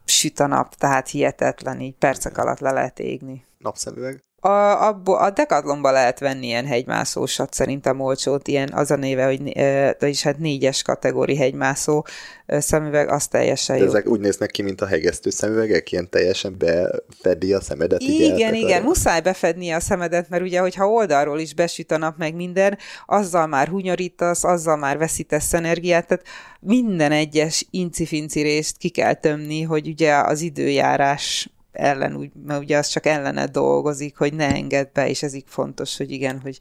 [0.04, 3.44] süt a nap, tehát hihetetlen, így percek alatt le lehet égni.
[3.58, 4.26] Napszemüveg?
[4.40, 9.48] A, abból, a Decathlonba lehet venni ilyen hegymászósat, szerintem olcsót, ilyen az a néve, hogy
[9.48, 12.04] eh, vagyis hát négyes kategóri hegymászó
[12.46, 13.88] eh, szemüveg, az teljesen De jó.
[13.88, 18.00] ezek úgy néznek ki, mint a hegesztő szemüvegek, ilyen teljesen befedi a szemedet.
[18.00, 18.66] Igen, eltakarja.
[18.66, 22.78] igen, muszáj befednie a szemedet, mert ugye, hogyha oldalról is besüt a nap meg minden,
[23.06, 26.24] azzal már hunyorítasz, azzal már veszítesz energiát, tehát
[26.60, 31.48] minden egyes incifinci részt ki kell tömni, hogy ugye az időjárás
[31.78, 35.44] ellen, úgy, mert ugye az csak ellene dolgozik, hogy ne engedd be, és ez így
[35.46, 36.58] fontos, hogy igen, hogy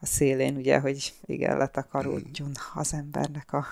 [0.00, 3.66] a szélén ugye, hogy igen, letakarodjon az embernek a,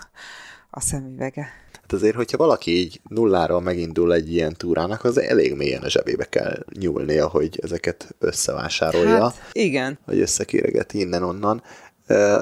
[0.71, 1.49] a szemüvege.
[1.73, 6.25] Hát azért, hogyha valaki így nulláról megindul egy ilyen túrának, az elég mélyen a zsebébe
[6.25, 9.99] kell nyúlnia, hogy ezeket összevásárolja, hát, igen.
[10.07, 11.63] vagy összekéregeti innen-onnan.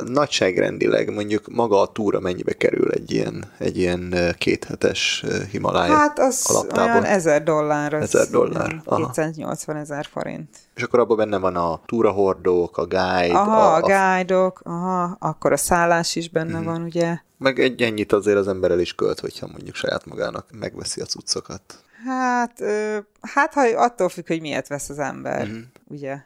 [0.05, 6.45] Nagyságrendileg mondjuk maga a túra mennyibe kerül egy ilyen, egy ilyen kéthetes Himalája Hát az
[6.49, 6.91] alaptábor?
[6.91, 7.95] olyan ezer dollár.
[7.95, 9.11] Az 1000 dollár, olyan aha.
[9.11, 10.49] 280 ezer forint.
[10.75, 15.17] És akkor abban benne van a túrahordók, a guide, Aha, a, a, a, guide-ok, aha,
[15.21, 16.65] akkor a szállás is benne Mhm.
[16.65, 17.17] van, ugye?
[17.39, 21.05] meg egy ennyit azért az ember el is költ, hogyha mondjuk saját magának megveszi a
[21.05, 21.63] cuccokat.
[22.07, 25.57] Hát, ö, hát ha attól függ, hogy miért vesz az ember, Mhm.
[25.89, 26.17] ugye?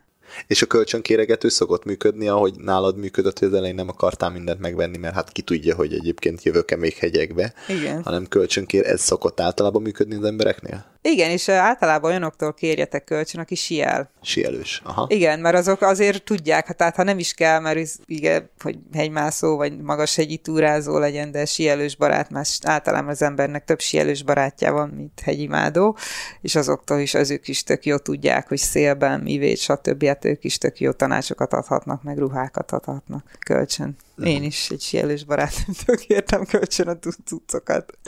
[0.47, 4.97] És a kölcsönkéregető szokott működni, ahogy nálad működött, hogy az elején nem akartál mindent megvenni,
[4.97, 8.03] mert hát ki tudja, hogy egyébként jövök-e még hegyekbe, Igen.
[8.03, 10.85] hanem kölcsönkér, ez szokott általában működni az embereknél?
[11.11, 14.11] Igen, és általában olyanoktól kérjetek kölcsön, aki siel.
[14.23, 14.81] Sielős.
[14.85, 15.07] Aha.
[15.09, 19.57] Igen, mert azok azért tudják, hát, tehát ha nem is kell, mert igen, hogy hegymászó
[19.57, 24.73] vagy magas hegyi túrázó legyen, de sielős barát, mert általában az embernek több sielős barátja
[24.73, 25.97] van, mint hegyimádó,
[26.41, 30.05] és azoktól is azok is tök jó tudják, hogy szélben, mivét, stb.
[30.05, 33.97] Hát ők is tök jó tanácsokat adhatnak, meg ruhákat adhatnak kölcsön.
[34.25, 37.99] Én is egy sielős barátomtól kértem kölcsön a cuccokat.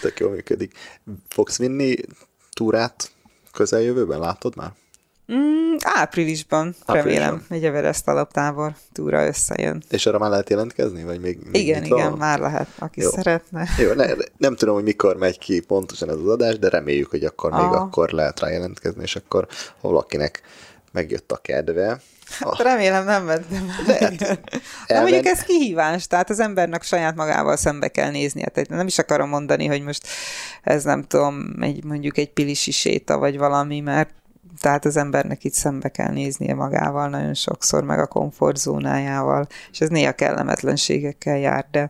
[0.00, 0.72] Tök jól működik.
[1.28, 1.96] Fogsz vinni
[2.52, 3.10] túrát
[3.52, 4.72] közeljövőben, látod már?
[5.32, 7.22] Mm, áprilisban, Áprilisban.
[7.22, 9.82] remélem, egy Everest alaptábor túra összejön.
[9.90, 12.18] És arra már lehet jelentkezni, vagy még, még Igen, igen, van?
[12.18, 13.10] már lehet, aki Jó.
[13.10, 13.68] szeretne.
[13.78, 14.06] Jó, ne,
[14.36, 17.60] nem tudom, hogy mikor megy ki pontosan ez az adás, de reméljük, hogy akkor még
[17.60, 17.76] Aha.
[17.76, 19.46] akkor lehet rá jelentkezni, és akkor
[19.80, 20.42] ha valakinek
[20.92, 22.00] megjött a kedve.
[22.38, 23.70] Hát remélem nem vettem.
[23.86, 24.16] Lehet.
[24.16, 24.38] De
[24.86, 28.46] Elment- mondjuk ez kihívás, tehát az embernek saját magával szembe kell néznie.
[28.46, 30.06] Tehát nem is akarom mondani, hogy most
[30.62, 34.10] ez nem tudom, egy, mondjuk egy pilisi séta vagy valami, mert
[34.60, 39.88] tehát az embernek itt szembe kell néznie magával nagyon sokszor, meg a komfortzónájával, és ez
[39.88, 41.88] néha kellemetlenségekkel jár, de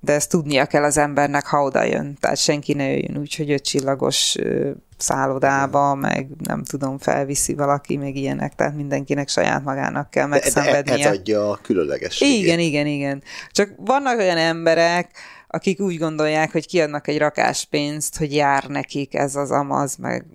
[0.00, 2.16] de ezt tudnia kell az embernek, ha oda jön.
[2.20, 4.70] Tehát senki ne jöjjön úgy, hogy ötcsillagos ö,
[5.00, 10.40] szállodába, meg nem tudom, felviszi valaki, meg ilyenek, tehát mindenkinek saját magának kell de, de
[10.40, 11.08] megszenvednie.
[11.08, 12.42] ez adja a különlegességét.
[12.42, 13.22] Igen, igen, igen.
[13.50, 15.10] Csak vannak olyan emberek,
[15.48, 20.26] akik úgy gondolják, hogy kiadnak egy rakás pénzt, hogy jár nekik ez az amaz, meg,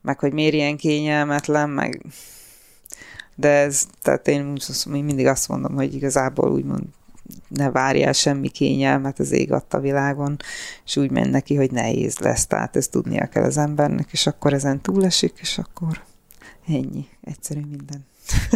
[0.00, 2.02] meg hogy miért ilyen kényelmetlen, meg
[3.38, 6.84] de ez, tehát én úgy azt- én mindig azt mondom, hogy igazából úgymond
[7.48, 10.36] ne várjál semmi kényelmet az ég adta világon,
[10.84, 14.52] és úgy menj neki, hogy nehéz lesz, tehát ezt tudnia kell az embernek, és akkor
[14.52, 16.02] ezen túlesik, és akkor
[16.66, 18.06] ennyi, egyszerű minden.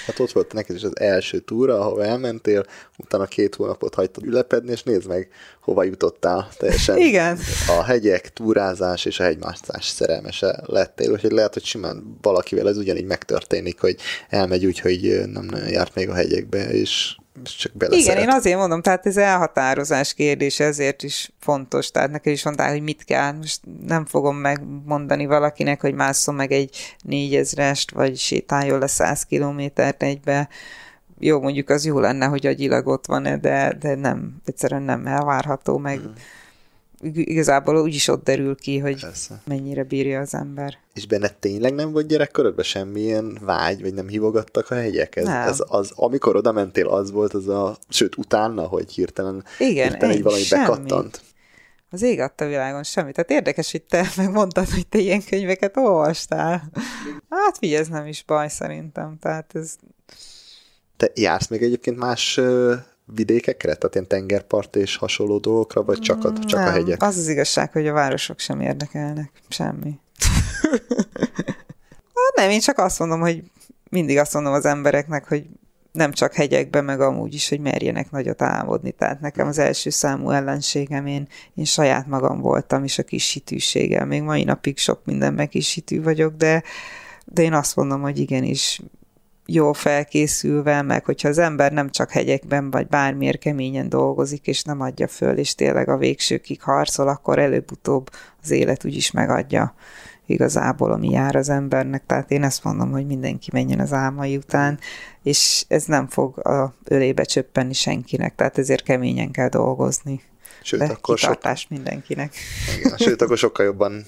[0.05, 2.65] Hát ott volt neked is az első túra, ahova elmentél,
[2.97, 5.29] utána két hónapot hagytad ülepedni, és nézd meg,
[5.61, 6.49] hova jutottál.
[6.57, 7.39] Teljesen Igen.
[7.67, 13.05] a hegyek, túrázás és a hegymászás szerelmese lettél, úgyhogy lehet, hogy simán valakivel ez ugyanígy
[13.05, 13.95] megtörténik, hogy
[14.29, 18.17] elmegy úgy, hogy nem nagyon járt még a hegyekbe, és és csak beleszeret.
[18.17, 21.91] Igen, én azért mondom, tehát ez elhatározás kérdése, ezért is fontos.
[21.91, 23.31] Tehát nekem is mondták, hogy mit kell.
[23.31, 30.03] Most nem fogom megmondani valakinek, hogy másszon meg egy négyezrest, vagy sétáljon le száz kilométert
[30.03, 30.49] egybe.
[31.19, 35.77] Jó, mondjuk az jó lenne, hogy agyilag ott van de, de nem, egyszerűen nem elvárható,
[35.77, 36.09] meg Mhm.
[37.01, 39.41] Ig- igazából úgyis ott derül ki, hogy Persze.
[39.45, 40.77] mennyire bírja az ember.
[40.93, 45.15] És benned tényleg nem volt gyerekkorodban semmilyen vágy, vagy nem hívogattak a hegyek?
[45.15, 45.47] Ez, Nem.
[45.47, 50.13] ez az, amikor oda mentél, az volt az a, sőt, utána, hogy hirtelen, Igen, hirtelen
[50.15, 50.61] ennyi, valami semmi.
[50.65, 51.21] bekattant.
[51.93, 53.15] Az ég adta világon semmit.
[53.15, 56.71] Tehát érdekes, hogy te megmondtad, hogy te ilyen könyveket olvastál.
[57.29, 59.17] Hát figyelj, ez nem is baj szerintem.
[59.19, 59.75] Tehát ez
[60.97, 62.39] Te jársz még egyébként más
[63.15, 67.03] vidékekre, tehát ilyen tengerpart és hasonló dolgokra, vagy csak a, csak nem, a hegyek?
[67.03, 69.31] Az az igazság, hogy a városok sem érdekelnek.
[69.49, 69.99] Semmi.
[72.13, 73.43] hát nem, én csak azt mondom, hogy
[73.89, 75.45] mindig azt mondom az embereknek, hogy
[75.91, 78.91] nem csak hegyekbe, meg amúgy is, hogy merjenek nagyot álmodni.
[78.91, 84.05] Tehát nekem az első számú ellenségem, én, én saját magam voltam, és a kis hitűséggel.
[84.05, 86.63] Még mai napig sok mindenben kis hitű vagyok, de,
[87.25, 88.81] de én azt mondom, hogy igenis
[89.53, 94.81] jó felkészülve, meg hogyha az ember nem csak hegyekben, vagy bármiért keményen dolgozik, és nem
[94.81, 98.09] adja föl, és tényleg a végsőkig harcol, akkor előbb-utóbb
[98.41, 99.73] az élet úgyis megadja
[100.25, 102.05] igazából, ami jár az embernek.
[102.05, 104.79] Tehát én ezt mondom, hogy mindenki menjen az álmai után,
[105.23, 110.21] és ez nem fog a ölébe csöppenni senkinek, tehát ezért keményen kell dolgozni.
[110.63, 112.35] Sőt, De akkor sok, kitartás mindenkinek.
[112.79, 114.05] igen, sőt, akkor sokkal jobban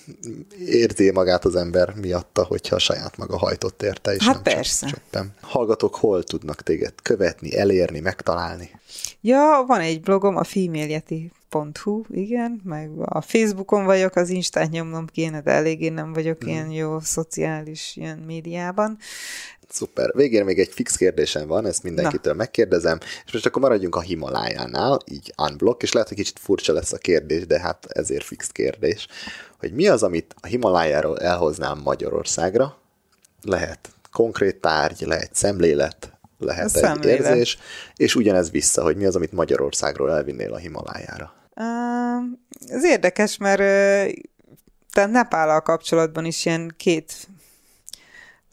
[0.65, 4.87] érzi magát az ember miatta, hogyha saját maga hajtott érte, és Hát nem persze.
[4.87, 5.33] csak csöppen.
[5.41, 8.69] Hallgatók hol tudnak téged követni, elérni, megtalálni?
[9.21, 10.43] Ja, van egy blogom, a
[11.53, 16.49] female.hu, igen, meg a Facebookon vagyok, az Instát nyomnom kéne, de eléggé nem vagyok Mhm.
[16.49, 18.97] ilyen jó szociális ilyen médiában.
[19.69, 20.11] Szuper.
[20.15, 24.99] Végén még egy fix kérdésem van, ezt mindenkitől megkérdezem, és most akkor maradjunk a Himalájánál,
[25.11, 29.07] így unblock, és lehet, hogy kicsit furcsa lesz a kérdés, de hát ezért fix kérdés,
[29.59, 32.77] hogy mi az, amit a Himalájáról elhoznám Magyarországra?
[33.41, 37.19] Lehet konkrét tárgy, lehet szemlélet, lehet A egy szemlélet.
[37.19, 37.57] érzés,
[37.95, 41.33] és ugyanez vissza, hogy mi az, amit Magyarországról elvinnél a Himalájára.
[42.67, 43.61] Ez érdekes, mert
[44.91, 47.27] tehát Nepállal kapcsolatban is ilyen két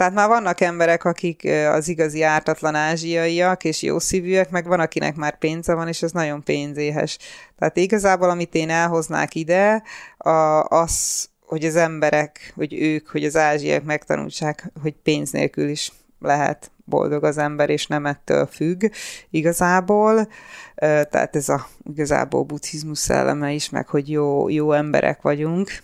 [0.00, 5.16] tehát már vannak emberek, akik az igazi ártatlan ázsiaiak és jó szívűek, meg van, akinek
[5.16, 7.18] már pénze van, és ez nagyon pénzéhes.
[7.58, 9.82] Tehát igazából, amit én elhoznák ide,
[10.16, 10.30] a,
[10.64, 16.70] az, hogy az emberek, hogy ők, hogy az ázsiaiak megtanultsák, hogy pénz nélkül is lehet
[16.90, 18.84] boldog az ember, és nem ettől függ
[19.30, 20.28] igazából.
[20.74, 25.82] Tehát ez a igazából buddhizmus szelleme is, meg hogy jó, jó emberek vagyunk,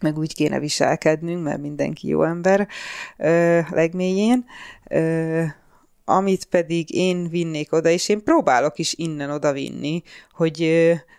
[0.00, 2.68] meg úgy kéne viselkednünk, mert mindenki jó ember
[3.70, 4.44] legmélyén.
[6.04, 10.02] Amit pedig én vinnék oda, és én próbálok is innen oda vinni,
[10.32, 10.56] hogy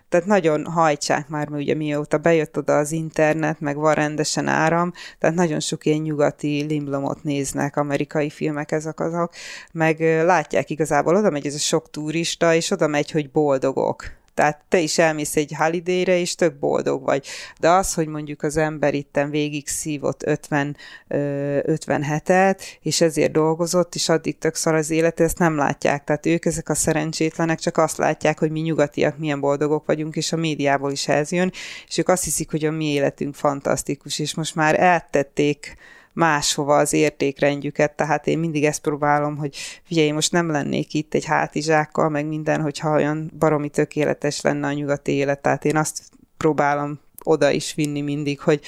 [0.10, 4.94] tehát nagyon hajtsák már, mert ugye mióta bejött oda az internet, meg van rendesen áram,
[5.20, 9.34] tehát nagyon sok ilyen nyugati limblomot néznek, amerikai filmek ezek azok,
[9.72, 14.04] meg látják igazából, oda megy ez a sok turista, és oda megy, hogy boldogok.
[14.34, 17.28] Tehát te is elmész egy holiday és tök boldog vagy.
[17.60, 20.78] De az, hogy mondjuk az ember itten végig szívott 50,
[21.08, 26.04] ö, 50 hetet, és ezért dolgozott, és addig tök szar az élet, ezt nem látják.
[26.04, 30.32] Tehát ők, ezek a szerencsétlenek csak azt látják, hogy mi nyugatiak milyen boldogok vagyunk, és
[30.32, 31.52] a médiából is ez jön,
[31.88, 35.76] és ők azt hiszik, hogy a mi életünk fantasztikus, és most már eltették
[36.14, 41.26] máshova az értékrendjüket, tehát én mindig ezt próbálom, hogy figyelj, most nem lennék itt egy
[41.26, 46.04] hátizsákkal, meg minden, hogyha olyan baromi tökéletes lenne a nyugati élet, tehát én azt
[46.38, 48.62] próbálom oda is vinni mindig, hogy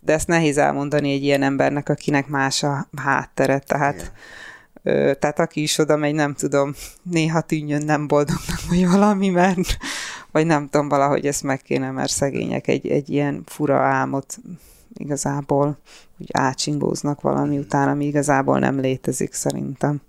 [0.00, 4.12] de ezt nehéz elmondani egy ilyen embernek, akinek más a háttere, tehát
[4.82, 9.76] ö, tehát aki is oda megy, nem tudom, néha tűnjön nem boldognak, vagy valami, mert
[10.30, 14.38] vagy nem tudom, valahogy ezt meg kéne, mert szegények egy, egy ilyen fura álmot
[14.96, 15.78] igazából
[16.18, 20.00] úgy átsingóznak valami után, ami igazából nem létezik szerintem.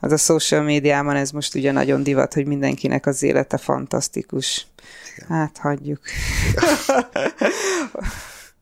[0.00, 4.66] Az a social médiában ez most ugye nagyon divat, hogy mindenkinek az élete fantasztikus.
[5.28, 6.00] Hát hagyjuk.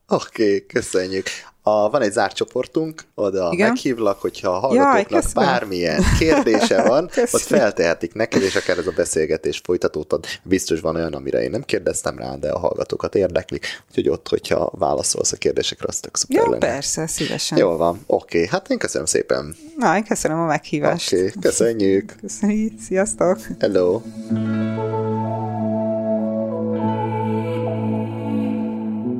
[0.07, 1.27] Oké, okay, köszönjük.
[1.67, 3.67] A, van egy zárt csoportunk, oda Igen?
[3.67, 8.91] meghívlak, hogyha a hallgatóknak Jaj, bármilyen kérdése van, ott feltehetik neked, és akár ez a
[8.95, 10.27] beszélgetés folytatódhat.
[10.43, 13.59] Biztos van olyan, amire én nem kérdeztem rá, de a hallgatókat érdekli,
[13.89, 16.57] úgyhogy ott, hogyha válaszolsz a kérdésekre, az tök szuper Ja, lenne.
[16.57, 17.57] persze, szívesen.
[17.57, 18.49] Jól van, oké, okay.
[18.49, 19.55] hát én köszönöm szépen.
[19.77, 21.13] Na, én köszönöm a meghívást.
[21.13, 21.41] Oké, okay.
[21.41, 22.15] köszönjük.
[22.21, 23.39] Köszönjük, sziasztok!
[23.59, 24.01] Hello.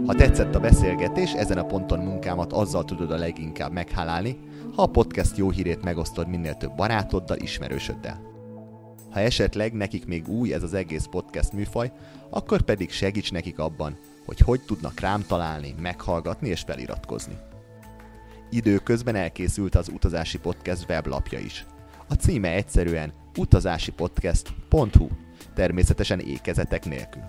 [0.05, 4.37] Ha tetszett a beszélgetés, ezen a ponton munkámat azzal tudod a leginkább meghálálni,
[4.75, 8.21] ha a podcast jó hírét megosztod minél több barátoddal, ismerősöddel.
[9.11, 11.91] Ha esetleg nekik még új ez az egész podcast műfaj,
[12.29, 17.37] akkor pedig segíts nekik abban, hogy hogy tudnak rám találni, meghallgatni és feliratkozni.
[18.49, 21.65] Időközben elkészült az Utazási Podcast weblapja is.
[22.09, 25.07] A címe egyszerűen utazásipodcast.hu,
[25.53, 27.23] természetesen ékezetek nélkül.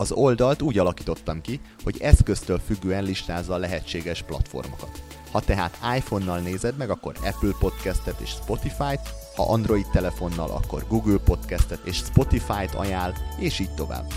[0.00, 5.02] Az oldalt úgy alakítottam ki, hogy eszköztől függően listázza a lehetséges platformokat.
[5.32, 9.00] Ha tehát iPhone-nal nézed meg, akkor Apple Podcastet és Spotify-t,
[9.36, 14.12] ha Android telefonnal, akkor Google Podcastet és Spotify-t ajánl, és így tovább.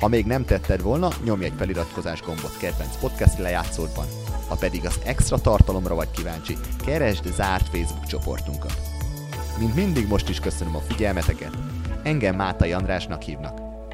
[0.00, 4.06] Ha még nem tetted volna, nyomj egy feliratkozás gombot kedvenc podcast lejátszódban.
[4.48, 8.80] Ha pedig az extra tartalomra vagy kíváncsi, keresd zárt Facebook csoportunkat.
[9.58, 11.56] Mint mindig most is köszönöm a figyelmeteket.
[12.02, 13.67] Engem Mátai Andrásnak hívnak.